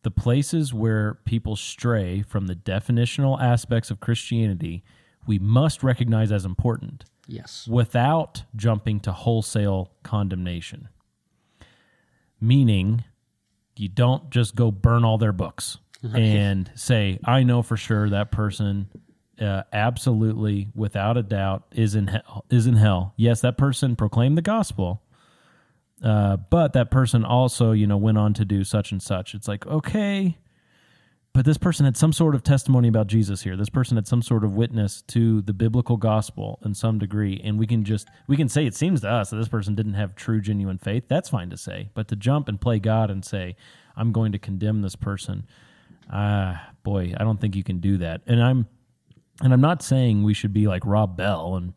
The 0.03 0.11
places 0.11 0.75
where 0.75 1.15
people 1.25 1.57
stray 1.57 2.23
from 2.23 2.47
the 2.47 2.55
definitional 2.55 3.41
aspects 3.41 3.91
of 3.91 4.01
Christianity, 4.01 4.85
we 5.27 5.39
must 5.39 5.83
recognize 5.83 6.31
as 6.31 6.45
important 6.45 7.05
Yes. 7.27 7.67
without 7.67 8.45
jumping 8.55 9.01
to 9.01 9.13
wholesale 9.13 9.93
condemnation. 10.03 10.89
Meaning, 12.41 13.05
you 13.77 13.89
don't 13.89 14.29
just 14.31 14.55
go 14.55 14.71
burn 14.71 15.05
all 15.05 15.17
their 15.19 15.33
books 15.33 15.79
Right. 16.03 16.21
and 16.21 16.71
say, 16.75 17.19
I 17.25 17.43
know 17.45 17.63
for 17.63 17.79
sure 17.79 18.11
that 18.11 18.31
person 18.31 18.89
uh, 19.41 19.63
absolutely, 19.73 20.69
without 20.75 21.17
a 21.17 21.23
doubt, 21.23 21.65
is 21.73 21.95
in 21.95 22.09
hell. 22.09 22.45
Is 22.51 22.67
in 22.67 22.77
hell. 22.77 23.15
Yes, 23.17 23.41
that 23.41 23.59
person 23.59 23.97
proclaimed 23.97 24.39
the 24.39 24.43
gospel, 24.43 25.03
uh, 26.03 26.37
but 26.37 26.73
that 26.75 26.91
person 26.91 27.25
also, 27.25 27.73
you 27.73 27.87
know, 27.87 27.97
went 27.97 28.19
on 28.19 28.35
to 28.35 28.45
do 28.45 28.65
such 28.65 28.93
and 28.93 29.03
such. 29.03 29.35
It's 29.35 29.49
like, 29.49 29.67
okay, 29.67 30.39
but 31.35 31.45
this 31.45 31.59
person 31.59 31.85
had 31.85 31.97
some 31.97 32.13
sort 32.13 32.37
of 32.37 32.45
testimony 32.45 32.87
about 32.87 33.09
Jesus 33.09 33.43
here. 33.43 33.57
This 33.57 33.69
person 33.69 33.97
had 33.97 34.07
some 34.07 34.23
sort 34.23 34.45
of 34.45 34.55
witness 34.55 35.03
to 35.09 35.43
the 35.43 35.53
biblical 35.53 35.97
gospel 35.97 36.61
in 36.65 36.75
some 36.75 37.01
degree, 37.01 37.41
and 37.43 37.59
we 37.59 37.67
can 37.67 37.85
just 37.85 38.09
we 38.29 38.37
can 38.37 38.49
say 38.49 38.67
it 38.67 38.77
seems 38.77 39.01
to 39.01 39.11
us 39.11 39.31
that 39.31 39.37
this 39.37 39.49
person 39.49 39.75
didn't 39.75 39.95
have 39.95 40.15
true, 40.15 40.41
genuine 40.41 40.79
faith. 40.79 41.05
That's 41.09 41.31
fine 41.31 41.51
to 41.51 41.57
say, 41.57 41.91
but 41.93 42.07
to 42.09 42.17
jump 42.17 42.49
and 42.49 42.61
play 42.61 42.79
God 42.79 43.11
and 43.11 43.25
say, 43.25 43.57
"I'm 43.97 44.13
going 44.13 44.31
to 44.31 44.39
condemn 44.39 44.83
this 44.83 44.95
person," 44.95 45.45
ah, 46.09 46.69
boy, 46.85 47.15
I 47.19 47.25
don't 47.25 47.41
think 47.41 47.57
you 47.57 47.65
can 47.65 47.81
do 47.81 47.97
that. 47.97 48.21
And 48.29 48.41
I'm 48.41 48.69
and 49.43 49.53
I'm 49.53 49.61
not 49.61 49.83
saying 49.83 50.23
we 50.23 50.35
should 50.35 50.53
be 50.53 50.67
like 50.67 50.85
Rob 50.87 51.17
Bell 51.17 51.57
and 51.57 51.73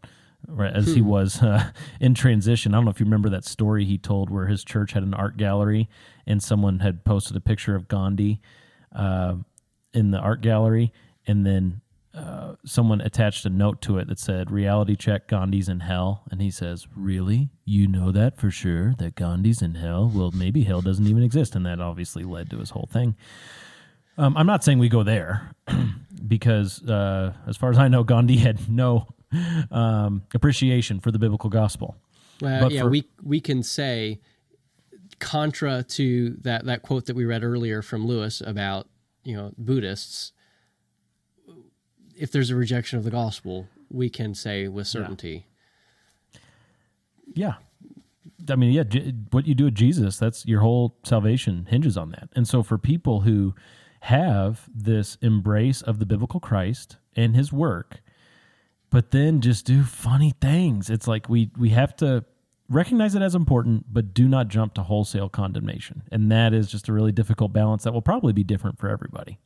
as 0.74 0.94
he 0.94 1.02
Hmm. 1.02 1.08
was 1.08 1.42
uh, 1.44 1.72
in 2.00 2.14
transition. 2.14 2.74
I 2.74 2.78
don't 2.78 2.86
know 2.86 2.92
if 2.92 3.00
you 3.00 3.06
remember 3.06 3.30
that 3.30 3.44
story 3.44 3.84
he 3.86 3.98
told 3.98 4.30
where 4.30 4.48
his 4.48 4.64
church 4.64 4.94
had 4.94 5.04
an 5.04 5.14
art 5.14 5.36
gallery 5.38 5.90
and 6.26 6.42
someone 6.42 6.80
had 6.80 7.04
posted 7.04 7.36
a 7.36 7.42
picture 7.42 7.76
of 7.76 7.88
Gandhi 7.88 8.40
uh, 8.96 9.36
in 9.94 10.12
the 10.12 10.20
art 10.20 10.42
gallery, 10.42 10.94
and 11.26 11.46
then 11.46 11.82
uh, 12.14 12.56
someone 12.66 13.02
attached 13.02 13.46
a 13.46 13.50
note 13.50 13.82
to 13.82 13.98
it 13.98 14.08
that 14.08 14.20
said 14.20 14.50
"Reality 14.52 14.96
check: 14.96 15.28
Gandhi's 15.28 15.68
in 15.70 15.82
hell." 15.82 16.24
And 16.32 16.42
he 16.42 16.50
says, 16.50 16.88
"Really? 16.96 17.50
You 17.66 17.88
know 17.88 18.12
that 18.12 18.38
for 18.38 18.50
sure? 18.50 18.94
That 18.98 19.16
Gandhi's 19.16 19.62
in 19.62 19.76
hell? 19.76 20.12
Well, 20.14 20.32
maybe 20.34 20.64
hell 20.64 20.82
doesn't 20.82 21.06
even 21.08 21.24
exist." 21.24 21.56
And 21.56 21.66
that 21.66 21.80
obviously 21.80 22.24
led 22.24 22.50
to 22.52 22.58
his 22.60 22.72
whole 22.72 22.88
thing. 22.92 23.16
Um, 24.18 24.36
I'm 24.36 24.48
not 24.48 24.64
saying 24.64 24.80
we 24.80 24.90
go 24.90 25.04
there 25.04 25.52
because, 26.28 26.82
uh, 26.88 27.34
as 27.48 27.56
far 27.58 27.70
as 27.70 27.78
I 27.78 27.88
know, 27.88 28.04
Gandhi 28.04 28.38
had 28.38 28.70
no 28.70 29.08
um, 29.72 30.24
appreciation 30.34 31.00
for 31.00 31.12
the 31.12 31.20
biblical 31.20 31.50
gospel. 31.50 31.96
Well, 32.42 32.62
But 32.62 32.72
yeah, 32.72 32.82
for- 32.82 32.90
we 32.90 33.06
we 33.24 33.40
can 33.40 33.64
say 33.64 34.20
contra 35.20 35.84
to 35.84 36.38
that 36.42 36.66
that 36.66 36.82
quote 36.84 37.06
that 37.08 37.16
we 37.16 37.26
read 37.26 37.44
earlier 37.44 37.82
from 37.82 38.06
Lewis 38.06 38.42
about 38.46 38.88
you 39.24 39.36
know 39.36 39.54
Buddhists. 39.58 40.32
If 42.16 42.32
there's 42.32 42.50
a 42.50 42.56
rejection 42.56 42.98
of 42.98 43.06
the 43.06 43.12
gospel, 43.12 43.68
we 43.92 44.10
can 44.10 44.34
say 44.34 44.68
with 44.68 44.88
certainty. 44.88 45.46
Yeah. 47.34 47.56
I 48.50 48.56
mean, 48.56 48.72
yeah, 48.72 48.84
what 49.32 49.46
you 49.46 49.54
do 49.54 49.66
with 49.66 49.76
Jesus, 49.76 50.18
that's 50.18 50.46
your 50.46 50.62
whole 50.62 50.96
salvation 51.04 51.68
hinges 51.70 51.98
on 51.98 52.10
that. 52.12 52.30
And 52.36 52.48
so 52.48 52.64
for 52.64 52.78
people 52.78 53.22
who 53.22 53.54
have 54.02 54.70
this 54.74 55.18
embrace 55.22 55.82
of 55.82 56.00
the 56.00 56.06
biblical 56.06 56.40
Christ 56.40 56.98
and 57.16 57.36
his 57.36 57.52
work, 57.52 58.02
but 58.90 59.12
then 59.12 59.42
just 59.42 59.66
do 59.66 59.84
funny 59.84 60.34
things, 60.42 60.90
it's 60.90 61.08
like 61.08 61.30
we 61.30 61.52
we 61.58 61.70
have 61.70 61.96
to 61.98 62.26
recognize 62.70 63.16
it 63.16 63.22
as 63.22 63.36
important, 63.36 63.86
but 63.92 64.14
do 64.14 64.28
not 64.28 64.48
jump 64.48 64.74
to 64.76 64.84
wholesale 64.84 65.30
condemnation. 65.30 66.04
And 66.12 66.32
that 66.32 66.54
is 66.54 66.70
just 66.70 66.88
a 66.90 66.94
really 66.94 67.12
difficult 67.12 67.54
balance 67.54 67.84
that 67.84 67.94
will 67.94 68.02
probably 68.02 68.34
be 68.34 68.44
different 68.44 68.78
for 68.78 68.90
everybody. 68.90 69.40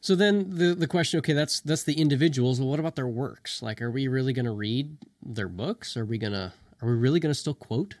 So 0.00 0.16
then 0.16 0.56
the 0.56 0.74
the 0.74 0.88
question, 0.88 1.18
okay, 1.18 1.32
that's 1.32 1.60
that's 1.60 1.84
the 1.84 1.94
individuals. 1.94 2.58
Well, 2.58 2.68
what 2.68 2.80
about 2.80 2.96
their 2.96 3.06
works? 3.06 3.62
Like, 3.62 3.80
are 3.80 3.90
we 3.90 4.08
really 4.08 4.32
going 4.32 4.46
to 4.46 4.52
read 4.52 4.98
their 5.24 5.48
books? 5.48 5.96
Are 5.96 6.04
we 6.04 6.18
gonna 6.18 6.52
are 6.80 6.88
we 6.88 6.94
really 6.96 7.20
going 7.20 7.32
to 7.32 7.38
still 7.38 7.54
quote 7.54 7.98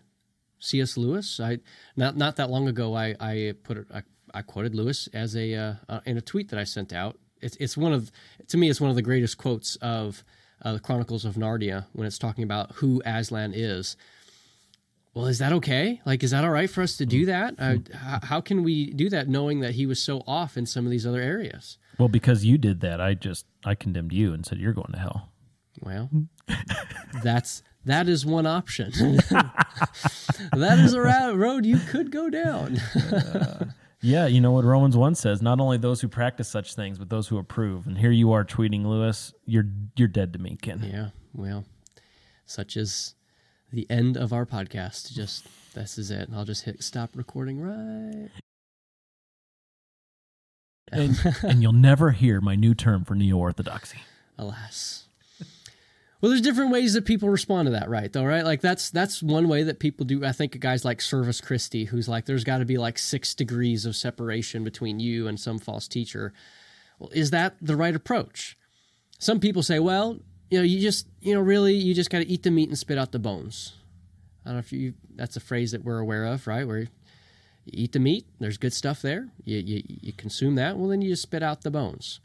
C.S. 0.58 0.96
Lewis? 0.96 1.38
I 1.38 1.58
not 1.96 2.16
not 2.16 2.36
that 2.36 2.50
long 2.50 2.66
ago, 2.66 2.94
I 2.96 3.14
I 3.20 3.54
put 3.62 3.76
it, 3.76 3.86
I, 4.34 4.42
quoted 4.42 4.74
Lewis 4.74 5.08
as 5.12 5.36
a 5.36 5.54
uh, 5.54 5.74
uh, 5.88 6.00
in 6.04 6.16
a 6.16 6.20
tweet 6.20 6.50
that 6.50 6.58
I 6.58 6.64
sent 6.64 6.92
out. 6.92 7.18
It's 7.40 7.56
it's 7.56 7.76
one 7.76 7.92
of 7.92 8.10
to 8.48 8.56
me 8.56 8.68
it's 8.70 8.80
one 8.80 8.90
of 8.90 8.96
the 8.96 9.02
greatest 9.02 9.38
quotes 9.38 9.76
of 9.76 10.24
uh, 10.62 10.74
the 10.74 10.80
Chronicles 10.80 11.24
of 11.24 11.34
Narnia 11.34 11.86
when 11.92 12.06
it's 12.06 12.18
talking 12.18 12.44
about 12.44 12.72
who 12.76 13.02
Aslan 13.04 13.52
is. 13.54 13.96
Well, 15.14 15.26
is 15.26 15.38
that 15.40 15.52
okay? 15.52 16.00
Like, 16.06 16.22
is 16.22 16.30
that 16.30 16.42
all 16.42 16.50
right 16.50 16.70
for 16.70 16.80
us 16.80 16.96
to 16.96 17.04
do 17.04 17.26
that? 17.26 17.54
Uh, 17.58 17.76
h- 17.90 18.22
how 18.22 18.40
can 18.40 18.62
we 18.62 18.92
do 18.92 19.10
that 19.10 19.28
knowing 19.28 19.60
that 19.60 19.72
he 19.72 19.84
was 19.84 20.00
so 20.00 20.22
off 20.26 20.56
in 20.56 20.64
some 20.64 20.86
of 20.86 20.90
these 20.90 21.06
other 21.06 21.20
areas? 21.20 21.76
Well, 21.98 22.08
because 22.08 22.46
you 22.46 22.56
did 22.56 22.80
that, 22.80 22.98
I 22.98 23.12
just 23.12 23.44
I 23.64 23.74
condemned 23.74 24.12
you 24.14 24.32
and 24.32 24.46
said 24.46 24.58
you're 24.58 24.72
going 24.72 24.92
to 24.92 24.98
hell. 24.98 25.28
Well, 25.82 26.08
that's 27.22 27.62
that 27.84 28.08
is 28.08 28.24
one 28.24 28.46
option. 28.46 28.90
that 30.52 30.78
is 30.78 30.94
a 30.94 31.00
road 31.36 31.66
you 31.66 31.78
could 31.78 32.10
go 32.10 32.30
down. 32.30 32.80
Yeah, 34.02 34.26
you 34.26 34.40
know 34.40 34.50
what 34.50 34.64
Romans 34.64 34.96
1 34.96 35.14
says, 35.14 35.40
not 35.40 35.60
only 35.60 35.78
those 35.78 36.00
who 36.00 36.08
practice 36.08 36.48
such 36.48 36.74
things, 36.74 36.98
but 36.98 37.08
those 37.08 37.28
who 37.28 37.38
approve. 37.38 37.86
And 37.86 37.96
here 37.96 38.10
you 38.10 38.32
are 38.32 38.44
tweeting 38.44 38.84
Lewis, 38.84 39.32
you're 39.46 39.68
you're 39.96 40.08
dead 40.08 40.32
to 40.32 40.40
me, 40.40 40.58
Ken. 40.60 40.82
yeah, 40.82 41.10
well, 41.32 41.64
such 42.44 42.76
is 42.76 43.14
the 43.72 43.86
end 43.88 44.16
of 44.16 44.32
our 44.32 44.44
podcast. 44.44 45.12
Just 45.12 45.46
this 45.74 45.98
is 45.98 46.10
it. 46.10 46.28
And 46.28 46.36
I'll 46.36 46.44
just 46.44 46.64
hit 46.64 46.82
stop 46.82 47.10
recording 47.14 47.60
right. 47.60 48.30
And, 50.90 51.18
and 51.42 51.62
you'll 51.62 51.72
never 51.72 52.10
hear 52.10 52.40
my 52.40 52.54
new 52.54 52.74
term 52.74 53.04
for 53.04 53.14
neo-orthodoxy. 53.14 54.00
Alas. 54.36 55.06
Well, 56.22 56.30
there's 56.30 56.40
different 56.40 56.70
ways 56.70 56.94
that 56.94 57.04
people 57.04 57.28
respond 57.28 57.66
to 57.66 57.72
that, 57.72 57.90
right? 57.90 58.10
Though, 58.12 58.24
right? 58.24 58.44
Like 58.44 58.60
that's 58.60 58.90
that's 58.90 59.24
one 59.24 59.48
way 59.48 59.64
that 59.64 59.80
people 59.80 60.06
do. 60.06 60.24
I 60.24 60.30
think 60.30 60.58
guys 60.60 60.84
like 60.84 61.00
Service 61.00 61.40
Christie, 61.40 61.86
who's 61.86 62.08
like, 62.08 62.26
there's 62.26 62.44
got 62.44 62.58
to 62.58 62.64
be 62.64 62.78
like 62.78 62.96
six 62.96 63.34
degrees 63.34 63.84
of 63.84 63.96
separation 63.96 64.62
between 64.62 65.00
you 65.00 65.26
and 65.26 65.38
some 65.38 65.58
false 65.58 65.88
teacher. 65.88 66.32
Well, 67.00 67.10
is 67.12 67.32
that 67.32 67.56
the 67.60 67.76
right 67.76 67.96
approach? 67.96 68.56
Some 69.18 69.40
people 69.40 69.64
say, 69.64 69.80
well, 69.80 70.20
you 70.48 70.58
know, 70.58 70.64
you 70.64 70.80
just, 70.80 71.08
you 71.20 71.34
know, 71.34 71.40
really, 71.40 71.74
you 71.74 71.92
just 71.92 72.10
got 72.10 72.18
to 72.18 72.28
eat 72.28 72.44
the 72.44 72.52
meat 72.52 72.68
and 72.68 72.78
spit 72.78 72.98
out 72.98 73.10
the 73.10 73.18
bones. 73.18 73.72
I 74.44 74.50
don't 74.50 74.56
know 74.56 74.60
if 74.60 74.72
you. 74.72 74.94
That's 75.16 75.36
a 75.36 75.40
phrase 75.40 75.72
that 75.72 75.84
we're 75.84 75.98
aware 75.98 76.24
of, 76.26 76.46
right? 76.46 76.64
Where 76.66 76.78
you 76.78 76.88
eat 77.66 77.92
the 77.92 77.98
meat, 77.98 78.26
there's 78.38 78.58
good 78.58 78.72
stuff 78.72 79.02
there. 79.02 79.28
You 79.44 79.58
you, 79.58 79.82
you 79.86 80.12
consume 80.12 80.54
that. 80.54 80.78
Well, 80.78 80.88
then 80.88 81.02
you 81.02 81.10
just 81.10 81.22
spit 81.22 81.42
out 81.42 81.62
the 81.62 81.70
bones. 81.72 82.20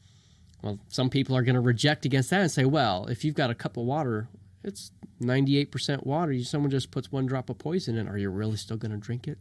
Well, 0.61 0.79
some 0.87 1.09
people 1.09 1.35
are 1.35 1.43
going 1.43 1.55
to 1.55 1.61
reject 1.61 2.05
against 2.05 2.29
that 2.31 2.41
and 2.41 2.51
say, 2.51 2.65
well, 2.65 3.07
if 3.07 3.23
you've 3.23 3.35
got 3.35 3.49
a 3.49 3.55
cup 3.55 3.77
of 3.77 3.85
water, 3.85 4.27
it's 4.63 4.91
98% 5.21 6.05
water. 6.05 6.31
You, 6.31 6.43
someone 6.43 6.71
just 6.71 6.91
puts 6.91 7.11
one 7.11 7.25
drop 7.25 7.49
of 7.49 7.57
poison 7.57 7.97
in. 7.97 8.07
Are 8.07 8.17
you 8.17 8.29
really 8.29 8.57
still 8.57 8.77
going 8.77 8.91
to 8.91 8.97
drink 8.97 9.27
it? 9.27 9.37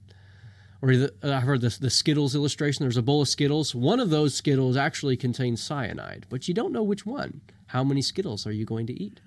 Or 0.82 0.94
the, 0.94 1.12
I've 1.22 1.42
heard 1.42 1.62
this, 1.62 1.78
the 1.78 1.90
Skittles 1.90 2.34
illustration. 2.34 2.84
There's 2.84 2.98
a 2.98 3.02
bowl 3.02 3.22
of 3.22 3.28
Skittles. 3.28 3.74
One 3.74 3.98
of 3.98 4.10
those 4.10 4.34
Skittles 4.34 4.76
actually 4.76 5.16
contains 5.16 5.62
cyanide, 5.62 6.26
but 6.28 6.48
you 6.48 6.54
don't 6.54 6.72
know 6.72 6.82
which 6.82 7.06
one. 7.06 7.40
How 7.68 7.82
many 7.82 8.02
Skittles 8.02 8.46
are 8.46 8.52
you 8.52 8.64
going 8.64 8.86
to 8.86 9.02
eat? 9.02 9.20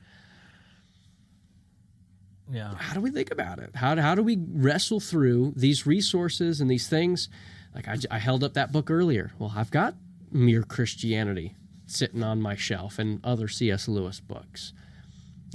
Yeah. 2.52 2.74
how 2.76 2.96
do 2.96 3.02
we 3.02 3.12
think 3.12 3.30
about 3.30 3.60
it? 3.60 3.76
How, 3.76 3.96
how 3.98 4.16
do 4.16 4.24
we 4.24 4.38
wrestle 4.52 5.00
through 5.00 5.54
these 5.56 5.86
resources 5.86 6.60
and 6.60 6.70
these 6.70 6.88
things? 6.88 7.30
Like 7.76 7.88
I, 7.88 7.98
I 8.10 8.18
held 8.18 8.44
up 8.44 8.56
that 8.56 8.72
book 8.72 8.90
earlier. 8.90 9.32
Well, 9.38 9.54
I've 9.56 9.70
got 9.70 9.94
Mere 10.32 10.64
Christianity 10.64 11.56
sitting 11.90 12.24
on 12.24 12.42
my 12.42 12.56
shelf 12.56 13.00
and 13.00 13.20
other 13.24 13.48
C.S. 13.48 13.88
Lewis 13.88 14.20
books 14.20 14.74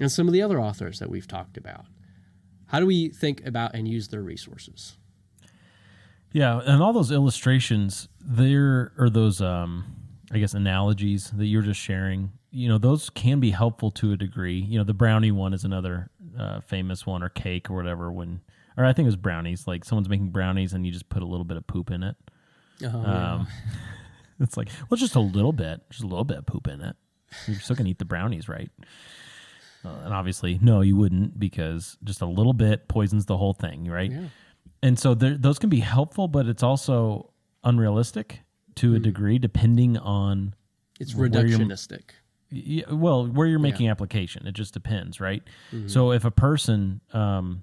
and 0.00 0.10
some 0.10 0.26
of 0.26 0.32
the 0.32 0.42
other 0.42 0.60
authors 0.60 0.98
that 0.98 1.10
we've 1.10 1.28
talked 1.28 1.56
about. 1.56 1.86
How 2.66 2.80
do 2.80 2.86
we 2.86 3.08
think 3.10 3.44
about 3.46 3.74
and 3.74 3.86
use 3.86 4.08
their 4.08 4.22
resources? 4.22 4.96
Yeah, 6.32 6.60
and 6.64 6.82
all 6.82 6.92
those 6.92 7.12
illustrations 7.12 8.08
there 8.20 8.92
or 8.98 9.08
those 9.08 9.40
um 9.40 9.84
I 10.32 10.38
guess 10.38 10.54
analogies 10.54 11.30
that 11.30 11.46
you're 11.46 11.62
just 11.62 11.78
sharing, 11.78 12.32
you 12.50 12.68
know, 12.68 12.78
those 12.78 13.08
can 13.08 13.38
be 13.38 13.50
helpful 13.50 13.92
to 13.92 14.12
a 14.12 14.16
degree. 14.16 14.58
You 14.58 14.78
know, 14.78 14.84
the 14.84 14.94
brownie 14.94 15.30
one 15.30 15.54
is 15.54 15.64
another 15.64 16.10
uh, 16.36 16.60
famous 16.60 17.06
one 17.06 17.22
or 17.22 17.28
cake 17.28 17.70
or 17.70 17.76
whatever 17.76 18.10
when 18.10 18.40
or 18.76 18.84
I 18.84 18.92
think 18.92 19.06
it 19.06 19.08
was 19.08 19.16
brownies, 19.16 19.68
like 19.68 19.84
someone's 19.84 20.08
making 20.08 20.30
brownies 20.30 20.72
and 20.72 20.84
you 20.84 20.90
just 20.90 21.08
put 21.08 21.22
a 21.22 21.26
little 21.26 21.44
bit 21.44 21.56
of 21.56 21.66
poop 21.68 21.90
in 21.92 22.02
it. 22.02 22.16
Oh, 22.82 23.02
yeah. 23.02 23.44
It's 24.44 24.56
like, 24.56 24.68
well, 24.88 24.96
just 24.96 25.16
a 25.16 25.20
little 25.20 25.52
bit, 25.52 25.80
just 25.90 26.04
a 26.04 26.06
little 26.06 26.24
bit 26.24 26.38
of 26.38 26.46
poop 26.46 26.68
in 26.68 26.80
it. 26.80 26.94
You're 27.48 27.58
still 27.58 27.74
gonna 27.76 27.88
eat 27.90 27.98
the 27.98 28.04
brownies, 28.04 28.48
right? 28.48 28.70
Uh, 29.84 29.88
and 30.04 30.14
obviously, 30.14 30.58
no, 30.62 30.80
you 30.80 30.96
wouldn't 30.96 31.38
because 31.38 31.98
just 32.04 32.22
a 32.22 32.26
little 32.26 32.52
bit 32.54 32.88
poisons 32.88 33.26
the 33.26 33.36
whole 33.36 33.52
thing, 33.52 33.86
right? 33.86 34.10
Yeah. 34.10 34.28
And 34.82 34.98
so 34.98 35.14
there, 35.14 35.36
those 35.36 35.58
can 35.58 35.68
be 35.70 35.80
helpful, 35.80 36.28
but 36.28 36.46
it's 36.46 36.62
also 36.62 37.32
unrealistic 37.64 38.40
to 38.76 38.94
a 38.94 38.98
degree, 38.98 39.38
depending 39.38 39.96
on 39.98 40.54
It's 41.00 41.14
reductionistic. 41.14 42.02
yeah, 42.50 42.84
well, 42.90 43.26
where 43.26 43.46
you're 43.46 43.58
making 43.58 43.88
application, 43.88 44.46
it 44.46 44.52
just 44.52 44.74
depends, 44.74 45.20
right? 45.20 45.42
So 45.86 46.12
if 46.12 46.24
a 46.24 46.30
person, 46.30 47.00
um, 47.12 47.62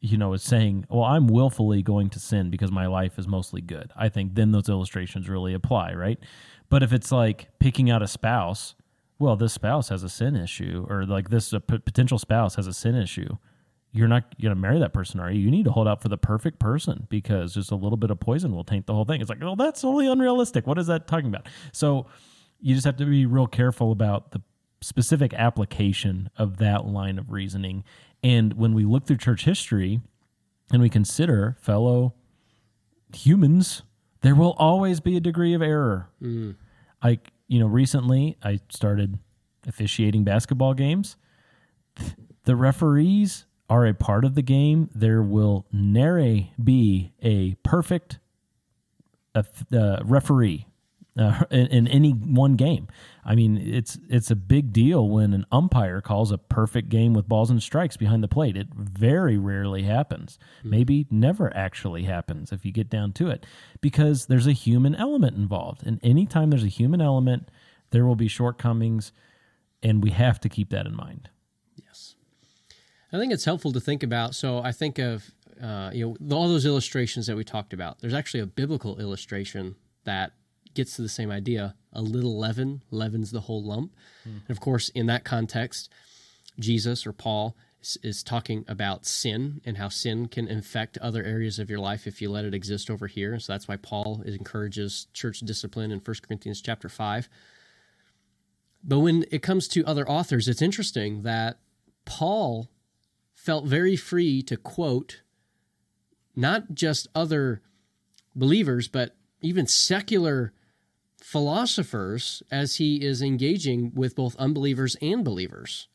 you 0.00 0.16
know, 0.16 0.32
is 0.32 0.42
saying, 0.42 0.86
"Well, 0.88 1.04
I'm 1.04 1.26
willfully 1.26 1.82
going 1.82 2.10
to 2.10 2.18
sin 2.18 2.50
because 2.50 2.70
my 2.70 2.86
life 2.86 3.18
is 3.18 3.26
mostly 3.26 3.60
good," 3.60 3.92
I 3.96 4.08
think 4.08 4.34
then 4.34 4.52
those 4.52 4.68
illustrations 4.68 5.28
really 5.28 5.54
apply, 5.54 5.92
right? 5.94 6.18
But 6.68 6.82
if 6.82 6.92
it's 6.92 7.10
like 7.10 7.48
picking 7.58 7.90
out 7.90 8.02
a 8.02 8.06
spouse, 8.06 8.74
well, 9.18 9.36
this 9.36 9.52
spouse 9.52 9.88
has 9.88 10.02
a 10.02 10.08
sin 10.08 10.36
issue, 10.36 10.86
or 10.88 11.04
like 11.04 11.30
this 11.30 11.50
p- 11.50 11.78
potential 11.78 12.18
spouse 12.18 12.54
has 12.54 12.66
a 12.66 12.72
sin 12.72 12.94
issue. 12.94 13.36
You're 13.90 14.08
not 14.08 14.38
going 14.40 14.54
to 14.54 14.60
marry 14.60 14.78
that 14.78 14.92
person, 14.92 15.18
are 15.18 15.30
you? 15.30 15.40
You 15.40 15.50
need 15.50 15.64
to 15.64 15.72
hold 15.72 15.88
out 15.88 16.02
for 16.02 16.08
the 16.08 16.18
perfect 16.18 16.58
person 16.58 17.06
because 17.08 17.54
just 17.54 17.70
a 17.70 17.74
little 17.74 17.96
bit 17.96 18.10
of 18.10 18.20
poison 18.20 18.52
will 18.52 18.62
taint 18.62 18.86
the 18.86 18.92
whole 18.92 19.06
thing. 19.06 19.20
It's 19.20 19.30
like, 19.30 19.42
oh, 19.42 19.56
that's 19.56 19.80
totally 19.80 20.06
unrealistic. 20.06 20.66
What 20.66 20.78
is 20.78 20.88
that 20.88 21.08
talking 21.08 21.28
about? 21.28 21.48
So 21.72 22.06
you 22.60 22.74
just 22.74 22.84
have 22.84 22.96
to 22.98 23.06
be 23.06 23.24
real 23.24 23.46
careful 23.46 23.90
about 23.90 24.32
the 24.32 24.42
specific 24.80 25.34
application 25.34 26.30
of 26.36 26.58
that 26.58 26.86
line 26.86 27.18
of 27.18 27.30
reasoning. 27.32 27.84
And 28.22 28.54
when 28.54 28.74
we 28.74 28.84
look 28.84 29.06
through 29.06 29.18
church 29.18 29.44
history 29.44 30.00
and 30.72 30.80
we 30.82 30.88
consider 30.88 31.56
fellow 31.60 32.14
humans, 33.14 33.82
there 34.20 34.34
will 34.34 34.54
always 34.58 35.00
be 35.00 35.16
a 35.16 35.20
degree 35.20 35.54
of 35.54 35.62
error. 35.62 36.10
I, 37.02 37.20
you 37.46 37.58
know, 37.58 37.66
recently 37.66 38.36
I 38.42 38.60
started 38.68 39.18
officiating 39.66 40.24
basketball 40.24 40.74
games. 40.74 41.16
The 42.44 42.56
referees 42.56 43.46
are 43.68 43.86
a 43.86 43.94
part 43.94 44.24
of 44.24 44.34
the 44.34 44.42
game. 44.42 44.88
There 44.94 45.22
will 45.22 45.66
never 45.72 46.46
be 46.62 47.12
a 47.22 47.54
perfect 47.62 48.18
uh, 49.34 49.42
referee 50.04 50.66
uh, 51.18 51.44
in, 51.50 51.66
in 51.66 51.88
any 51.88 52.10
one 52.10 52.54
game. 52.54 52.88
I 53.24 53.34
mean, 53.34 53.58
it's 53.58 53.98
it's 54.08 54.30
a 54.30 54.36
big 54.36 54.72
deal 54.72 55.08
when 55.08 55.34
an 55.34 55.44
umpire 55.52 56.00
calls 56.00 56.32
a 56.32 56.38
perfect 56.38 56.88
game 56.88 57.12
with 57.12 57.28
balls 57.28 57.50
and 57.50 57.62
strikes 57.62 57.96
behind 57.96 58.22
the 58.22 58.28
plate. 58.28 58.56
It 58.56 58.68
very 58.74 59.36
rarely 59.36 59.82
happens. 59.82 60.38
Maybe 60.64 61.06
never 61.10 61.54
actually 61.54 62.04
happens 62.04 62.52
if 62.52 62.64
you 62.64 62.72
get 62.72 62.88
down 62.88 63.12
to 63.14 63.28
it, 63.28 63.44
because 63.80 64.26
there's 64.26 64.46
a 64.46 64.52
human 64.52 64.94
element 64.94 65.36
involved. 65.36 65.86
And 65.86 66.00
anytime 66.02 66.50
there's 66.50 66.64
a 66.64 66.68
human 66.68 67.02
element, 67.02 67.50
there 67.90 68.06
will 68.06 68.16
be 68.16 68.28
shortcomings, 68.28 69.12
and 69.82 70.02
we 70.02 70.10
have 70.10 70.40
to 70.40 70.48
keep 70.48 70.70
that 70.70 70.86
in 70.86 70.96
mind. 70.96 71.28
Yes. 71.76 72.14
I 73.12 73.18
think 73.18 73.32
it's 73.32 73.44
helpful 73.44 73.72
to 73.72 73.80
think 73.80 74.02
about. 74.02 74.34
So 74.34 74.60
I 74.60 74.72
think 74.72 74.98
of 74.98 75.30
uh, 75.62 75.90
you 75.92 76.16
know 76.20 76.36
all 76.36 76.48
those 76.48 76.64
illustrations 76.64 77.26
that 77.26 77.36
we 77.36 77.44
talked 77.44 77.74
about. 77.74 77.98
There's 77.98 78.14
actually 78.14 78.40
a 78.40 78.46
biblical 78.46 78.98
illustration 78.98 79.74
that 80.04 80.32
gets 80.78 80.94
to 80.94 81.02
the 81.02 81.08
same 81.08 81.30
idea. 81.30 81.74
A 81.92 82.00
little 82.00 82.38
leaven 82.38 82.82
leavens 82.92 83.32
the 83.32 83.40
whole 83.40 83.64
lump. 83.64 83.92
And 84.46 84.50
of 84.50 84.60
course, 84.60 84.90
in 84.90 85.06
that 85.06 85.24
context, 85.24 85.90
Jesus 86.58 87.04
or 87.04 87.12
Paul 87.12 87.56
is, 87.82 87.98
is 88.04 88.22
talking 88.22 88.64
about 88.68 89.04
sin 89.04 89.60
and 89.64 89.76
how 89.76 89.88
sin 89.88 90.28
can 90.28 90.46
infect 90.46 90.96
other 90.98 91.24
areas 91.24 91.58
of 91.58 91.68
your 91.68 91.80
life 91.80 92.06
if 92.06 92.22
you 92.22 92.30
let 92.30 92.44
it 92.44 92.54
exist 92.54 92.90
over 92.90 93.08
here. 93.08 93.40
So 93.40 93.52
that's 93.52 93.66
why 93.66 93.76
Paul 93.76 94.22
encourages 94.24 95.08
church 95.12 95.40
discipline 95.40 95.90
in 95.90 95.98
1 95.98 96.16
Corinthians 96.22 96.62
chapter 96.62 96.88
5. 96.88 97.28
But 98.84 99.00
when 99.00 99.24
it 99.32 99.42
comes 99.42 99.66
to 99.68 99.84
other 99.84 100.08
authors, 100.08 100.46
it's 100.46 100.62
interesting 100.62 101.22
that 101.22 101.58
Paul 102.04 102.70
felt 103.34 103.66
very 103.66 103.96
free 103.96 104.42
to 104.42 104.56
quote 104.56 105.22
not 106.36 106.74
just 106.74 107.08
other 107.16 107.62
believers, 108.36 108.86
but 108.86 109.16
even 109.40 109.66
secular 109.66 110.52
philosophers 111.22 112.42
as 112.50 112.76
he 112.76 113.04
is 113.04 113.22
engaging 113.22 113.92
with 113.94 114.14
both 114.14 114.36
unbelievers 114.36 114.96
and 115.02 115.24
believers. 115.24 115.88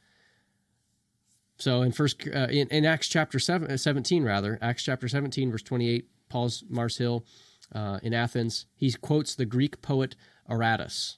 So 1.58 1.82
in 1.82 1.92
first 1.92 2.28
uh, 2.28 2.48
in, 2.50 2.68
in 2.70 2.86
Acts 2.86 3.08
chapter 3.08 3.40
seven, 3.40 3.72
uh, 3.72 3.78
17 3.78 4.24
rather 4.24 4.60
Acts 4.62 4.84
chapter 4.84 5.08
17 5.08 5.52
verse 5.52 5.62
28 5.62 6.08
Paul's 6.30 6.64
Mars 6.70 6.98
Hill 6.98 7.26
uh, 7.74 8.00
in 8.04 8.14
Athens 8.14 8.66
he 8.76 8.92
quotes 8.92 9.36
the 9.36 9.46
Greek 9.46 9.82
poet 9.82 10.16
Aratus 10.50 11.18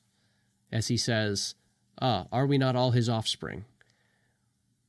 as 0.71 0.87
he 0.87 0.97
says 0.97 1.55
ah 2.01 2.27
are 2.31 2.45
we 2.45 2.57
not 2.57 2.75
all 2.75 2.91
his 2.91 3.09
offspring 3.09 3.65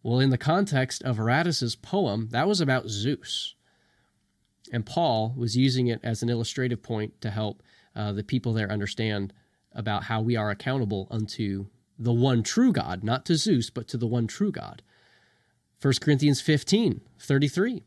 well 0.02 0.18
in 0.18 0.30
the 0.30 0.38
context 0.38 1.02
of 1.04 1.16
Aratus's 1.16 1.76
poem 1.76 2.28
that 2.32 2.48
was 2.48 2.60
about 2.60 2.88
Zeus 2.88 3.54
and 4.72 4.84
Paul 4.84 5.32
was 5.36 5.56
using 5.56 5.86
it 5.86 6.00
as 6.02 6.22
an 6.22 6.28
illustrative 6.28 6.82
point 6.82 7.20
to 7.20 7.30
help 7.30 7.62
uh, 7.96 8.12
the 8.12 8.22
people 8.22 8.52
there 8.52 8.70
understand 8.70 9.32
about 9.72 10.04
how 10.04 10.20
we 10.20 10.36
are 10.36 10.50
accountable 10.50 11.08
unto 11.10 11.66
the 11.98 12.12
one 12.12 12.42
true 12.42 12.72
God, 12.72 13.02
not 13.02 13.24
to 13.26 13.36
Zeus, 13.36 13.70
but 13.70 13.88
to 13.88 13.96
the 13.96 14.06
one 14.06 14.26
true 14.26 14.52
God. 14.52 14.82
1 15.82 15.94
Corinthians 16.00 16.40
15, 16.40 17.00
33. 17.18 17.82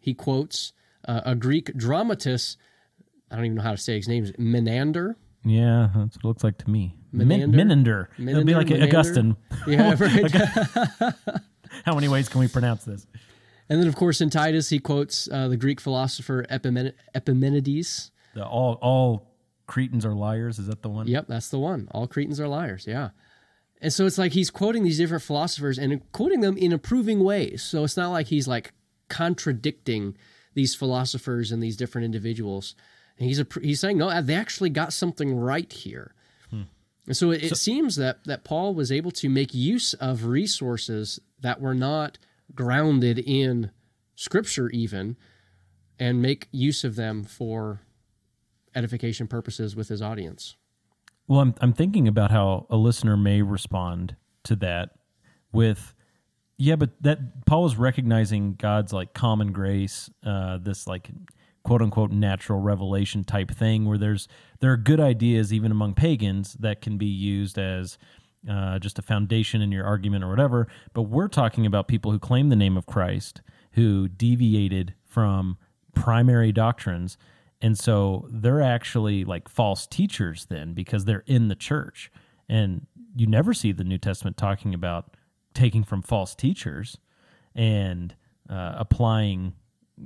He 0.00 0.14
quotes 0.14 0.72
uh, 1.06 1.20
a 1.24 1.34
Greek 1.34 1.74
dramatist, 1.76 2.56
I 3.30 3.36
don't 3.36 3.44
even 3.46 3.56
know 3.56 3.62
how 3.62 3.70
to 3.72 3.76
say 3.78 3.96
his 3.96 4.08
name, 4.08 4.30
Menander. 4.38 5.16
Yeah, 5.44 5.88
that's 5.94 6.16
what 6.16 6.24
it 6.24 6.28
looks 6.28 6.44
like 6.44 6.58
to 6.58 6.70
me. 6.70 6.94
Menander? 7.12 7.46
Min- 7.48 7.56
Menander. 7.56 8.10
It'll 8.18 8.44
be 8.44 8.54
like 8.54 8.68
Menander? 8.68 8.96
Augustine. 8.98 9.36
Yeah, 9.66 9.94
right. 9.98 11.14
How 11.84 11.94
many 11.94 12.08
ways 12.08 12.28
can 12.28 12.40
we 12.40 12.48
pronounce 12.48 12.84
this? 12.84 13.06
and 13.68 13.80
then, 13.80 13.88
of 13.88 13.96
course, 13.96 14.20
in 14.20 14.28
Titus, 14.30 14.68
he 14.68 14.78
quotes 14.78 15.28
uh, 15.30 15.48
the 15.48 15.56
Greek 15.56 15.80
philosopher 15.80 16.44
Epimen- 16.50 16.92
Epimenides. 17.14 18.10
The 18.34 18.44
all 18.44 18.78
all 18.82 19.30
Cretans 19.66 20.04
are 20.04 20.14
liars. 20.14 20.58
Is 20.58 20.66
that 20.66 20.82
the 20.82 20.88
one? 20.88 21.06
Yep, 21.06 21.26
that's 21.28 21.48
the 21.48 21.58
one. 21.58 21.88
All 21.92 22.06
Cretans 22.06 22.40
are 22.40 22.48
liars. 22.48 22.86
Yeah. 22.86 23.10
And 23.80 23.92
so 23.92 24.06
it's 24.06 24.18
like 24.18 24.32
he's 24.32 24.50
quoting 24.50 24.84
these 24.84 24.98
different 24.98 25.22
philosophers 25.22 25.78
and 25.78 26.00
quoting 26.12 26.40
them 26.40 26.56
in 26.56 26.72
approving 26.72 27.22
ways. 27.22 27.62
So 27.62 27.84
it's 27.84 27.96
not 27.96 28.10
like 28.10 28.28
he's 28.28 28.48
like 28.48 28.72
contradicting 29.08 30.16
these 30.54 30.74
philosophers 30.74 31.52
and 31.52 31.62
these 31.62 31.76
different 31.76 32.04
individuals. 32.04 32.74
And 33.18 33.28
he's 33.28 33.40
a, 33.40 33.46
he's 33.60 33.80
saying 33.80 33.98
no, 33.98 34.08
uh, 34.08 34.20
they 34.20 34.34
actually 34.34 34.70
got 34.70 34.92
something 34.92 35.36
right 35.36 35.70
here. 35.72 36.14
Hmm. 36.50 36.62
And 37.06 37.16
so 37.16 37.30
it, 37.30 37.42
it 37.42 37.56
seems 37.56 37.96
that 37.96 38.24
that 38.24 38.44
Paul 38.44 38.74
was 38.74 38.90
able 38.90 39.10
to 39.12 39.28
make 39.28 39.54
use 39.54 39.94
of 39.94 40.24
resources 40.24 41.20
that 41.40 41.60
were 41.60 41.74
not 41.74 42.18
grounded 42.54 43.18
in 43.18 43.70
Scripture, 44.14 44.70
even, 44.70 45.16
and 45.98 46.22
make 46.22 46.48
use 46.52 46.84
of 46.84 46.96
them 46.96 47.24
for 47.24 47.80
edification 48.74 49.26
purposes 49.26 49.76
with 49.76 49.88
his 49.88 50.02
audience. 50.02 50.56
Well, 51.26 51.40
I'm 51.40 51.54
I'm 51.60 51.72
thinking 51.72 52.06
about 52.06 52.30
how 52.30 52.66
a 52.70 52.76
listener 52.76 53.16
may 53.16 53.42
respond 53.42 54.16
to 54.44 54.56
that 54.56 54.90
with 55.52 55.94
yeah, 56.56 56.76
but 56.76 56.90
that 57.02 57.46
Paul 57.46 57.62
was 57.64 57.76
recognizing 57.76 58.54
God's 58.54 58.92
like 58.92 59.12
common 59.12 59.52
grace, 59.52 60.08
uh, 60.24 60.58
this 60.58 60.86
like 60.86 61.10
quote 61.64 61.82
unquote 61.82 62.10
natural 62.10 62.60
revelation 62.60 63.24
type 63.24 63.50
thing 63.50 63.86
where 63.86 63.98
there's 63.98 64.28
there 64.60 64.70
are 64.70 64.76
good 64.76 65.00
ideas 65.00 65.52
even 65.52 65.72
among 65.72 65.94
pagans 65.94 66.54
that 66.54 66.80
can 66.80 66.98
be 66.98 67.06
used 67.06 67.58
as 67.58 67.98
uh, 68.48 68.78
just 68.78 68.98
a 68.98 69.02
foundation 69.02 69.62
in 69.62 69.72
your 69.72 69.84
argument 69.84 70.22
or 70.22 70.28
whatever. 70.28 70.68
But 70.92 71.02
we're 71.02 71.28
talking 71.28 71.66
about 71.66 71.88
people 71.88 72.12
who 72.12 72.18
claim 72.18 72.50
the 72.50 72.56
name 72.56 72.76
of 72.76 72.86
Christ 72.86 73.40
who 73.72 74.08
deviated 74.08 74.94
from 75.04 75.58
primary 75.94 76.52
doctrines. 76.52 77.16
And 77.60 77.78
so 77.78 78.28
they're 78.30 78.62
actually 78.62 79.24
like 79.24 79.48
false 79.48 79.86
teachers 79.86 80.46
then 80.50 80.74
because 80.74 81.04
they're 81.04 81.24
in 81.26 81.48
the 81.48 81.54
church. 81.54 82.10
And 82.48 82.86
you 83.16 83.26
never 83.26 83.54
see 83.54 83.72
the 83.72 83.84
New 83.84 83.98
Testament 83.98 84.36
talking 84.36 84.74
about 84.74 85.16
taking 85.54 85.84
from 85.84 86.02
false 86.02 86.34
teachers. 86.34 86.98
and 87.54 88.14
uh, 88.48 88.74
applying 88.76 89.54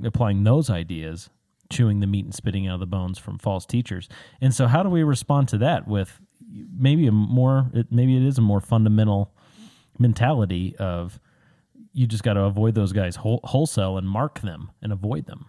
applying 0.04 0.44
those 0.44 0.70
ideas, 0.70 1.30
chewing 1.70 2.00
the 2.00 2.06
meat 2.06 2.24
and 2.24 2.34
spitting 2.34 2.66
out 2.66 2.78
the 2.80 2.86
bones 2.86 3.18
from 3.18 3.38
false 3.38 3.66
teachers. 3.66 4.08
And 4.40 4.54
so, 4.54 4.66
how 4.66 4.82
do 4.82 4.88
we 4.88 5.02
respond 5.02 5.48
to 5.48 5.58
that 5.58 5.88
with 5.88 6.20
maybe 6.76 7.06
a 7.06 7.12
more 7.12 7.70
maybe 7.90 8.16
it 8.16 8.22
is 8.22 8.38
a 8.38 8.42
more 8.42 8.60
fundamental 8.60 9.34
mentality 9.98 10.76
of 10.78 11.18
you 11.92 12.06
just 12.06 12.22
got 12.22 12.34
to 12.34 12.42
avoid 12.42 12.74
those 12.74 12.92
guys 12.92 13.16
whole, 13.16 13.40
wholesale 13.44 13.98
and 13.98 14.08
mark 14.08 14.40
them 14.40 14.70
and 14.80 14.92
avoid 14.92 15.26
them. 15.26 15.46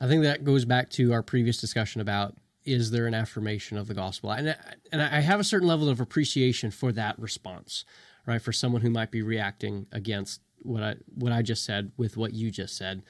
I 0.00 0.06
think 0.06 0.22
that 0.22 0.44
goes 0.44 0.64
back 0.64 0.90
to 0.90 1.12
our 1.12 1.22
previous 1.22 1.60
discussion 1.60 2.00
about 2.00 2.36
is 2.64 2.90
there 2.90 3.06
an 3.06 3.14
affirmation 3.14 3.78
of 3.78 3.88
the 3.88 3.94
gospel? 3.94 4.30
And, 4.30 4.54
and 4.92 5.00
I 5.00 5.20
have 5.20 5.40
a 5.40 5.44
certain 5.44 5.66
level 5.66 5.88
of 5.88 6.00
appreciation 6.00 6.70
for 6.70 6.92
that 6.92 7.18
response, 7.18 7.84
right? 8.26 8.42
For 8.42 8.52
someone 8.52 8.82
who 8.82 8.90
might 8.90 9.10
be 9.10 9.22
reacting 9.22 9.86
against 9.90 10.40
what 10.62 10.82
I 10.82 10.96
what 11.14 11.32
I 11.32 11.42
just 11.42 11.64
said 11.64 11.92
with 11.96 12.16
what 12.16 12.34
you 12.34 12.50
just 12.50 12.76
said, 12.76 13.02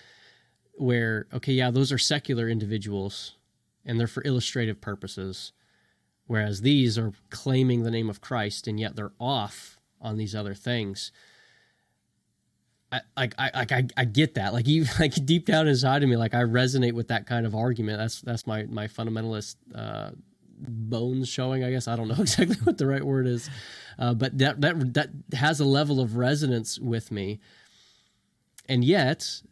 where 0.75 1.27
okay, 1.33 1.53
yeah, 1.53 1.71
those 1.71 1.91
are 1.91 1.99
secular 1.99 2.49
individuals, 2.49 3.35
and 3.85 3.99
they're 3.99 4.07
for 4.07 4.23
illustrative 4.25 4.81
purposes, 4.81 5.53
whereas 6.27 6.61
these 6.61 6.97
are 6.97 7.13
claiming 7.31 7.83
the 7.83 7.91
name 7.91 8.09
of 8.09 8.21
Christ, 8.21 8.67
and 8.67 8.79
yet 8.79 8.97
they're 8.97 9.13
off 9.19 9.79
on 10.01 10.19
these 10.19 10.35
other 10.35 10.55
things. 10.55 11.11
I, 12.91 13.01
like 13.17 13.35
I 13.39 13.51
like 13.55 13.73
I, 13.73 13.87
I 13.97 14.05
get 14.05 14.35
that. 14.35 14.53
Like 14.53 14.67
you 14.67 14.87
like 15.01 15.15
deep 15.25 15.47
down 15.47 15.69
inside 15.69 16.03
of 16.03 16.09
me 16.09 16.17
like 16.17 16.35
I 16.35 16.43
resonate 16.43 16.93
with 16.93 17.09
that 17.09 17.27
kind 17.27 17.47
of 17.47 17.55
argument. 17.55 17.99
That's 17.99 18.21
that's 18.21 18.47
my 18.47 18.65
my 18.65 18.87
fundamentalist 18.87 19.57
uh, 19.75 20.11
bones 20.59 21.29
showing 21.29 21.65
I 21.65 21.71
guess. 21.71 21.89
I 21.89 21.97
don't 21.97 22.09
know 22.09 22.15
exactly 22.19 22.57
what 22.65 22.79
the 22.79 22.87
right 22.87 23.05
word 23.05 23.27
is. 23.27 23.51
Uh, 23.99 24.15
but 24.15 24.39
that 24.39 24.61
that 24.61 24.95
that 24.95 25.11
has 25.35 25.61
a 25.61 25.65
level 25.65 26.01
of 26.01 26.17
resonance 26.17 26.79
with 26.79 27.11
me. 27.11 27.41
And 28.69 28.85
yet 28.85 29.43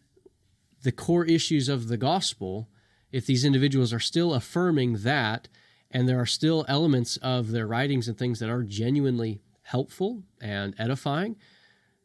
the 0.83 0.93
core 0.93 1.25
issues 1.25 1.69
of 1.69 1.89
the 1.89 1.97
gospel 1.97 2.69
if 3.13 3.27
these 3.27 3.45
individuals 3.45 3.93
are 3.93 4.01
still 4.01 4.35
affirming 4.35 4.99
that 4.99 5.49
and 5.91 6.09
there 6.09 6.21
are 6.21 6.27
still 6.27 6.65
elements 6.69 7.17
of 7.19 7.51
their 7.51 7.67
writings 7.67 8.09
and 8.09 8.19
things 8.19 8.41
that 8.41 8.51
are 8.51 8.63
genuinely 8.63 9.41
helpful 9.63 10.23
and 10.41 10.75
edifying 10.79 11.37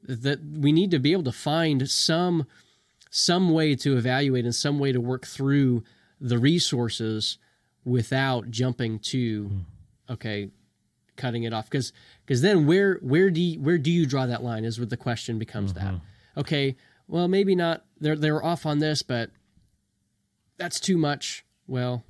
that 0.03 0.39
we 0.43 0.71
need 0.71 0.91
to 0.91 0.99
be 0.99 1.11
able 1.11 1.23
to 1.23 1.31
find 1.31 1.89
some 1.89 2.45
some 3.09 3.51
way 3.51 3.75
to 3.75 3.97
evaluate 3.97 4.45
and 4.45 4.55
some 4.55 4.79
way 4.79 4.91
to 4.91 5.01
work 5.01 5.27
through 5.27 5.83
the 6.19 6.39
resources 6.39 7.37
without 7.83 8.49
jumping 8.49 8.99
to 8.99 9.45
hmm. 9.45 9.59
okay 10.09 10.49
cutting 11.21 11.43
it 11.43 11.53
off. 11.53 11.69
Because 11.69 11.93
because 12.25 12.41
then 12.41 12.65
where 12.65 12.95
where 12.95 13.29
do 13.29 13.39
you, 13.39 13.59
where 13.59 13.77
do 13.77 13.91
you 13.91 14.05
draw 14.05 14.25
that 14.25 14.43
line 14.43 14.65
is 14.65 14.79
where 14.79 14.85
the 14.85 14.97
question 14.97 15.37
becomes 15.37 15.73
that. 15.73 15.83
Mm-hmm. 15.83 16.39
Okay 16.39 16.75
well 17.07 17.27
maybe 17.27 17.55
not 17.55 17.85
they're 17.99 18.15
they're 18.15 18.43
off 18.43 18.65
on 18.65 18.79
this 18.79 19.03
but 19.03 19.29
that's 20.57 20.79
too 20.79 20.97
much. 20.97 21.45
Well 21.67 22.03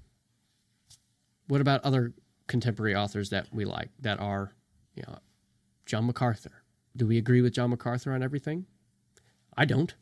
what 1.48 1.62
about 1.62 1.84
other 1.84 2.14
contemporary 2.48 2.96
authors 2.96 3.30
that 3.30 3.48
we 3.52 3.66
like 3.66 3.90
that 4.00 4.20
are 4.20 4.54
you 4.96 5.04
know 5.08 5.20
John 5.86 6.06
MacArthur 6.06 6.61
do 6.96 7.08
we 7.08 7.18
agree 7.18 7.42
with 7.42 7.54
John 7.54 7.70
MacArthur 7.70 8.14
on 8.14 8.24
everything? 8.24 8.66
I 9.56 9.66
don't. 9.66 9.94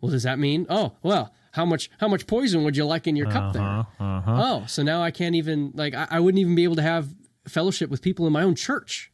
Well, 0.00 0.10
does 0.10 0.24
that 0.24 0.38
mean? 0.38 0.66
Oh, 0.68 0.96
well, 1.02 1.32
how 1.52 1.64
much 1.64 1.90
how 1.98 2.08
much 2.08 2.26
poison 2.26 2.64
would 2.64 2.76
you 2.76 2.84
like 2.84 3.06
in 3.06 3.16
your 3.16 3.30
cup 3.30 3.52
there? 3.52 3.62
Uh-huh. 3.62 4.22
Oh, 4.26 4.64
so 4.66 4.82
now 4.82 5.02
I 5.02 5.10
can't 5.10 5.34
even 5.34 5.72
like 5.74 5.94
I, 5.94 6.06
I 6.10 6.20
wouldn't 6.20 6.40
even 6.40 6.54
be 6.54 6.64
able 6.64 6.76
to 6.76 6.82
have 6.82 7.14
fellowship 7.48 7.90
with 7.90 8.02
people 8.02 8.26
in 8.26 8.32
my 8.32 8.42
own 8.42 8.54
church. 8.54 9.10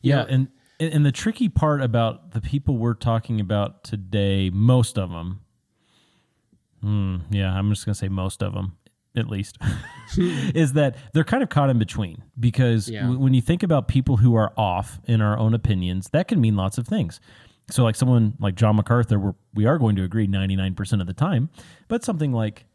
Yeah, 0.00 0.24
and 0.28 0.48
and 0.80 1.06
the 1.06 1.12
tricky 1.12 1.48
part 1.48 1.80
about 1.82 2.32
the 2.32 2.40
people 2.40 2.78
we're 2.78 2.94
talking 2.94 3.38
about 3.40 3.84
today, 3.84 4.50
most 4.50 4.98
of 4.98 5.10
them, 5.10 5.40
hmm, 6.80 7.18
yeah, 7.30 7.54
I'm 7.54 7.70
just 7.70 7.84
gonna 7.84 7.94
say 7.94 8.08
most 8.08 8.42
of 8.42 8.54
them, 8.54 8.76
at 9.16 9.28
least, 9.28 9.58
is 10.18 10.72
that 10.74 10.96
they're 11.12 11.24
kind 11.24 11.42
of 11.42 11.48
caught 11.48 11.70
in 11.70 11.78
between 11.78 12.22
because 12.38 12.88
Yeah. 12.88 13.02
w- 13.02 13.18
when 13.18 13.34
you 13.34 13.40
think 13.40 13.62
about 13.62 13.88
people 13.88 14.16
who 14.18 14.34
are 14.34 14.52
off 14.56 15.00
in 15.06 15.20
our 15.20 15.38
own 15.38 15.54
opinions, 15.54 16.08
that 16.12 16.28
can 16.28 16.40
mean 16.40 16.56
lots 16.56 16.78
of 16.78 16.86
things. 16.86 17.20
So, 17.70 17.82
like 17.82 17.96
someone 17.96 18.34
like 18.40 18.54
John 18.56 18.76
MacArthur, 18.76 19.18
we're, 19.18 19.34
we 19.54 19.64
are 19.64 19.78
going 19.78 19.96
to 19.96 20.02
agree 20.04 20.26
99% 20.28 21.00
of 21.00 21.06
the 21.06 21.14
time, 21.14 21.48
but 21.88 22.04
something 22.04 22.30
like 22.32 22.66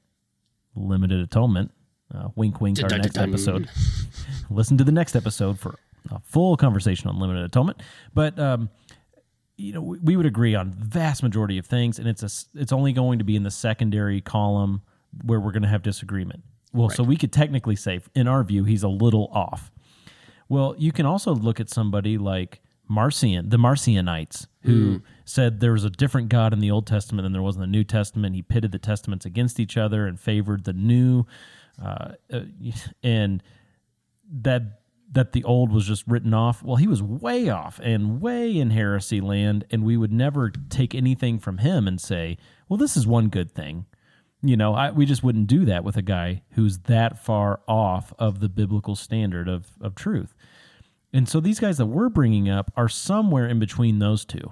limited 0.76 1.20
atonement, 1.20 1.72
uh, 2.14 2.30
wink, 2.36 2.60
wink, 2.62 2.82
our 2.84 2.90
next 3.04 3.18
episode. 3.30 3.70
Listen 4.50 4.78
to 4.78 4.84
the 4.84 4.92
next 4.92 5.16
episode 5.16 5.60
for 5.60 5.76
a 6.10 6.20
full 6.22 6.58
conversation 6.58 7.08
on 7.10 7.20
limited 7.20 7.44
atonement. 7.44 7.82
But 8.16 8.40
um, 8.40 8.70
you 9.58 9.74
know, 9.74 9.82
we, 9.82 10.00
we 10.00 10.16
would 10.16 10.26
agree 10.26 10.56
on 10.56 10.72
vast 10.72 11.22
majority 11.22 11.58
of 11.60 11.68
things, 11.68 12.00
and 12.00 12.08
it's 12.08 12.24
a 12.24 12.60
it's 12.60 12.72
only 12.72 12.92
going 12.94 13.20
to 13.20 13.26
be 13.26 13.36
in 13.36 13.44
the 13.44 13.52
secondary 13.52 14.22
column 14.22 14.82
where 15.24 15.40
we're 15.40 15.52
going 15.52 15.64
to 15.64 15.70
have 15.70 15.82
disagreement. 15.82 16.44
Well, 16.74 16.90
so 16.90 17.04
we 17.04 17.18
could 17.18 17.34
technically 17.34 17.76
say, 17.76 18.00
in 18.14 18.28
our 18.28 18.44
view, 18.44 18.64
he's 18.64 18.84
a 18.84 18.90
little 18.90 19.30
off. 19.34 19.72
Well, 20.48 20.76
you 20.78 20.92
can 20.92 21.06
also 21.06 21.34
look 21.34 21.60
at 21.60 21.70
somebody 21.70 22.18
like 22.18 22.62
Marcion, 22.88 23.50
the 23.50 23.58
Marcionites, 23.58 24.48
who 24.64 25.02
said 25.26 25.60
there 25.60 25.72
was 25.72 25.84
a 25.84 25.90
different 25.90 26.30
God 26.30 26.54
in 26.54 26.60
the 26.60 26.72
Old 26.72 26.88
Testament 26.88 27.24
than 27.24 27.34
there 27.34 27.42
was 27.42 27.56
in 27.56 27.62
the 27.62 27.68
New 27.68 27.84
Testament. 27.84 28.36
He 28.36 28.42
pitted 28.42 28.72
the 28.72 28.80
testaments 28.80 29.26
against 29.26 29.60
each 29.60 29.78
other 29.78 30.06
and 30.08 30.20
favored 30.20 30.66
the 30.66 30.74
new, 30.74 31.26
uh, 31.84 32.14
uh, 32.32 32.42
and 33.04 33.42
that 34.32 34.82
that 35.12 35.32
the 35.32 35.44
old 35.44 35.72
was 35.72 35.88
just 35.88 36.04
written 36.08 36.36
off. 36.36 36.62
Well, 36.62 36.76
he 36.76 36.86
was 36.86 37.02
way 37.02 37.50
off 37.50 37.80
and 37.82 38.22
way 38.22 38.56
in 38.56 38.70
heresy 38.70 39.22
land, 39.22 39.66
and 39.72 39.84
we 39.84 39.98
would 39.98 40.12
never 40.12 40.52
take 40.52 40.94
anything 40.94 41.40
from 41.40 41.60
him 41.60 41.88
and 41.88 42.00
say, 42.00 42.38
"Well, 42.68 42.78
this 42.78 42.96
is 42.96 43.08
one 43.08 43.30
good 43.30 43.52
thing." 43.52 43.86
You 44.42 44.56
know, 44.56 44.74
I, 44.74 44.92
we 44.92 45.06
just 45.06 45.22
wouldn't 45.24 45.48
do 45.48 45.66
that 45.66 45.84
with 45.84 45.98
a 45.98 46.02
guy 46.02 46.44
who's 46.52 46.80
that 46.80 47.24
far 47.24 47.60
off 47.68 48.14
of 48.18 48.40
the 48.40 48.48
biblical 48.50 48.96
standard 48.96 49.50
of 49.50 49.68
of 49.82 49.96
truth. 49.96 50.34
And 51.12 51.28
so 51.28 51.40
these 51.40 51.60
guys 51.60 51.78
that 51.78 51.88
we're 51.88 52.10
bringing 52.10 52.50
up 52.50 52.72
are 52.78 52.88
somewhere 52.88 53.48
in 53.48 53.58
between 53.60 54.00
those 54.00 54.24
two, 54.26 54.52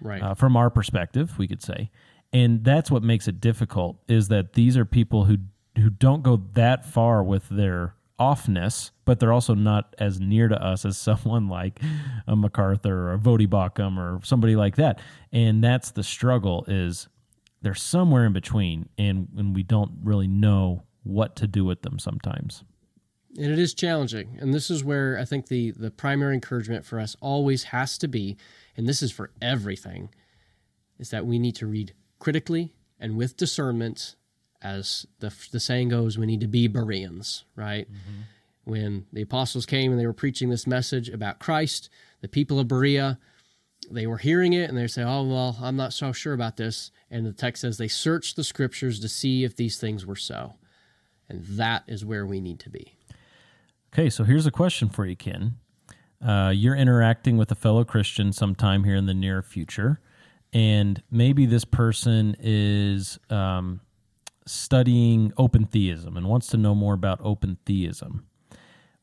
Right. 0.00 0.22
uh, 0.22 0.34
from 0.34 0.56
our 0.56 0.68
perspective, 0.70 1.38
we 1.38 1.48
could 1.48 1.62
say. 1.62 1.90
And 2.32 2.62
that's 2.64 2.90
what 2.90 3.02
makes 3.02 3.26
it 3.28 3.40
difficult 3.40 3.96
is 4.06 4.28
that 4.28 4.52
these 4.52 4.76
are 4.76 4.84
people 4.84 5.24
who 5.24 5.38
who 5.76 5.90
don't 5.90 6.22
go 6.22 6.36
that 6.54 6.86
far 6.86 7.22
with 7.22 7.48
their 7.48 7.94
offness, 8.18 8.90
but 9.04 9.20
they're 9.20 9.32
also 9.32 9.54
not 9.54 9.94
as 9.98 10.18
near 10.20 10.48
to 10.48 10.62
us 10.62 10.84
as 10.84 10.96
someone 11.08 11.48
like 11.48 11.80
a 12.26 12.36
MacArthur 12.36 13.08
or 13.08 13.12
a 13.14 13.18
Baucham 13.18 13.98
or 13.98 14.20
somebody 14.24 14.54
like 14.56 14.76
that. 14.76 15.00
And 15.32 15.62
that's 15.64 15.90
the 15.90 16.02
struggle 16.02 16.64
is 16.68 17.08
they're 17.62 17.74
somewhere 17.74 18.24
in 18.26 18.32
between 18.32 18.88
and, 18.98 19.28
and 19.36 19.54
we 19.54 19.62
don't 19.62 19.92
really 20.02 20.28
know 20.28 20.82
what 21.02 21.36
to 21.36 21.46
do 21.46 21.64
with 21.64 21.82
them 21.82 21.98
sometimes. 21.98 22.64
and 23.36 23.52
it 23.52 23.58
is 23.58 23.74
challenging. 23.74 24.38
And 24.40 24.52
this 24.54 24.70
is 24.70 24.82
where 24.82 25.18
i 25.18 25.24
think 25.24 25.46
the 25.48 25.70
the 25.72 25.90
primary 25.90 26.34
encouragement 26.34 26.84
for 26.84 26.98
us 26.98 27.16
always 27.20 27.64
has 27.64 27.98
to 27.98 28.08
be 28.08 28.36
and 28.76 28.86
this 28.86 29.02
is 29.02 29.12
for 29.12 29.30
everything 29.40 30.08
is 30.98 31.10
that 31.10 31.26
we 31.26 31.38
need 31.38 31.54
to 31.56 31.66
read 31.66 31.92
critically 32.18 32.74
and 32.98 33.16
with 33.16 33.36
discernment 33.36 34.16
as 34.62 35.06
the 35.20 35.32
the 35.52 35.60
saying 35.60 35.88
goes 35.90 36.16
we 36.18 36.26
need 36.26 36.40
to 36.40 36.48
be 36.48 36.66
bereans 36.66 37.44
right? 37.54 37.86
Mm-hmm. 37.90 38.22
When 38.64 39.06
the 39.12 39.22
apostles 39.22 39.64
came 39.64 39.92
and 39.92 40.00
they 40.00 40.06
were 40.06 40.12
preaching 40.12 40.48
this 40.48 40.66
message 40.66 41.08
about 41.08 41.38
christ 41.38 41.88
the 42.20 42.28
people 42.28 42.58
of 42.58 42.66
berea 42.68 43.18
they 43.90 44.06
were 44.06 44.18
hearing 44.18 44.52
it 44.52 44.68
and 44.68 44.76
they 44.76 44.86
say 44.86 45.02
oh 45.02 45.22
well 45.22 45.56
i'm 45.62 45.76
not 45.76 45.92
so 45.92 46.12
sure 46.12 46.32
about 46.32 46.56
this 46.56 46.90
and 47.10 47.24
the 47.24 47.32
text 47.32 47.60
says 47.60 47.78
they 47.78 47.88
searched 47.88 48.34
the 48.36 48.44
scriptures 48.44 48.98
to 49.00 49.08
see 49.08 49.44
if 49.44 49.54
these 49.54 49.78
things 49.78 50.04
were 50.04 50.16
so 50.16 50.54
and 51.28 51.44
that 51.44 51.84
is 51.86 52.04
where 52.04 52.26
we 52.26 52.40
need 52.40 52.58
to 52.58 52.70
be 52.70 52.96
Okay, 53.98 54.10
so 54.10 54.24
here's 54.24 54.44
a 54.44 54.50
question 54.50 54.90
for 54.90 55.06
you, 55.06 55.16
Ken. 55.16 55.54
Uh, 56.22 56.52
you're 56.54 56.76
interacting 56.76 57.38
with 57.38 57.50
a 57.50 57.54
fellow 57.54 57.82
Christian 57.82 58.30
sometime 58.30 58.84
here 58.84 58.94
in 58.94 59.06
the 59.06 59.14
near 59.14 59.40
future, 59.40 60.00
and 60.52 61.02
maybe 61.10 61.46
this 61.46 61.64
person 61.64 62.36
is 62.38 63.18
um, 63.30 63.80
studying 64.44 65.32
open 65.38 65.64
theism 65.64 66.18
and 66.18 66.26
wants 66.26 66.48
to 66.48 66.58
know 66.58 66.74
more 66.74 66.92
about 66.92 67.20
open 67.22 67.56
theism. 67.64 68.26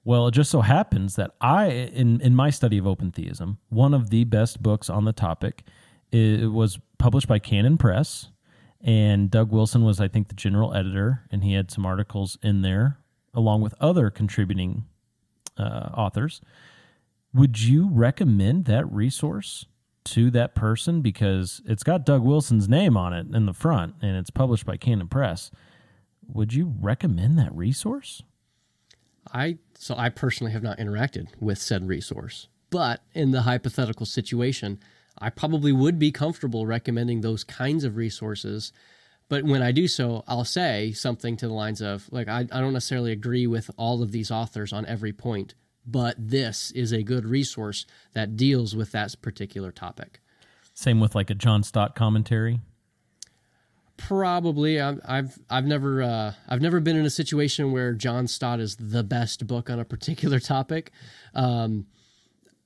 Well, 0.05 0.27
it 0.27 0.31
just 0.31 0.51
so 0.51 0.61
happens 0.61 1.15
that 1.15 1.31
I, 1.39 1.67
in, 1.67 2.19
in 2.19 2.35
my 2.35 2.49
study 2.49 2.77
of 2.77 2.85
open 2.85 3.11
theism, 3.11 3.59
one 3.69 3.93
of 3.93 4.09
the 4.09 4.25
best 4.25 4.61
books 4.61 4.89
on 4.89 5.05
the 5.05 5.13
topic 5.13 5.63
it 6.11 6.51
was 6.51 6.77
published 6.97 7.27
by 7.27 7.39
Canon 7.39 7.77
Press, 7.77 8.29
and 8.81 9.31
Doug 9.31 9.51
Wilson 9.51 9.83
was, 9.83 9.99
I 10.01 10.07
think, 10.07 10.27
the 10.27 10.35
general 10.35 10.73
editor, 10.73 11.23
and 11.31 11.43
he 11.43 11.53
had 11.53 11.71
some 11.71 11.85
articles 11.85 12.37
in 12.43 12.61
there 12.61 12.99
along 13.33 13.61
with 13.61 13.73
other 13.79 14.09
contributing 14.09 14.85
uh, 15.57 15.89
authors. 15.95 16.41
Would 17.33 17.63
you 17.63 17.89
recommend 17.91 18.65
that 18.65 18.91
resource 18.91 19.65
to 20.05 20.29
that 20.31 20.53
person 20.53 21.01
because 21.01 21.61
it's 21.65 21.83
got 21.83 22.05
Doug 22.05 22.21
Wilson's 22.21 22.69
name 22.69 22.95
on 22.95 23.13
it 23.13 23.33
in 23.33 23.45
the 23.45 23.53
front 23.53 23.95
and 24.01 24.17
it's 24.17 24.29
published 24.29 24.65
by 24.65 24.77
Canon 24.77 25.07
Press? 25.07 25.49
Would 26.27 26.53
you 26.53 26.73
recommend 26.79 27.39
that 27.39 27.55
resource? 27.55 28.21
I 29.31 29.57
so 29.77 29.95
I 29.97 30.09
personally 30.09 30.53
have 30.53 30.63
not 30.63 30.77
interacted 30.77 31.27
with 31.39 31.57
said 31.57 31.87
resource, 31.87 32.47
but 32.69 33.01
in 33.13 33.31
the 33.31 33.43
hypothetical 33.43 34.05
situation, 34.05 34.79
I 35.17 35.29
probably 35.29 35.71
would 35.71 35.99
be 35.99 36.11
comfortable 36.11 36.65
recommending 36.65 37.21
those 37.21 37.43
kinds 37.43 37.83
of 37.83 37.95
resources. 37.95 38.71
But 39.29 39.45
when 39.45 39.61
I 39.61 39.71
do 39.71 39.87
so, 39.87 40.23
I'll 40.27 40.45
say 40.45 40.91
something 40.91 41.37
to 41.37 41.47
the 41.47 41.53
lines 41.53 41.81
of, 41.81 42.07
like, 42.11 42.27
I, 42.27 42.39
I 42.51 42.59
don't 42.59 42.73
necessarily 42.73 43.11
agree 43.11 43.47
with 43.47 43.71
all 43.77 44.03
of 44.03 44.11
these 44.11 44.29
authors 44.29 44.73
on 44.73 44.85
every 44.85 45.13
point, 45.13 45.55
but 45.85 46.15
this 46.17 46.71
is 46.71 46.91
a 46.91 47.03
good 47.03 47.25
resource 47.25 47.85
that 48.13 48.35
deals 48.35 48.75
with 48.75 48.91
that 48.91 49.15
particular 49.21 49.71
topic. 49.71 50.19
Same 50.73 50.99
with 50.99 51.15
like 51.15 51.29
a 51.29 51.35
John 51.35 51.63
Stott 51.63 51.95
commentary. 51.95 52.59
Probably, 54.07 54.81
I've 54.81 54.99
I've, 55.05 55.39
I've 55.49 55.65
never 55.65 56.03
uh, 56.03 56.33
I've 56.49 56.61
never 56.61 56.79
been 56.79 56.97
in 56.97 57.05
a 57.05 57.09
situation 57.09 57.71
where 57.71 57.93
John 57.93 58.27
Stott 58.27 58.59
is 58.59 58.75
the 58.75 59.03
best 59.03 59.47
book 59.47 59.69
on 59.69 59.79
a 59.79 59.85
particular 59.85 60.39
topic. 60.39 60.91
Um, 61.33 61.85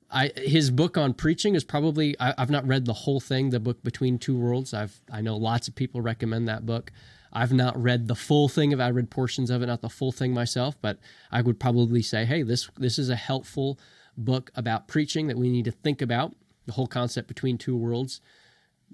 I 0.10 0.32
his 0.36 0.72
book 0.72 0.98
on 0.98 1.14
preaching 1.14 1.54
is 1.54 1.64
probably 1.64 2.16
I, 2.20 2.34
I've 2.38 2.50
not 2.50 2.68
read 2.68 2.86
the 2.86 2.94
whole 2.94 3.20
thing. 3.20 3.52
The 3.52 3.60
book 3.60 3.84
Between 3.84 4.18
Two 4.18 4.38
Worlds. 4.38 4.74
I've 4.74 5.00
I 5.12 5.22
know 5.22 5.38
lots 5.38 5.68
of 5.68 5.76
people 5.76 6.02
recommend 6.02 6.48
that 6.48 6.66
book. 6.66 6.92
I've 7.32 7.54
not 7.54 7.82
read 7.82 8.08
the 8.08 8.16
full 8.16 8.50
thing 8.50 8.74
of. 8.74 8.80
I 8.80 8.90
read 8.90 9.12
portions 9.12 9.50
of 9.50 9.62
it, 9.62 9.68
not 9.68 9.82
the 9.82 9.90
full 9.90 10.12
thing 10.12 10.34
myself. 10.34 10.76
But 10.82 10.98
I 11.32 11.42
would 11.42 11.60
probably 11.60 12.02
say, 12.02 12.26
hey, 12.26 12.42
this 12.42 12.70
this 12.78 12.98
is 12.98 13.10
a 13.10 13.16
helpful 13.16 13.78
book 14.18 14.50
about 14.56 14.88
preaching 14.88 15.28
that 15.28 15.38
we 15.38 15.50
need 15.50 15.66
to 15.66 15.72
think 15.72 16.02
about 16.02 16.36
the 16.66 16.74
whole 16.74 16.88
concept 16.88 17.28
between 17.28 17.58
two 17.58 17.78
worlds. 17.78 18.22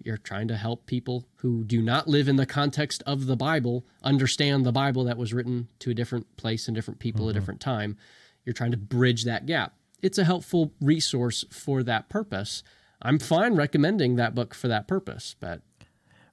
You're 0.02 0.18
trying 0.18 0.48
to 0.50 0.58
help 0.58 0.86
people 0.86 1.28
who 1.38 1.64
do 1.64 1.82
not 1.82 2.08
live 2.08 2.28
in 2.28 2.36
the 2.36 2.46
context 2.46 3.04
of 3.06 3.26
the 3.26 3.36
Bible 3.36 3.86
understand 4.04 4.66
the 4.66 4.72
Bible 4.72 5.04
that 5.06 5.18
was 5.18 5.34
written 5.34 5.68
to 5.80 5.92
a 5.92 5.94
different 5.94 6.36
place 6.38 6.68
and 6.68 6.76
different 6.76 7.00
people 7.00 7.30
at 7.30 7.36
a 7.36 7.40
different 7.40 7.62
time. 7.62 7.98
You're 8.46 8.54
trying 8.54 8.72
to 8.72 8.78
bridge 8.78 9.24
that 9.24 9.46
gap. 9.46 9.74
It's 10.02 10.18
a 10.18 10.26
helpful 10.26 10.74
resource 10.82 11.46
for 11.50 11.84
that 11.84 12.10
purpose. 12.10 12.64
I'm 13.02 13.20
fine 13.20 13.56
recommending 13.56 14.16
that 14.16 14.36
book 14.36 14.54
for 14.54 14.68
that 14.68 14.88
purpose, 14.88 15.36
but 15.40 15.62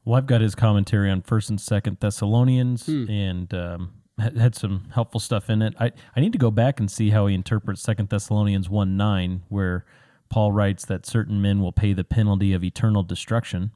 Well, 0.04 0.16
I've 0.16 0.26
got 0.26 0.40
his 0.40 0.54
commentary 0.54 1.10
on 1.10 1.22
First 1.22 1.50
and 1.50 1.60
Second 1.60 1.98
Thessalonians, 2.00 2.88
and 2.88 3.52
um, 3.54 3.92
had, 4.18 4.36
had 4.36 4.54
some 4.54 4.88
helpful 4.94 5.20
stuff 5.20 5.50
in 5.50 5.62
it. 5.62 5.74
I 5.78 5.92
I 6.16 6.20
need 6.20 6.32
to 6.32 6.38
go 6.38 6.50
back 6.50 6.80
and 6.80 6.90
see 6.90 7.10
how 7.10 7.26
he 7.26 7.34
interprets 7.34 7.82
Second 7.82 8.08
Thessalonians 8.08 8.68
one 8.68 8.96
nine, 8.96 9.42
where 9.48 9.84
Paul 10.30 10.52
writes 10.52 10.84
that 10.86 11.04
certain 11.04 11.42
men 11.42 11.60
will 11.60 11.72
pay 11.72 11.92
the 11.92 12.04
penalty 12.04 12.52
of 12.52 12.64
eternal 12.64 13.02
destruction 13.02 13.72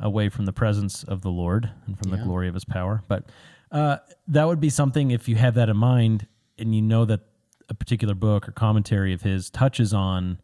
away 0.00 0.28
from 0.28 0.46
the 0.46 0.52
presence 0.52 1.04
of 1.04 1.20
the 1.22 1.30
Lord 1.30 1.70
and 1.86 1.98
from 1.98 2.10
the 2.10 2.16
glory 2.16 2.48
of 2.48 2.54
His 2.54 2.64
power. 2.64 3.04
But 3.06 3.26
uh, 3.70 3.98
that 4.28 4.46
would 4.46 4.60
be 4.60 4.70
something 4.70 5.10
if 5.10 5.28
you 5.28 5.36
have 5.36 5.54
that 5.54 5.68
in 5.68 5.76
mind, 5.76 6.26
and 6.58 6.74
you 6.74 6.82
know 6.82 7.04
that 7.04 7.20
a 7.68 7.74
particular 7.74 8.14
book 8.14 8.48
or 8.48 8.52
commentary 8.52 9.12
of 9.12 9.22
his 9.22 9.48
touches 9.50 9.94
on 9.94 10.38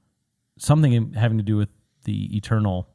something 0.58 1.12
having 1.14 1.38
to 1.38 1.44
do 1.44 1.56
with 1.56 1.68
the 2.04 2.36
eternal 2.36 2.88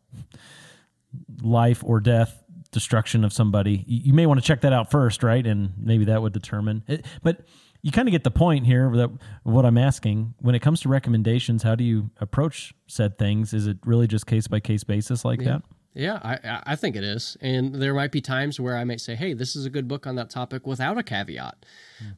life 1.41 1.83
or 1.85 1.99
death 1.99 2.43
destruction 2.71 3.23
of 3.23 3.31
somebody. 3.31 3.83
You 3.87 4.01
you 4.05 4.13
may 4.13 4.25
want 4.25 4.39
to 4.39 4.45
check 4.45 4.61
that 4.61 4.73
out 4.73 4.89
first 4.89 5.21
right? 5.23 5.45
And 5.45 5.73
maybe 5.77 6.05
that 6.05 6.21
would 6.21 6.33
determine 6.33 6.83
it, 6.87 7.05
but 7.21 7.41
you 7.83 7.91
kind 7.91 8.07
of 8.07 8.11
get 8.13 8.23
the 8.23 8.31
point 8.31 8.65
here 8.65 8.89
that 8.95 9.11
what 9.43 9.65
i'm 9.65 9.77
asking 9.77 10.33
when 10.39 10.55
it 10.55 10.59
comes 10.59 10.79
to 10.81 10.89
recommendations 10.89 11.61
how 11.63 11.75
do 11.75 11.83
you 11.83 12.09
approach 12.19 12.73
said 12.87 13.17
things 13.19 13.53
is 13.53 13.67
it 13.67 13.77
really 13.85 14.07
just 14.07 14.25
case 14.25 14.47
by 14.47 14.59
case 14.59 14.83
basis 14.83 15.23
like 15.25 15.43
that 15.43 15.61
Yeah, 15.95 16.19
I- 16.23 16.63
I, 16.65 16.75
think 16.75 16.95
it 16.95 17.03
is. 17.03 17.37
And 17.39 17.75
there 17.75 17.93
might 17.93 18.11
be 18.11 18.19
times 18.19 18.59
where 18.59 18.75
I 18.75 18.83
might 18.83 18.99
say, 18.99 19.13
hey, 19.13 19.33
this 19.35 19.55
is 19.55 19.67
a 19.67 19.69
good 19.69 19.87
book 19.87 20.07
on 20.07 20.15
that 20.15 20.31
topic 20.31 20.65
without 20.65 20.97
a 20.97 21.03
caveat. 21.03 21.67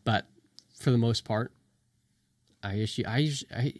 But 0.06 0.28
for 0.80 0.92
the 0.92 0.98
most 0.98 1.26
part, 1.26 1.52
I 2.64 2.76
issue, 2.76 3.04
I, 3.06 3.30
I 3.54 3.74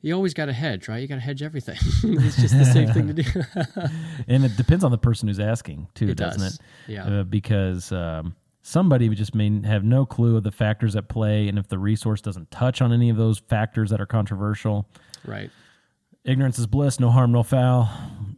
you 0.00 0.14
always 0.14 0.32
got 0.32 0.46
to 0.46 0.54
hedge, 0.54 0.88
right? 0.88 0.96
You 1.02 1.08
got 1.08 1.16
to 1.16 1.20
hedge 1.20 1.42
everything. 1.42 1.76
it's 2.04 2.40
just 2.40 2.56
the 2.56 2.64
safe 2.64 2.94
thing 2.94 3.08
to 3.08 3.12
do. 3.22 3.24
and 4.28 4.46
it 4.46 4.56
depends 4.56 4.82
on 4.82 4.90
the 4.92 4.98
person 4.98 5.28
who's 5.28 5.40
asking 5.40 5.88
too 5.94 6.08
It 6.08 6.16
doesn't 6.16 6.40
does. 6.40 6.54
it 6.54 6.92
Yeah. 6.92 7.20
uh, 7.20 7.22
because 7.24 7.92
um, 7.92 8.34
somebody 8.68 9.08
just 9.08 9.34
may 9.34 9.62
have 9.66 9.82
no 9.82 10.04
clue 10.04 10.36
of 10.36 10.42
the 10.42 10.52
factors 10.52 10.94
at 10.94 11.08
play 11.08 11.48
and 11.48 11.58
if 11.58 11.68
the 11.68 11.78
resource 11.78 12.20
doesn't 12.20 12.50
touch 12.50 12.82
on 12.82 12.92
any 12.92 13.08
of 13.08 13.16
those 13.16 13.38
factors 13.38 13.88
that 13.90 14.00
are 14.00 14.06
controversial 14.06 14.86
right. 15.24 15.50
ignorance 16.24 16.58
is 16.58 16.66
bliss, 16.66 17.00
no 17.00 17.10
harm, 17.10 17.32
no 17.32 17.42
foul. 17.42 17.88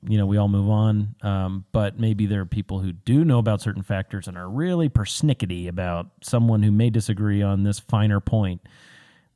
You 0.09 0.16
know, 0.16 0.26
we 0.26 0.37
all 0.37 0.49
move 0.49 0.70
on. 0.70 1.16
Um, 1.22 1.64
but 1.72 1.99
maybe 1.99 2.26
there 2.26 2.41
are 2.41 2.47
people 2.47 2.78
who 2.78 2.93
do 2.93 3.24
know 3.24 3.39
about 3.39 3.61
certain 3.61 3.83
factors 3.83 4.28
and 4.28 4.39
are 4.39 4.49
really 4.49 4.89
persnickety 4.89 5.68
about 5.68 6.07
someone 6.22 6.62
who 6.62 6.70
may 6.70 6.91
disagree 6.91 7.43
on 7.43 7.64
this 7.64 7.81
finer 7.81 8.20
point. 8.20 8.61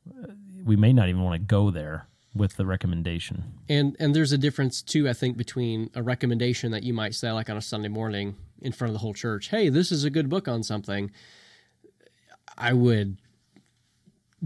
Uh, 0.08 0.28
We 0.64 0.76
may 0.76 0.92
not 0.92 1.08
even 1.08 1.22
want 1.22 1.34
to 1.34 1.44
go 1.44 1.70
there 1.70 2.06
with 2.34 2.56
the 2.56 2.66
recommendation. 2.66 3.44
And 3.68 3.96
and 4.00 4.14
there's 4.14 4.32
a 4.32 4.38
difference 4.38 4.82
too, 4.82 5.08
I 5.08 5.12
think, 5.12 5.36
between 5.36 5.90
a 5.94 6.02
recommendation 6.02 6.72
that 6.72 6.82
you 6.82 6.94
might 6.94 7.14
say 7.14 7.30
like 7.32 7.50
on 7.50 7.56
a 7.56 7.62
Sunday 7.62 7.88
morning 7.88 8.36
in 8.64 8.72
front 8.72 8.88
of 8.88 8.94
the 8.94 8.98
whole 8.98 9.14
church, 9.14 9.48
hey, 9.48 9.68
this 9.68 9.92
is 9.92 10.04
a 10.04 10.10
good 10.10 10.28
book 10.28 10.48
on 10.48 10.62
something. 10.62 11.10
I 12.56 12.72
would 12.72 13.18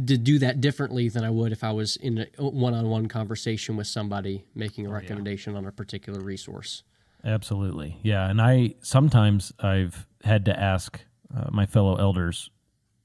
to 0.07 0.17
do 0.17 0.39
that 0.39 0.61
differently 0.61 1.09
than 1.09 1.25
I 1.25 1.31
would 1.31 1.51
if 1.51 1.65
I 1.65 1.73
was 1.73 1.97
in 1.97 2.27
a 2.39 2.45
one-on-one 2.45 3.09
conversation 3.09 3.77
with 3.77 3.87
somebody 3.87 4.45
making 4.55 4.87
a 4.87 4.91
recommendation 4.91 5.57
on 5.57 5.67
a 5.67 5.73
particular 5.73 6.21
resource. 6.21 6.85
Absolutely. 7.25 7.99
Yeah. 8.03 8.31
And 8.31 8.41
I 8.41 8.75
sometimes 8.81 9.53
I've 9.59 10.07
had 10.23 10.45
to 10.45 10.59
ask 10.59 11.01
uh, 11.37 11.49
my 11.51 11.67
fellow 11.67 11.97
elders, 11.97 12.51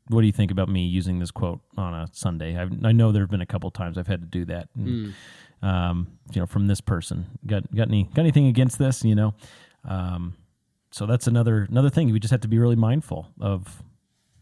what 0.08 0.22
do 0.22 0.28
you 0.28 0.34
think 0.34 0.52
about 0.52 0.70
me 0.70 0.86
using 0.86 1.20
this 1.20 1.32
quote 1.32 1.62
on 1.78 1.94
a 1.94 2.08
Sunday? 2.12 2.58
I've, 2.58 2.72
I 2.86 2.92
know 2.92 3.12
there 3.12 3.24
have 3.24 3.32
been 3.32 3.42
a 3.42 3.46
couple 3.46 3.72
times 3.72 3.98
I've 3.98 4.08
had 4.08 4.22
to 4.22 4.28
do 4.28 4.46
that. 4.46 4.70
And, 4.76 5.14
um, 5.64 6.20
you 6.32 6.42
know, 6.42 6.46
from 6.46 6.68
this 6.68 6.82
person, 6.82 7.26
got 7.48 7.74
got 7.74 7.88
any 7.88 8.04
got 8.04 8.20
anything 8.20 8.48
against 8.48 8.78
this? 8.78 9.04
You 9.04 9.16
know, 9.16 9.34
um, 9.88 10.36
so 10.94 11.06
that's 11.06 11.28
another 11.28 11.68
another 11.70 11.90
thing. 11.90 12.12
We 12.12 12.20
just 12.20 12.32
have 12.32 12.42
to 12.42 12.48
be 12.48 12.60
really 12.60 12.76
mindful 12.76 13.28
of 13.40 13.84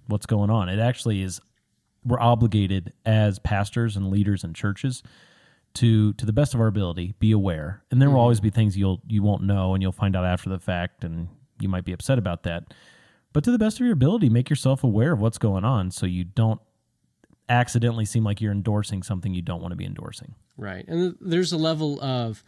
what's 0.08 0.26
going 0.26 0.50
on. 0.50 0.70
It 0.70 0.80
actually 0.80 1.22
is 1.22 1.40
we're 2.06 2.20
obligated 2.20 2.94
as 3.06 3.40
pastors 3.40 3.96
and 3.96 4.10
leaders 4.10 4.44
and 4.44 4.56
churches 4.56 5.04
to 5.76 6.14
to 6.14 6.26
the 6.26 6.34
best 6.34 6.54
of 6.54 6.60
our 6.60 6.68
ability 6.68 7.14
be 7.20 7.32
aware 7.32 7.82
and 7.92 8.02
there 8.02 8.10
will 8.10 8.16
mm-hmm. 8.16 8.22
always 8.22 8.42
be 8.42 8.50
things 8.50 8.78
you'll 8.78 9.02
you 9.08 9.24
won't 9.24 9.42
know 9.42 9.74
and 9.74 9.82
you'll 9.82 9.94
find 9.94 10.18
out 10.18 10.26
after 10.26 10.50
the 10.50 10.60
fact 10.60 11.06
and 11.06 11.30
you 11.62 11.70
might 11.70 11.86
be 11.86 11.94
upset 11.94 12.18
about 12.18 12.44
that 12.44 12.74
but 13.32 13.42
to 13.42 13.52
the 13.52 13.58
best 13.58 13.80
of 13.80 13.86
your 13.86 13.94
ability 13.94 14.30
make 14.30 14.50
yourself 14.50 14.84
aware 14.84 15.14
of 15.14 15.22
what's 15.22 15.38
going 15.38 15.64
on 15.64 15.90
so 15.90 16.06
you 16.06 16.26
don't 16.26 16.60
accidentally 17.48 18.04
seem 18.04 18.26
like 18.26 18.42
you're 18.42 18.52
endorsing 18.52 19.02
something 19.02 19.34
you 19.34 19.42
don't 19.42 19.62
want 19.62 19.72
to 19.72 19.78
be 19.78 19.86
endorsing 19.86 20.36
Right. 20.62 20.88
And 20.88 21.16
there's 21.20 21.52
a 21.52 21.58
level 21.58 22.02
of 22.02 22.44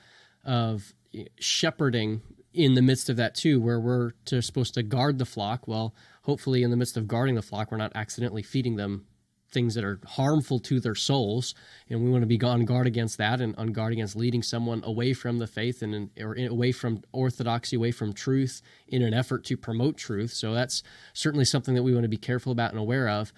of 0.46 0.94
shepherding 1.40 2.22
in 2.54 2.76
the 2.76 2.82
midst 2.82 3.10
of 3.10 3.18
that 3.18 3.36
too 3.36 3.60
where 3.60 3.80
we're 3.80 4.12
to, 4.26 4.42
supposed 4.42 4.74
to 4.76 4.84
guard 4.84 5.18
the 5.18 5.26
flock. 5.26 5.68
Well, 5.68 5.94
hopefully 6.24 6.64
in 6.64 6.72
the 6.72 6.78
midst 6.78 6.98
of 6.98 7.08
guarding 7.08 7.36
the 7.36 7.42
flock, 7.42 7.72
we're 7.72 7.78
not 7.78 7.92
accidentally 7.96 8.44
feeding 8.44 8.76
them 8.76 9.06
things 9.54 9.76
that 9.76 9.84
are 9.84 10.00
harmful 10.06 10.60
to 10.60 10.80
their 10.80 10.96
souls, 10.96 11.54
and 11.88 12.04
we 12.04 12.10
want 12.10 12.24
to 12.24 12.28
be 12.28 12.42
on 12.42 12.66
guard 12.66 12.88
against 12.88 13.20
that 13.20 13.40
and 13.40 13.56
on 13.56 13.68
guard 13.68 13.94
against 13.94 14.16
leading 14.16 14.42
someone 14.42 14.82
away 14.84 15.14
from 15.14 15.38
the 15.38 15.48
faith 15.48 15.84
and 15.84 16.10
or 16.20 16.36
away 16.36 16.72
from 16.72 17.04
orthodoxy, 17.12 17.76
away 17.76 17.92
from 17.92 18.12
truth 18.12 18.62
in 18.88 19.04
an 19.04 19.14
effort 19.14 19.46
to 19.46 19.56
promote 19.56 19.96
truth. 19.96 20.32
So 20.32 20.54
that's 20.54 20.82
certainly 21.14 21.46
something 21.46 21.76
that 21.76 21.84
we 21.84 21.94
want 21.94 22.04
to 22.04 22.10
be 22.10 22.18
careful 22.18 22.52
about 22.52 22.72
and 22.72 22.80
aware 22.80 23.08
of. 23.08 23.32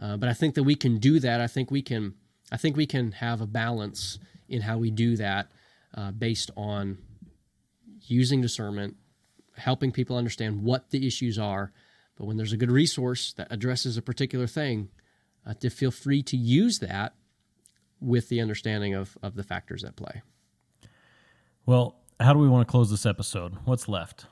Uh, 0.00 0.16
but 0.16 0.28
I 0.28 0.32
think 0.32 0.54
that 0.54 0.62
we 0.62 0.74
can 0.74 0.98
do 0.98 1.20
that. 1.20 1.40
I 1.40 1.46
think 1.46 1.70
we 1.70 1.82
can. 1.82 2.14
I 2.50 2.56
think 2.56 2.76
we 2.78 2.86
can 2.86 3.12
have 3.12 3.42
a 3.42 3.46
balance 3.46 4.18
in 4.48 4.62
how 4.62 4.78
we 4.78 4.90
do 4.90 5.16
that, 5.16 5.52
uh, 5.94 6.12
based 6.12 6.50
on 6.56 6.96
using 8.10 8.40
discernment, 8.40 8.96
helping 9.56 9.92
people 9.92 10.16
understand 10.16 10.62
what 10.62 10.90
the 10.90 11.06
issues 11.06 11.38
are. 11.38 11.72
But 12.16 12.26
when 12.26 12.36
there's 12.36 12.52
a 12.52 12.56
good 12.56 12.70
resource 12.70 13.32
that 13.34 13.48
addresses 13.50 13.96
a 13.96 14.02
particular 14.02 14.46
thing, 14.46 14.90
uh, 15.46 15.54
to 15.54 15.70
feel 15.70 15.90
free 15.90 16.22
to 16.24 16.36
use 16.36 16.78
that 16.80 17.14
with 18.00 18.28
the 18.28 18.40
understanding 18.40 18.94
of 18.94 19.16
of 19.22 19.34
the 19.34 19.42
factors 19.42 19.82
at 19.82 19.96
play. 19.96 20.22
well 21.66 21.96
how 22.20 22.32
do 22.32 22.38
we 22.38 22.48
want 22.48 22.66
to 22.66 22.70
close 22.70 22.90
this 22.90 23.06
episode 23.06 23.54
what's 23.64 23.88
left 23.88 24.26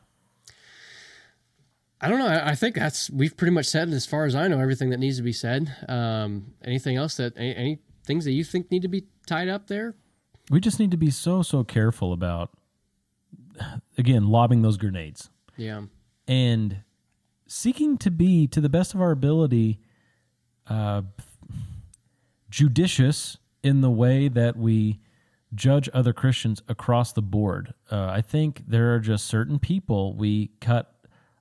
I 1.99 2.11
don't 2.11 2.18
know. 2.18 2.27
I, 2.27 2.51
I 2.51 2.55
think 2.55 2.74
that's 2.74 3.09
we've 3.09 3.35
pretty 3.35 3.53
much 3.53 3.64
said, 3.64 3.89
as 3.89 4.05
far 4.05 4.27
as 4.27 4.37
I 4.37 4.49
know, 4.49 4.61
everything 4.61 4.91
that 4.91 4.99
needs 4.99 5.16
to 5.16 5.22
be 5.22 5.33
said. 5.33 5.74
Um, 5.89 6.53
anything 6.62 6.99
else 6.99 7.16
that 7.16 7.33
any, 7.39 7.57
any 7.57 7.79
things 8.05 8.27
that 8.27 8.33
you 8.33 8.45
think 8.45 8.70
need 8.70 8.83
to 8.83 8.89
be 8.89 9.07
tied 9.27 9.49
up 9.49 9.68
there? 9.68 9.95
we 10.51 10.61
just 10.61 10.79
need 10.79 10.91
to 10.91 10.97
be 10.99 11.11
so 11.11 11.43
so 11.43 11.64
careful 11.64 12.12
about 12.12 12.51
again 13.99 14.29
lobbing 14.29 14.63
those 14.63 14.77
grenades. 14.77 15.31
Yeah. 15.57 15.83
and 16.29 16.83
seeking 17.47 17.97
to 17.99 18.11
be 18.11 18.47
to 18.49 18.61
the 18.61 18.69
best 18.69 18.93
of 18.95 19.01
our 19.01 19.11
ability 19.11 19.81
uh, 20.67 21.03
judicious 22.51 23.39
in 23.63 23.81
the 23.81 23.91
way 23.91 24.29
that 24.29 24.57
we 24.57 25.01
judge 25.55 25.89
other 25.95 26.13
christians 26.13 26.63
across 26.69 27.13
the 27.13 27.23
board. 27.23 27.73
Uh, 27.91 28.07
i 28.07 28.21
think 28.21 28.63
there 28.67 28.95
are 28.95 28.99
just 29.01 29.27
certain 29.27 29.59
people 29.59 30.15
we 30.15 30.51
cut 30.61 30.93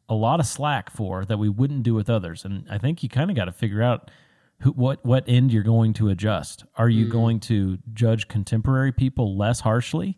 a 0.08 0.14
lot 0.14 0.40
of 0.40 0.46
slack 0.46 0.92
for 0.92 1.26
that 1.26 1.38
we 1.40 1.50
wouldn't 1.50 1.84
do 1.84 1.94
with 1.94 2.10
others. 2.10 2.46
And 2.46 2.66
i 2.70 2.78
think 2.78 3.04
you 3.04 3.10
kind 3.10 3.30
of 3.30 3.36
got 3.36 3.46
to 3.46 3.52
figure 3.52 3.82
out 3.82 4.12
who, 4.60 4.72
what 4.72 5.04
what 5.06 5.24
end 5.28 5.52
you're 5.52 5.64
going 5.64 5.94
to 5.94 6.10
adjust. 6.10 6.64
Are 6.78 6.88
you 6.90 7.08
going 7.10 7.40
to 7.42 7.80
judge 7.94 8.28
contemporary 8.28 8.92
people 8.92 9.36
less 9.36 9.60
harshly 9.62 10.18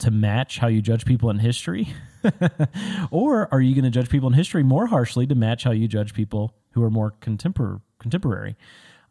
to 0.00 0.10
match 0.10 0.58
how 0.58 0.68
you 0.68 0.82
judge 0.82 1.04
people 1.04 1.30
in 1.30 1.38
history? 1.38 1.94
or 3.10 3.52
are 3.52 3.60
you 3.60 3.74
going 3.74 3.84
to 3.84 3.90
judge 3.90 4.10
people 4.10 4.28
in 4.28 4.34
history 4.34 4.62
more 4.62 4.86
harshly 4.86 5.26
to 5.26 5.34
match 5.34 5.64
how 5.64 5.70
you 5.70 5.88
judge 5.88 6.14
people 6.14 6.54
who 6.72 6.82
are 6.82 6.90
more 6.90 7.14
contempor- 7.20 7.80
contemporary? 7.98 8.56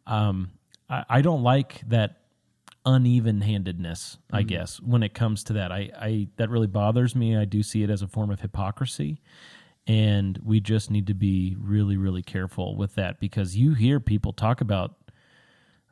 Um, 0.08 0.52
I, 0.90 1.06
I 1.10 1.22
don't 1.22 1.44
like 1.44 1.82
that 1.88 2.18
uneven 2.86 3.42
handedness, 3.42 4.18
I 4.32 4.44
guess, 4.44 4.80
when 4.82 5.04
it 5.04 5.14
comes 5.14 5.44
to 5.46 5.54
that. 5.54 5.72
I, 5.72 5.92
I 6.00 6.28
that 6.38 6.50
really 6.50 6.68
bothers 6.68 7.16
me. 7.16 7.38
I 7.38 7.46
do 7.46 7.62
see 7.62 7.84
it 7.84 7.90
as 7.90 8.02
a 8.02 8.08
form 8.08 8.32
of 8.32 8.42
hypocrisy. 8.42 9.22
And 9.86 10.40
we 10.44 10.60
just 10.60 10.92
need 10.92 11.08
to 11.08 11.14
be 11.14 11.56
really, 11.60 11.98
really 11.98 12.22
careful 12.22 12.76
with 12.76 12.96
that 12.96 13.20
because 13.20 13.58
you 13.58 13.74
hear 13.74 14.00
people 14.00 14.34
talk 14.34 14.62
about 14.62 14.96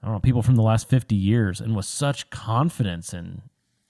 I 0.02 0.06
don't 0.06 0.14
know, 0.14 0.20
people 0.20 0.44
from 0.44 0.56
the 0.56 0.62
last 0.62 0.88
50 0.90 1.16
years 1.16 1.60
and 1.60 1.76
with 1.76 1.86
such 1.86 2.30
confidence 2.30 3.14
and 3.14 3.42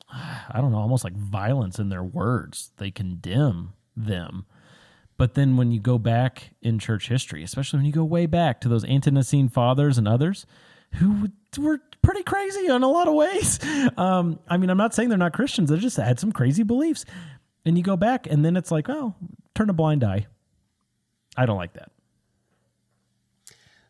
I 0.10 0.60
don't 0.62 0.72
know, 0.72 0.80
almost 0.80 1.03
like 1.03 1.16
violence 1.16 1.80
in 1.80 1.89
their 1.89 2.03
words. 2.03 2.72
They 2.78 2.91
condemn 2.91 3.74
them. 3.95 4.45
But 5.18 5.34
then 5.34 5.58
when 5.58 5.72
you 5.72 5.80
go 5.80 5.97
back 5.97 6.51
in 6.62 6.80
church 6.80 7.10
history, 7.10 7.43
especially 7.43 7.78
when 7.78 7.86
you 7.86 7.91
go 7.91 8.03
way 8.03 8.26
back 8.28 8.62
to 8.62 8.70
those 8.70 8.84
Ante-Nicene 8.86 9.49
fathers 9.49 9.97
and 9.97 10.08
others 10.08 10.45
who 10.93 11.28
were 11.58 11.82
pretty 12.01 12.24
crazy 12.24 12.68
in 12.68 12.84
a 12.84 12.88
lot 12.88 13.08
of 13.08 13.14
ways. 13.16 13.60
Um, 13.97 14.39
I 14.47 14.58
mean, 14.58 14.70
I'm 14.70 14.78
not 14.78 14.93
saying 14.93 15.10
they're 15.10 15.18
not 15.18 15.34
Christians, 15.34 15.70
they 15.70 15.78
just 15.78 15.97
had 15.97 16.20
some 16.20 16.32
crazy 16.32 16.62
beliefs. 16.62 17.03
And 17.66 17.78
you 17.78 17.84
go 17.84 17.97
back 17.97 18.28
and 18.28 18.45
then 18.45 18.55
it's 18.55 18.70
like, 18.70 18.89
oh, 18.89 19.16
turn 19.55 19.70
a 19.70 19.74
blind 19.74 20.03
eye. 20.03 20.28
I 21.36 21.45
don't 21.45 21.58
like 21.58 21.74
that. 21.74 21.91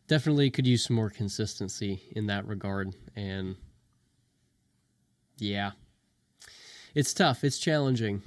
Definitely 0.06 0.50
could 0.50 0.66
use 0.66 0.86
some 0.86 0.96
more 0.96 1.10
consistency 1.10 2.02
in 2.12 2.26
that 2.26 2.46
regard. 2.46 2.94
And 3.16 3.56
yeah, 5.38 5.72
it's 6.94 7.12
tough. 7.14 7.44
It's 7.44 7.58
challenging. 7.58 8.22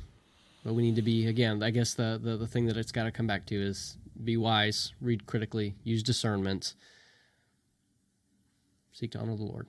But 0.64 0.74
we 0.74 0.84
need 0.84 0.96
to 0.96 1.02
be, 1.02 1.26
again, 1.28 1.64
I 1.64 1.72
guess 1.72 1.94
the, 1.96 2.20
the, 2.22 2.38
the 2.38 2.48
thing 2.48 2.68
that 2.68 2.78
it's 2.78 2.92
got 2.92 3.06
to 3.06 3.12
come 3.12 3.26
back 3.28 3.46
to 3.48 3.56
is 3.56 3.98
be 4.24 4.38
wise, 4.38 4.94
read 5.02 5.26
critically, 5.26 5.74
use 5.84 6.04
discernment, 6.04 6.76
seek 8.92 9.12
to 9.14 9.20
honor 9.20 9.36
the 9.36 9.44
Lord. 9.44 9.66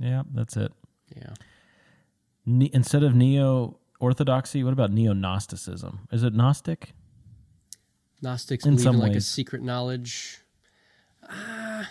Yeah, 0.00 0.22
that's 0.32 0.56
it. 0.56 0.72
Yeah. 1.14 1.34
Ne- 2.46 2.70
instead 2.72 3.02
of 3.02 3.14
neo 3.14 3.78
orthodoxy, 4.00 4.64
what 4.64 4.72
about 4.72 4.90
neo 4.92 5.12
Gnosticism? 5.12 6.08
Is 6.10 6.22
it 6.22 6.32
Gnostic? 6.32 6.94
Gnostics 8.22 8.64
In 8.64 8.72
believe 8.72 8.84
some 8.84 8.94
in 8.96 9.00
like 9.02 9.10
a 9.10 9.14
ways. 9.14 9.26
secret 9.26 9.62
knowledge. 9.62 10.38
Ah, 11.28 11.90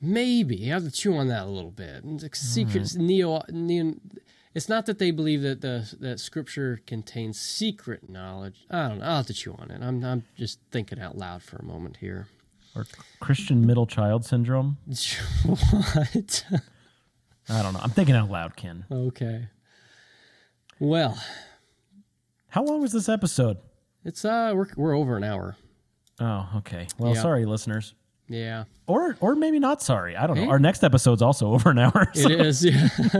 maybe 0.00 0.70
I 0.70 0.74
have 0.74 0.84
to 0.84 0.90
chew 0.90 1.14
on 1.16 1.28
that 1.28 1.44
a 1.44 1.50
little 1.50 1.70
bit. 1.70 2.02
It's 2.04 2.22
like 2.22 2.36
secret 2.36 2.94
neo, 2.96 3.42
neo. 3.50 3.94
It's 4.54 4.68
not 4.68 4.86
that 4.86 4.98
they 4.98 5.10
believe 5.12 5.42
that 5.42 5.60
the 5.60 5.92
that 6.00 6.18
Scripture 6.20 6.80
contains 6.86 7.38
secret 7.40 8.08
knowledge. 8.10 8.66
I 8.70 8.88
don't 8.88 8.98
know. 8.98 9.04
I'll 9.04 9.16
have 9.18 9.26
to 9.26 9.34
chew 9.34 9.54
on 9.54 9.70
it. 9.70 9.82
I'm 9.82 10.04
I'm 10.04 10.24
just 10.36 10.58
thinking 10.70 10.98
out 11.00 11.16
loud 11.16 11.42
for 11.42 11.56
a 11.56 11.64
moment 11.64 11.98
here. 11.98 12.26
Or 12.74 12.86
Christian 13.20 13.66
middle 13.66 13.86
child 13.86 14.24
syndrome? 14.24 14.78
what? 15.44 16.44
I 17.48 17.62
don't 17.62 17.72
know. 17.72 17.80
I'm 17.82 17.90
thinking 17.90 18.14
out 18.14 18.30
loud, 18.30 18.54
Ken. 18.56 18.84
okay. 18.90 19.48
Well, 20.78 21.18
How 22.48 22.64
long 22.64 22.80
was 22.80 22.92
this 22.92 23.08
episode? 23.08 23.58
it's 24.04 24.24
uh 24.24 24.52
we're 24.54 24.66
we're 24.76 24.96
over 24.96 25.16
an 25.16 25.24
hour. 25.24 25.56
Oh, 26.20 26.48
okay. 26.58 26.86
Well, 26.98 27.14
Yeah. 27.14 27.20
sorry, 27.22 27.44
listeners. 27.46 27.94
Yeah, 28.32 28.64
Or 28.86 29.16
or 29.20 29.34
maybe 29.34 29.58
not 29.58 29.82
sorry. 29.82 30.14
I 30.16 30.26
don't 30.28 30.36
know. 30.36 30.44
Hey. 30.44 30.48
Our 30.48 30.60
next 30.60 30.84
episode's 30.84 31.20
also 31.20 31.52
over 31.52 31.70
an 31.70 31.78
hour. 31.80 32.08
so- 32.14 32.30
It 32.30 32.40
is. 32.40 32.64
Yeah. 32.64 32.88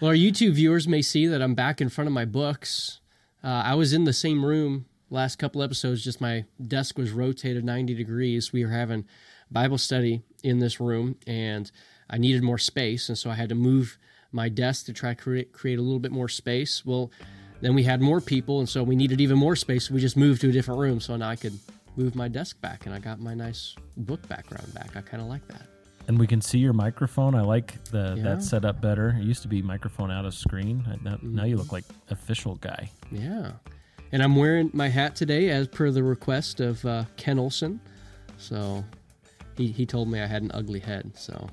well, 0.00 0.08
our 0.10 0.16
YouTube 0.16 0.52
viewers 0.54 0.88
may 0.88 1.02
see 1.02 1.26
that 1.26 1.42
I'm 1.42 1.54
back 1.54 1.80
in 1.80 1.88
front 1.88 2.06
of 2.08 2.14
my 2.14 2.24
books. 2.24 3.00
Uh, 3.44 3.48
I 3.64 3.74
was 3.74 3.92
in 3.92 4.04
the 4.04 4.12
same 4.12 4.44
room 4.44 4.86
last 5.10 5.36
couple 5.38 5.62
episodes. 5.62 6.02
Just 6.02 6.20
my 6.20 6.44
desk 6.66 6.96
was 6.96 7.10
rotated 7.10 7.64
90 7.64 7.94
degrees. 7.94 8.52
We 8.52 8.64
were 8.64 8.70
having 8.70 9.04
Bible 9.50 9.78
study 9.78 10.22
in 10.42 10.58
this 10.58 10.80
room, 10.80 11.16
and 11.26 11.70
I 12.08 12.18
needed 12.18 12.42
more 12.42 12.58
space, 12.58 13.08
and 13.10 13.18
so 13.18 13.30
I 13.30 13.34
had 13.34 13.50
to 13.50 13.54
move 13.54 13.98
my 14.32 14.48
desk 14.48 14.86
to 14.86 14.92
try 14.94 15.12
to 15.14 15.22
create 15.22 15.52
create 15.52 15.78
a 15.78 15.82
little 15.82 15.98
bit 16.00 16.10
more 16.12 16.28
space. 16.28 16.86
Well, 16.86 17.10
then 17.60 17.74
we 17.74 17.82
had 17.82 18.00
more 18.00 18.20
people, 18.22 18.60
and 18.60 18.68
so 18.68 18.82
we 18.82 18.96
needed 18.96 19.20
even 19.20 19.36
more 19.38 19.56
space. 19.56 19.88
So 19.88 19.94
we 19.94 20.00
just 20.00 20.16
moved 20.16 20.40
to 20.40 20.48
a 20.48 20.52
different 20.52 20.80
room, 20.80 21.00
so 21.00 21.14
now 21.16 21.28
I 21.28 21.36
could 21.36 21.58
move 21.96 22.14
my 22.14 22.28
desk 22.28 22.60
back, 22.60 22.86
and 22.86 22.94
I 22.94 22.98
got 22.98 23.20
my 23.20 23.34
nice 23.34 23.74
book 23.96 24.26
background 24.28 24.72
back. 24.74 24.96
I 24.96 25.00
kind 25.00 25.22
of 25.22 25.28
like 25.28 25.46
that. 25.48 25.62
And 26.08 26.18
we 26.18 26.26
can 26.26 26.40
see 26.40 26.58
your 26.58 26.72
microphone. 26.72 27.34
I 27.34 27.42
like 27.42 27.82
the 27.84 28.14
Yeah. 28.16 28.22
that 28.24 28.42
setup 28.42 28.80
better. 28.80 29.10
It 29.20 29.24
used 29.24 29.42
to 29.42 29.48
be 29.48 29.62
microphone 29.62 30.10
out 30.10 30.24
of 30.24 30.34
screen. 30.34 30.84
Now, 31.02 31.10
now 31.10 31.16
Mm-hmm. 31.18 31.46
you 31.46 31.56
look 31.56 31.70
like 31.72 31.84
official 32.10 32.56
guy. 32.56 32.90
Yeah. 33.12 33.52
And 34.10 34.22
I'm 34.22 34.34
wearing 34.36 34.70
my 34.74 34.88
hat 34.88 35.14
today 35.16 35.50
as 35.50 35.68
per 35.68 35.90
the 35.90 36.02
request 36.02 36.60
of 36.60 36.84
uh, 36.84 37.04
Ken 37.16 37.38
Olson. 37.38 37.80
So 38.36 38.84
he, 39.56 39.68
he 39.68 39.86
told 39.86 40.10
me 40.10 40.20
I 40.20 40.26
had 40.26 40.42
an 40.42 40.50
ugly 40.52 40.80
head. 40.80 41.12
So 41.16 41.48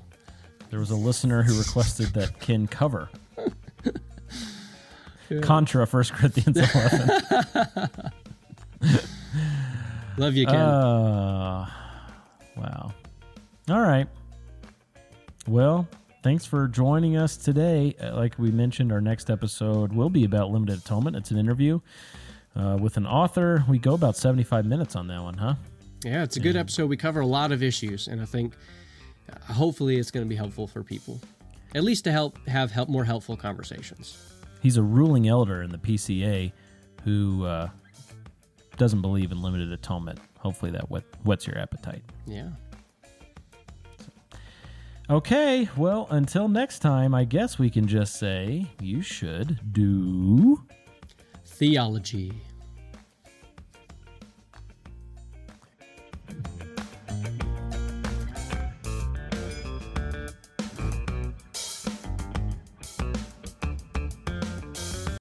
There 0.70 0.80
was 0.80 0.90
a 0.90 0.96
listener 0.96 1.42
who 1.44 1.56
requested 1.56 2.08
that 2.14 2.40
Ken 2.40 2.66
cover. 2.66 3.08
Contra 5.42 5.86
1 5.86 6.04
Corinthians 6.06 6.58
11. 6.58 8.10
love 10.20 10.34
you, 10.36 10.46
Ken. 10.46 10.56
Uh, 10.56 11.66
wow. 12.56 12.92
All 13.68 13.80
right. 13.80 14.06
Well, 15.48 15.88
thanks 16.22 16.44
for 16.44 16.68
joining 16.68 17.16
us 17.16 17.36
today. 17.36 17.94
Uh, 18.00 18.14
Like 18.14 18.38
we 18.38 18.50
mentioned, 18.50 18.92
our 18.92 19.00
next 19.00 19.30
episode 19.30 19.92
will 19.92 20.10
be 20.10 20.24
about 20.24 20.50
limited 20.50 20.78
atonement. 20.78 21.16
It's 21.16 21.30
an 21.30 21.38
interview 21.38 21.80
uh, 22.54 22.76
with 22.80 22.96
an 22.96 23.06
author. 23.06 23.64
We 23.68 23.78
go 23.78 23.94
about 23.94 24.16
75 24.16 24.66
minutes 24.66 24.94
on 24.96 25.06
that 25.08 25.22
one, 25.22 25.34
huh? 25.34 25.54
yeah, 26.04 26.22
it's 26.22 26.36
a 26.36 26.40
good 26.40 26.56
episode. 26.56 26.88
We 26.88 26.96
cover 26.96 27.20
a 27.20 27.26
lot 27.26 27.52
of 27.52 27.62
issues, 27.62 28.08
and 28.08 28.20
I 28.20 28.24
think 28.24 28.54
uh, 29.32 29.52
hopefully 29.52 29.96
it's 29.98 30.10
going 30.10 30.24
to 30.24 30.28
be 30.28 30.36
helpful 30.36 30.66
for 30.66 30.82
people, 30.82 31.20
at 31.74 31.84
least 31.84 32.04
to 32.04 32.12
help 32.12 32.38
have 32.48 32.70
help 32.70 32.88
more 32.88 33.04
helpful 33.04 33.36
conversations. 33.36 34.16
He's 34.62 34.76
a 34.76 34.82
ruling 34.82 35.28
elder 35.28 35.62
in 35.62 35.70
the 35.70 35.78
PCA 35.78 36.52
who 37.04 37.44
uh, 37.44 37.68
doesn't 38.80 39.02
believe 39.02 39.30
in 39.30 39.42
limited 39.42 39.70
atonement. 39.72 40.18
Hopefully 40.38 40.70
that 40.70 40.90
whet, 40.90 41.04
whets 41.22 41.46
your 41.46 41.58
appetite. 41.58 42.02
Yeah. 42.26 42.48
Okay, 45.10 45.68
well, 45.76 46.06
until 46.10 46.48
next 46.48 46.78
time, 46.78 47.14
I 47.14 47.24
guess 47.24 47.58
we 47.58 47.68
can 47.68 47.86
just 47.86 48.18
say 48.18 48.64
you 48.80 49.02
should 49.02 49.60
do. 49.74 50.62
Theology. 51.44 52.32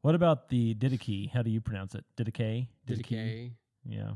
What 0.09 0.15
about 0.15 0.49
the 0.49 0.73
Didache? 0.73 1.29
How 1.29 1.43
do 1.43 1.51
you 1.51 1.61
pronounce 1.61 1.93
it? 1.93 2.03
Didache? 2.17 2.65
Didache. 2.87 3.51
Yeah. 3.85 4.13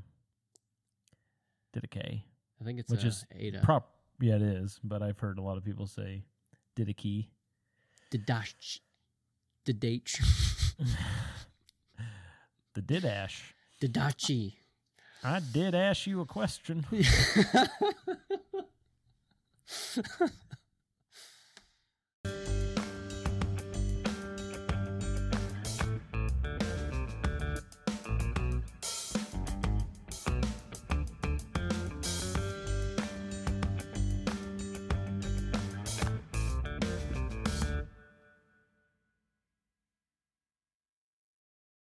Didache. 1.71 2.23
I 2.59 2.63
think 2.65 2.79
it's 2.79 2.89
Which 2.89 3.03
a 3.03 3.09
is 3.09 3.27
Ada. 3.31 3.59
prop. 3.61 3.91
Yeah, 4.19 4.37
it 4.37 4.41
is. 4.41 4.79
But 4.83 5.03
I've 5.03 5.19
heard 5.19 5.37
a 5.37 5.43
lot 5.43 5.55
of 5.55 5.63
people 5.63 5.85
say 5.85 6.23
Didache. 6.75 7.27
Didache. 8.11 8.79
Didache. 9.67 10.19
The 12.73 12.81
Didash. 12.81 13.53
Didache. 13.79 14.53
I 15.23 15.41
did 15.41 15.75
ask 15.75 16.07
you 16.07 16.21
a 16.21 16.25
question. 16.25 16.87